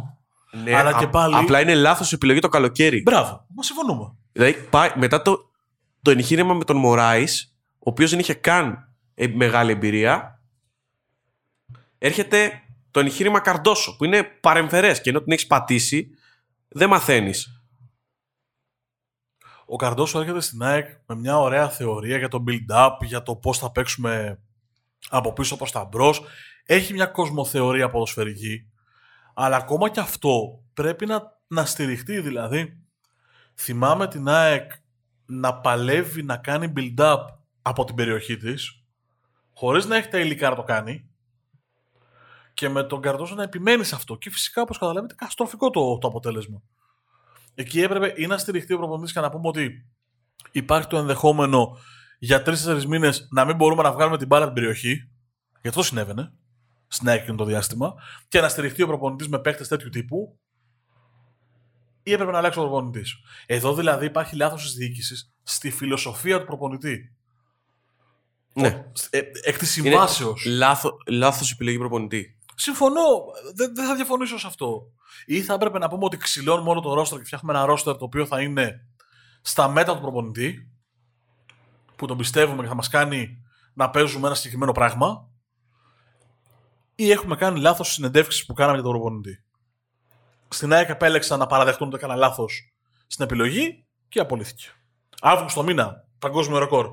[0.63, 3.01] Ναι, Αλλά και α- πάλι- Απλά είναι λάθος επιλογή το καλοκαίρι.
[3.01, 4.15] Μπράβο, μα συμφωνούμε.
[4.33, 5.51] Δηλαδή, πάει, μετά το,
[6.01, 10.41] το εγχείρημα με τον Μωράης, ο οποίος δεν είχε καν ε, μεγάλη εμπειρία,
[11.97, 12.61] έρχεται
[12.91, 16.09] το εγχείρημα Καρντόσο, που είναι παρεμφερές και ενώ την έχεις πατήσει,
[16.67, 17.63] δεν μαθαίνεις.
[19.65, 23.57] Ο Καρντόσο έρχεται στην ΑΕΚ με μια ωραία θεωρία για το build-up, για το πώς
[23.57, 24.39] θα παίξουμε
[25.09, 26.21] από πίσω προς τα μπρος.
[26.65, 28.71] Έχει μια κοσμοθεωρία ποδοσφαιρική,
[29.33, 32.19] αλλά ακόμα και αυτό πρέπει να, να στηριχτεί.
[32.19, 32.82] Δηλαδή,
[33.55, 34.71] θυμάμαι την ΑΕΚ
[35.25, 37.25] να παλεύει να κάνει build-up
[37.61, 38.83] από την περιοχή της,
[39.53, 41.07] χωρίς να έχει τα υλικά να το κάνει,
[42.53, 44.15] και με τον Καρντόσο να επιμένει σε αυτό.
[44.15, 46.61] Και φυσικά, όπως καταλαβαίνετε, καταστροφικό το, το αποτέλεσμα.
[47.55, 49.85] Εκεί έπρεπε ή να στηριχτεί ο προπονητής και να πούμε ότι
[50.51, 51.77] υπάρχει το ενδεχόμενο
[52.19, 55.09] για τρει-τέσσερι μήνες να μην μπορούμε να βγάλουμε την μπάλα από την περιοχή.
[55.51, 56.33] Γιατί αυτό συνέβαινε
[56.87, 57.93] στην ΑΕΚ εκείνο το διάστημα.
[58.27, 60.39] Και να στηριχτεί ο προπονητής με παίχτε τέτοιου τύπου.
[62.03, 63.01] Ή έπρεπε να αλλάξει ο προπονητή.
[63.45, 67.15] Εδώ δηλαδή υπάρχει λάθος της διοίκησης στη φιλοσοφία του προπονητή.
[68.53, 68.85] Ναι.
[69.09, 70.45] Ε, εκ της συμβάσεως.
[70.45, 72.37] Λάθο, λάθος επιλογή προπονητή.
[72.55, 73.01] Συμφωνώ.
[73.55, 74.91] Δεν, δεν θα διαφωνήσω σε αυτό.
[75.25, 78.05] Ή θα έπρεπε να πούμε ότι ξυλώνουμε όλο το ρόστερ και φτιάχνουμε ένα ρόστερ το
[78.05, 78.87] οποίο θα είναι
[79.41, 80.71] στα μέτα του προπονητή,
[81.95, 83.43] που τον πιστεύουμε και θα μας κάνει
[83.73, 85.29] να παίζουμε ένα συγκεκριμένο πράγμα,
[86.95, 89.42] ή έχουμε κάνει λάθος στι συνεντεύξεις που κάναμε για τον προπονητή.
[90.53, 92.73] Στην ΑΕΚ επέλεξαν να παραδεχτούν ότι έκανα λάθος
[93.07, 94.67] στην επιλογή και απολύθηκε.
[95.21, 96.89] Αύγουστο μήνα, παγκόσμιο ρεκόρ.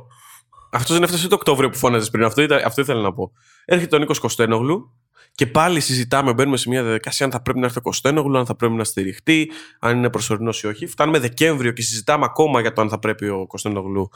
[0.72, 2.24] Αυτός δεν έφτασε το Οκτώβριο που φώναζες πριν.
[2.24, 3.32] Αυτό, ήταν, αυτό ήθελα να πω.
[3.64, 4.94] Έρχεται ο Νίκος Κωστένογλου
[5.34, 8.46] και πάλι συζητάμε, μπαίνουμε σε μια διαδικασία αν θα πρέπει να έρθει ο Κωστένογλου, αν
[8.46, 10.86] θα πρέπει να στηριχτεί, αν είναι προσωρινός ή όχι.
[10.86, 14.08] Φτάνουμε Δεκέμβριο και συζητάμε ακόμα για το αν θα πρέπει ο Κωστένογλου,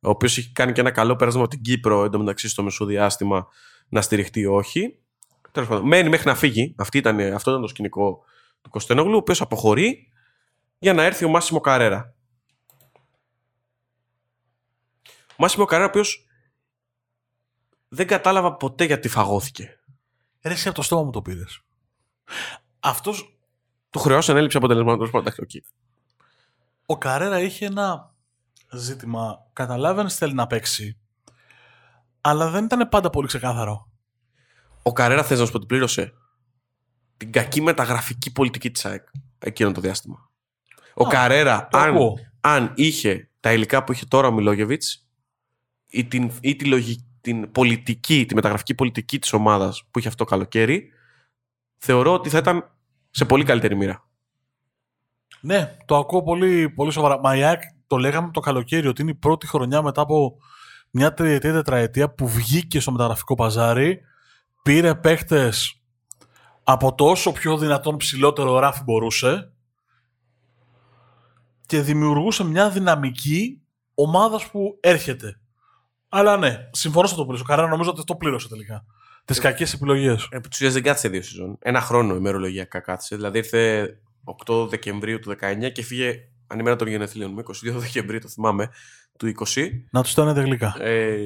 [0.00, 3.46] ο οποίος έχει κάνει και ένα καλό πέρασμα από την Κύπρο εντωμεταξύ στο μεσοδιάστημα,
[3.88, 4.98] να στηριχτεί ή όχι.
[5.52, 6.74] Τέλος πάντων, μένει μέχρι να φύγει.
[6.78, 8.24] Αυτή ήταν, αυτό ήταν το σκηνικό
[8.62, 10.12] του Κωστένογλου, ο οποίος αποχωρεί
[10.78, 12.14] για να έρθει ο Μάσιμο Καρέρα.
[15.30, 16.26] Ο Μάσιμο Καρέρα, ο οποίος
[17.88, 19.80] δεν κατάλαβα ποτέ γιατί φαγώθηκε.
[20.42, 21.60] Ρε, εσύ από το στόμα μου το πήρες.
[22.80, 23.38] Αυτός.
[23.90, 25.10] Του χρεώσαν έλλειψη αποτελεσμάτων.
[25.14, 25.50] Εντάξει, οκ.
[26.86, 28.14] Ο Καρέρα είχε ένα
[28.72, 29.46] ζήτημα.
[29.52, 30.98] Καταλάβαινε θέλει να παίξει.
[32.20, 33.90] Αλλά δεν ήταν πάντα πολύ ξεκάθαρο.
[34.82, 36.14] Ο Καρέρα, θες να σου πω, ότι πλήρωσε
[37.18, 39.02] την κακή μεταγραφική πολιτική της ΑΕΚ
[39.38, 40.30] εκείνο το διάστημα.
[40.94, 42.18] Ο Α, Καρέρα, το αν, ακούω.
[42.40, 45.08] αν είχε τα υλικά που είχε τώρα ο Μιλόγεβιτς
[45.86, 50.24] ή, την, ή τη λογική, την πολιτική, τη μεταγραφική πολιτική της ομάδας που είχε αυτό
[50.24, 50.90] το καλοκαίρι,
[51.78, 52.70] θεωρώ ότι θα ήταν
[53.10, 54.08] σε πολύ καλύτερη μοίρα.
[55.40, 57.20] Ναι, το ακούω πολύ, πολύ σοβαρά.
[57.20, 60.38] Μα η ΑΕΚ το λέγαμε το καλοκαίρι ότι είναι η πρώτη χρονιά μετά από
[60.90, 64.00] μια τριετία, τετραετία που βγήκε στο μεταγραφικό παζάρι,
[64.62, 65.77] πήρε παίχτες
[66.70, 69.52] από το όσο πιο δυνατόν ψηλότερο ράφι μπορούσε
[71.66, 73.60] και δημιουργούσε μια δυναμική
[73.94, 75.40] ομάδας που έρχεται.
[76.08, 77.40] Αλλά ναι, συμφωνώ σε αυτό που λες.
[77.40, 78.84] Ο Καρένα νομίζω ότι το πλήρωσε τελικά.
[79.24, 80.28] Τις κακές επιλογές.
[80.30, 81.56] Επί τη ουσία δεν κάθισε δύο σεζόν.
[81.60, 83.16] Ένα χρόνο ημερολογιακά κάθισε.
[83.16, 83.94] Δηλαδή ήρθε
[84.46, 86.14] 8 Δεκεμβρίου του 19 και φύγε
[86.46, 88.70] ανήμερα των γενεθλίων μου, 22 Δεκεμβρίου το θυμάμαι,
[89.18, 89.68] του 20.
[89.90, 90.76] Να τους στέλνετε γλυκά.
[90.80, 91.16] Ε,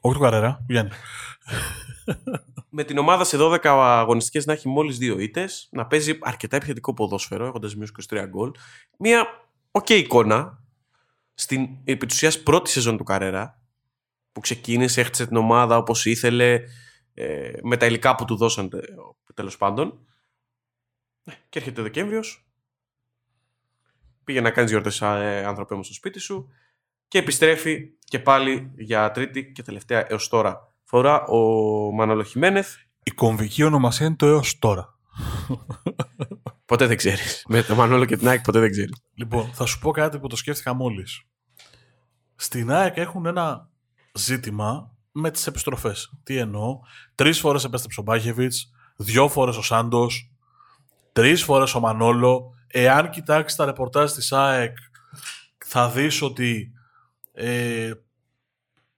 [0.00, 0.90] Όχι του Καρέρα, του Γιάννη.
[2.78, 6.94] με την ομάδα σε 12 αγωνιστικές να έχει μόλις δύο ήττες, να παίζει αρκετά επιθετικό
[6.94, 8.50] ποδόσφαιρο, έχοντας σημειώσει 23 γκολ.
[8.98, 9.26] Μια
[9.70, 10.62] οκ εικόνα
[11.34, 13.60] στην επί της ουσίας πρώτη σεζόν του Καρέρα,
[14.32, 16.62] που ξεκίνησε, έχτισε την ομάδα όπως ήθελε,
[17.14, 18.70] ε, με τα υλικά που του δώσαν
[19.34, 20.06] τέλος πάντων.
[21.24, 22.48] Ε, Και έρχεται ο Δεκέμβριος.
[24.24, 26.48] Πήγε να κάνει γιορτές άνθρωπε μου στο σπίτι σου
[27.08, 31.40] και επιστρέφει και πάλι για τρίτη και τελευταία έως τώρα φορά ο
[32.00, 32.74] Μανolo Χιμένεθ.
[33.02, 34.94] Η κομβική ονομασία είναι το έως τώρα.
[36.64, 37.44] Ποτέ δεν ξέρεις.
[37.48, 39.02] Με το Μανόλο και την ΑΕΚ ποτέ δεν ξέρεις.
[39.14, 41.22] Λοιπόν, θα σου πω κάτι που το σκέφτηκα μόλις.
[42.36, 43.68] Στην ΑΕΚ έχουν ένα
[44.14, 46.12] ζήτημα με τις επιστροφές.
[46.22, 46.80] Τι εννοώ;
[47.14, 50.32] Τρεις φορές επέστρεψε ο Μπάχεβιτς, δύο φορές ο Σάντος,
[51.12, 52.54] τρεις φορές ο Μανόλο.
[52.66, 54.76] Εάν κοιτάξεις τα ρεπορτάζ της ΑΕΚ,
[55.64, 56.72] θα δεις ότι
[57.32, 57.90] ε,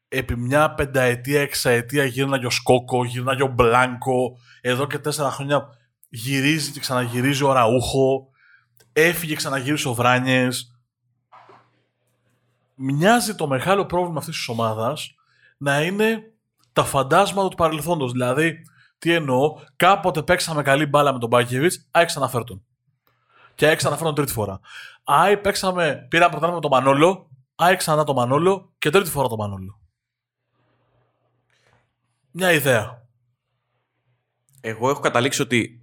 [0.08, 4.38] επί μια πενταετία, εξαετία γύρναγε ο Σκόκο, γύρναγε ο Μπλάνκο.
[4.60, 5.68] Εδώ και τέσσερα χρόνια
[6.08, 8.28] γυρίζει και ξαναγυρίζει ο Ραούχο.
[8.92, 10.72] Έφυγε, ξαναγύρισε ο Βράνιες.
[12.74, 15.14] Μοιάζει το μεγάλο πρόβλημα αυτής της ομάδας
[15.58, 16.22] να είναι
[16.72, 18.12] τα φαντάσματα του παρελθόντος.
[18.12, 18.62] Δηλαδή,
[18.98, 22.62] τι εννοώ, κάποτε παίξαμε καλή μπάλα με τον Μπάκεβιτς, άι ξαναφέρ τον.
[23.54, 24.60] Και άι ξαναφέρ τον τρίτη φορά.
[25.04, 29.38] Άι παίξαμε, πήραμε πρωτάθλημα με τον Μανόλο, άι ξανά τον Μανόλο και τρίτη φορά τον
[29.38, 29.80] Μανόλο.
[32.30, 33.06] Μια ιδέα.
[34.60, 35.80] Εγώ έχω καταλήξει ότι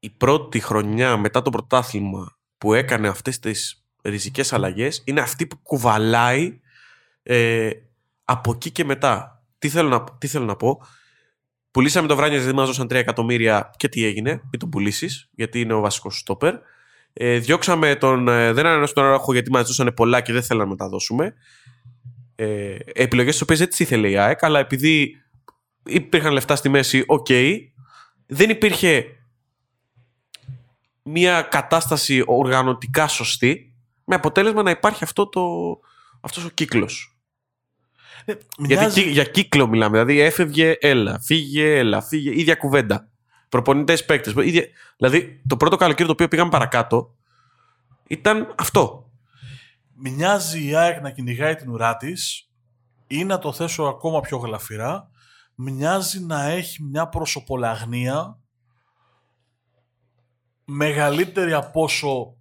[0.00, 5.58] η πρώτη χρονιά μετά το πρωτάθλημα που έκανε αυτές τις ριζικές αλλαγές είναι αυτή που
[5.62, 6.60] κουβαλάει
[7.22, 7.70] ε,
[8.24, 9.44] από εκεί και μετά.
[9.58, 10.80] Τι θέλω να, τι θέλω να πω;
[11.72, 15.60] Πουλήσαμε το Βράνια, δεν μας δώσαν 3 εκατομμύρια και τι έγινε, μην τον πουλήσεις, γιατί
[15.60, 16.54] είναι ο βασικός στόπερ.
[17.12, 20.70] Ε, διώξαμε τον, ε, δεν ανανεώσαμε τον Αραούχο γιατί μας δώσανε πολλά και δεν θέλαμε
[20.70, 21.34] να τα δώσουμε.
[22.34, 25.22] Ε, επιλογές τις οποίες δεν τις ήθελε η ΑΕΚ, αλλά επειδή
[25.84, 27.26] υπήρχαν λεφτά στη μέση, οκ.
[28.26, 29.06] δεν υπήρχε
[31.02, 35.42] μια κατάσταση οργανωτικά σωστή, με αποτέλεσμα να υπάρχει αυτό το,
[36.20, 37.16] αυτός ο κύκλος.
[38.24, 39.98] Ε, Γιατί μοιάζει- κυ- για κύκλο μιλάμε.
[40.04, 43.08] Δηλαδή έφευγε, έλα, φύγε, έλα, φύγε, ίδια κουβέντα.
[43.48, 44.34] Προπονητές, παίκτες.
[44.96, 47.14] Δηλαδή το πρώτο καλοκαίρι το οποίο πήγαμε παρακάτω
[48.08, 49.10] ήταν αυτό.
[50.04, 52.50] Μοιάζει η ΑΕΚ να κυνηγάει την ουρά της
[53.06, 55.10] ή να το θέσω ακόμα πιο γλαφυρά,
[55.54, 58.38] μοιάζει να έχει μια προσωπολαγνία
[60.64, 62.36] μεγαλύτερη από όσο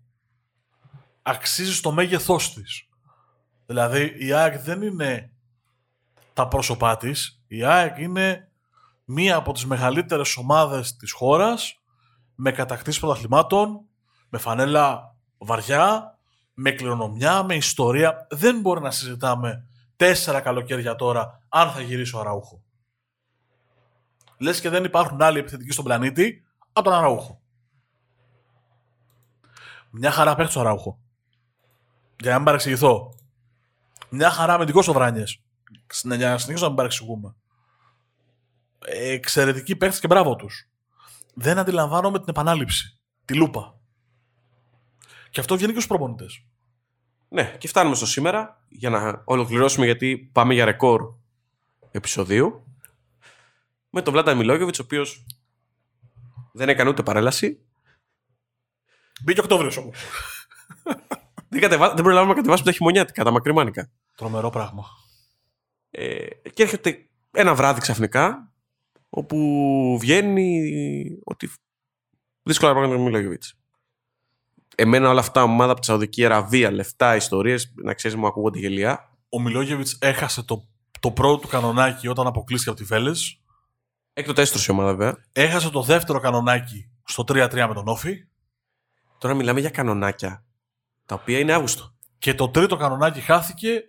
[1.21, 2.87] αξίζει στο μέγεθός της.
[3.65, 5.33] Δηλαδή η ΑΕΚ δεν είναι
[6.33, 8.51] τα πρόσωπά της, η ΑΕΚ είναι
[9.05, 11.79] μία από τις μεγαλύτερες ομάδες της χώρας
[12.35, 13.81] με κατακτήσεις πρωταθλημάτων,
[14.29, 16.19] με φανέλα βαριά,
[16.53, 18.27] με κληρονομιά, με ιστορία.
[18.29, 19.65] Δεν μπορεί να συζητάμε
[19.95, 22.63] τέσσερα καλοκαίρια τώρα αν θα γυρίσει ο Αραούχο.
[24.37, 27.41] Λες και δεν υπάρχουν άλλοι επιθετικοί στον πλανήτη από τον Αραούχο.
[29.89, 30.99] Μια χαρά παίχτης ο Αραούχο.
[32.19, 33.13] Για να μην παρεξηγηθώ.
[34.09, 35.41] Μια χαρά αμυντικός ο Βράνιες.
[36.03, 37.35] Για να συνεχίσω να μην παρεξηγούμε.
[38.85, 40.69] Ε, εξαιρετικοί παίχτες και μπράβο τους.
[41.33, 42.99] Δεν αντιλαμβάνομαι την επανάληψη.
[43.25, 43.80] Τη λούπα.
[45.31, 46.45] Και αυτό βγαίνει και στους προπονητές.
[47.29, 51.13] Ναι, και φτάνουμε στο σήμερα για να ολοκληρώσουμε γιατί πάμε για ρεκόρ
[51.91, 52.65] επεισοδίου.
[53.89, 55.25] Με τον Βλάντα Μιλόγεβιτς, ο οποίος
[56.53, 57.65] δεν έκανε ούτε παρέλαση.
[59.23, 59.97] Μπήκε Οκτώβριος όμως.
[61.49, 61.93] δεν, κατεβα...
[61.93, 63.91] δεν προλάβαμε να κατεβάσουμε τα χειμωνιάτικα, τα μακριμάνικα.
[64.15, 64.85] Τρομερό πράγμα.
[65.89, 68.51] Ε, και έρχεται ένα βράδυ ξαφνικά,
[69.09, 70.61] όπου βγαίνει
[71.23, 71.49] ότι
[72.43, 73.60] δύσκολα πράγματα με τον Μιλόγεβιτς.
[74.81, 79.09] Εμένα όλα αυτά, ομάδα από τη Σαουδική Αραβία, λεφτά, ιστορίες, να ξέρεις, μου ακούγονται γελιά.
[79.29, 80.67] Ο Μιλόγεβιτς έχασε το,
[80.99, 83.41] το πρώτο του κανονάκι όταν αποκλείστηκε από τη Βέλες.
[84.13, 85.17] Έκτοτε έστρωσε η ομάδα, βέβαια.
[85.31, 88.27] Έχασε το δεύτερο κανονάκι στο 3-3 με τον Όφη.
[89.17, 90.45] Τώρα μιλάμε για κανονάκια,
[91.05, 91.93] τα οποία είναι Αύγουστο.
[92.17, 93.83] Και το τρίτο κανονάκι χάθηκε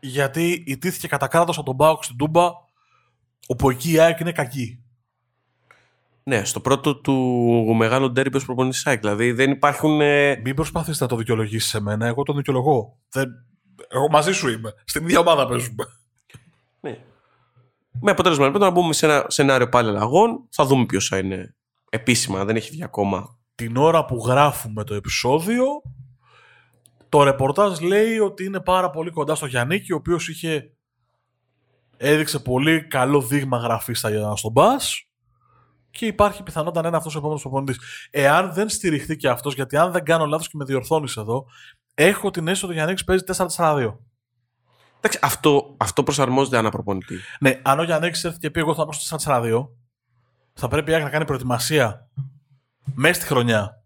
[0.00, 2.50] γιατί ιτήθηκε κατά κράτος από τον Μπάουκ στην Τούμπα,
[3.46, 4.81] όπου εκεί η ΑΕΚ είναι κακή.
[6.24, 7.12] Ναι, στο πρώτο του
[7.76, 9.00] μεγάλου ντέρμπι ως προπονητή ΣΑΙΚ.
[9.00, 10.00] Δηλαδή δεν υπάρχουν.
[10.00, 10.40] Ε...
[10.44, 12.06] Μην προσπαθήσει να το δικαιολογήσεις σε μένα.
[12.06, 12.98] Εγώ το δικαιολογώ.
[13.08, 13.28] Δεν...
[13.88, 14.74] Εγώ μαζί σου είμαι.
[14.84, 15.84] Στην ίδια ομάδα παίζουμε.
[16.80, 16.98] Ναι.
[18.00, 20.46] Με αποτέλεσμα λοιπόν να μπούμε σε ένα σενάριο πάλι αλλαγών.
[20.50, 21.54] Θα δούμε ποιος θα είναι
[21.90, 22.44] επίσημα.
[22.44, 23.38] Δεν έχει βγει ακόμα.
[23.54, 25.66] Την ώρα που γράφουμε το επεισόδιο,
[27.08, 30.72] το ρεπορτάζ λέει ότι είναι πάρα πολύ κοντά στο Γιάννικη, ο οποίος είχε
[31.96, 35.06] έδειξε πολύ καλό δείγμα γραφής στον Μπας
[35.92, 38.08] και υπάρχει πιθανότητα να είναι αυτός ο επόμενος προπονητής.
[38.10, 41.46] Εάν δεν στηριχθεί και αυτός, γιατί αν δεν κάνω λάθος και με διορθώνεις εδώ,
[41.94, 43.24] έχω την αίσθηση ότι ο Γιάννης παίζει
[43.56, 43.96] 4-4-2.
[44.96, 47.16] Εντάξει, αυτό, αυτό προσαρμόζεται ανά προπονητή.
[47.40, 49.68] Ναι, αν ο Γιάννης έρθει και πει: Εγώ θα πάω στο 4-4-2,
[50.52, 52.08] θα πρέπει να κάνει προετοιμασία
[52.94, 53.82] μέσα στη χρονιά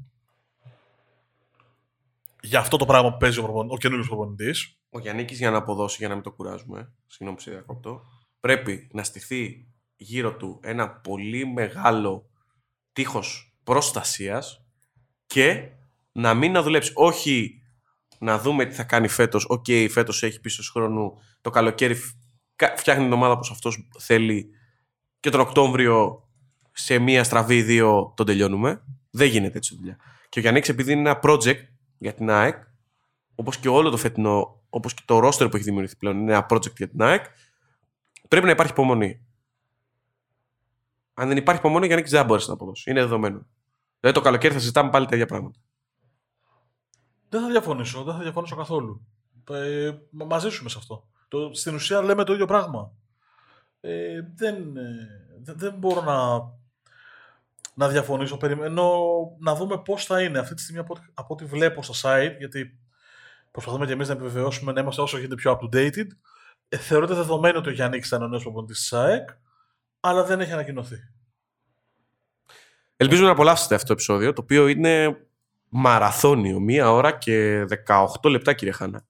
[2.47, 3.71] για αυτό το πράγμα που παίζει ο, προπον...
[3.71, 4.79] ο καινούριο προπονητής.
[4.91, 8.03] Ο Γιάννης για να αποδώσει, για να μην το κουράζουμε, συγγνώμη που σε διακόπτω,
[8.41, 9.67] πρέπει να στηθεί
[9.97, 12.31] γύρω του ένα πολύ μεγάλο
[12.93, 14.65] τείχος προστασίας
[15.27, 15.71] και
[16.13, 16.93] να μην να δουλέψει.
[16.95, 17.63] Όχι
[18.19, 19.45] να δούμε τι θα κάνει φέτος.
[19.49, 21.97] OK, okay, φέτος έχει πίστωση χρόνου το καλοκαίρι
[22.77, 24.51] φτιάχνει την ομάδα όπως αυτός θέλει
[25.21, 26.29] και τον Οκτώβριο
[26.73, 28.83] σε μία στραβή ή δύο τον τελειώνουμε.
[29.11, 29.97] Δεν γίνεται έτσι δουλειά.
[30.29, 31.65] Και ο Γιάννης επειδή είναι ένα project
[31.99, 32.63] για την ΑΕΚ,
[33.35, 36.47] όπως και όλο το φετινό, όπως και το roster που έχει δημιουργηθεί πλέον είναι ένα
[36.51, 37.25] project για την ΑΕΚ,
[38.29, 39.26] πρέπει να υπάρχει υπομονή
[41.19, 42.87] αν δεν υπάρχει υπομονή, για δεν μπορείς να αποδώσεις.
[42.87, 43.47] Είναι δεδομένο.
[44.01, 45.59] Δηλαδή το καλοκαίρι θα συζητάμε πάλι τα ίδια πράγματα.
[47.29, 49.07] Δεν θα διαφωνήσω, δεν θα διαφωνήσω καθόλου.
[49.51, 51.09] Ε, μαζί σου σε αυτό.
[51.29, 52.93] Το, στην ουσία λέμε το ίδιο πράγμα.
[53.81, 56.39] Ε, δεν, ε, δεν, μπορώ να,
[57.75, 58.37] να διαφωνήσω.
[58.37, 58.93] Περιμένω
[59.39, 62.79] να δούμε πώς θα είναι αυτή τη στιγμή από, από ό,τι βλέπω στο site, γιατί
[63.51, 66.07] προσπαθούμε και εμείς να επιβεβαιώσουμε να είμαστε όσο γίνεται πιο up-to-dated.
[66.69, 69.29] Ε, θεωρείται δεδομένο ότι ο Γιάννη ήταν ο νέος προπονητής της ΣΑΕΚ
[70.09, 70.97] αλλά δεν έχει ανακοινωθεί.
[72.97, 75.17] Ελπίζω να απολαύσετε αυτό το επεισόδιο, το οποίο είναι
[75.69, 79.05] μαραθώνιο, μία ώρα και 18 λεπτά, κύριε Χάνα.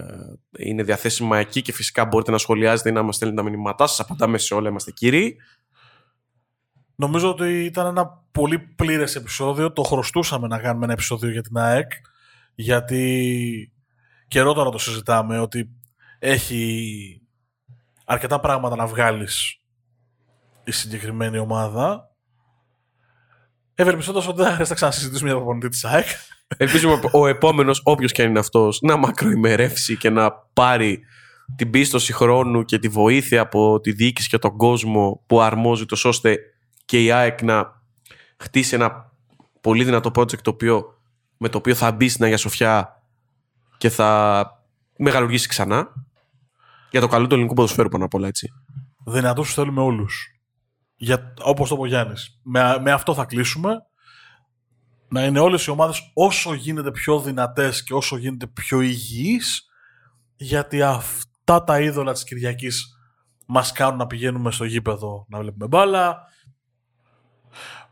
[0.57, 3.99] είναι διαθέσιμα εκεί και φυσικά μπορείτε να σχολιάζετε ή να μας στέλνετε τα μηνύματά σας.
[3.99, 5.37] Απαντάμε σε όλα, είμαστε κύριοι.
[6.95, 9.71] Νομίζω ότι ήταν ένα πολύ πλήρες επεισόδιο.
[9.71, 11.91] Το χρωστούσαμε να κάνουμε ένα επεισόδιο για την ΑΕΚ
[12.61, 13.73] γιατί
[14.27, 15.69] καιρό τώρα το συζητάμε ότι
[16.19, 17.21] έχει
[18.05, 19.61] αρκετά πράγματα να βγάλεις
[20.63, 22.09] η συγκεκριμένη ομάδα.
[23.75, 26.05] Ευελπιστώντας ότι δεν θα χρειάζεται να ξανασυζητήσουμε για προπονητή της ΑΕΚ.
[26.57, 30.99] Ελπίζουμε ο επόμενος, όποιος και αν είναι αυτός, να μακροημερεύσει και να πάρει
[31.55, 35.97] την πίστοση χρόνου και τη βοήθεια από τη διοίκηση και τον κόσμο που αρμόζει το
[36.03, 36.37] ώστε
[36.85, 37.81] και η ΑΕΚ να
[38.37, 39.11] χτίσει ένα
[39.61, 41.00] πολύ δυνατό project το οποίο
[41.43, 43.03] με το οποίο θα μπει στην Αγία Σοφιά
[43.77, 44.49] και θα
[44.97, 45.87] μεγαλουργήσει ξανά.
[46.91, 48.51] Για το καλό του ελληνικού ποδοσφαίρου πάνω απ' όλα, έτσι.
[49.05, 50.41] Δυνατούς τους θέλουμε όλους.
[51.43, 52.39] Όπως το είπε ο Γιάννης.
[52.43, 53.75] Με, με αυτό θα κλείσουμε.
[55.07, 59.69] Να είναι όλες οι ομάδες όσο γίνεται πιο δυνατές και όσο γίνεται πιο υγιείς,
[60.35, 62.97] γιατί αυτά τα είδωλα της Κυριακής
[63.47, 66.17] μας κάνουν να πηγαίνουμε στο γήπεδο να βλέπουμε μπάλα.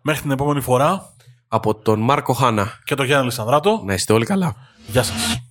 [0.02, 1.14] Μέχρι την επόμενη φορά
[1.50, 3.82] από τον Μάρκο Χάνα και τον Γιάννη Λισανδράτο.
[3.86, 4.56] Να είστε όλοι καλά.
[4.88, 5.49] Γεια σας.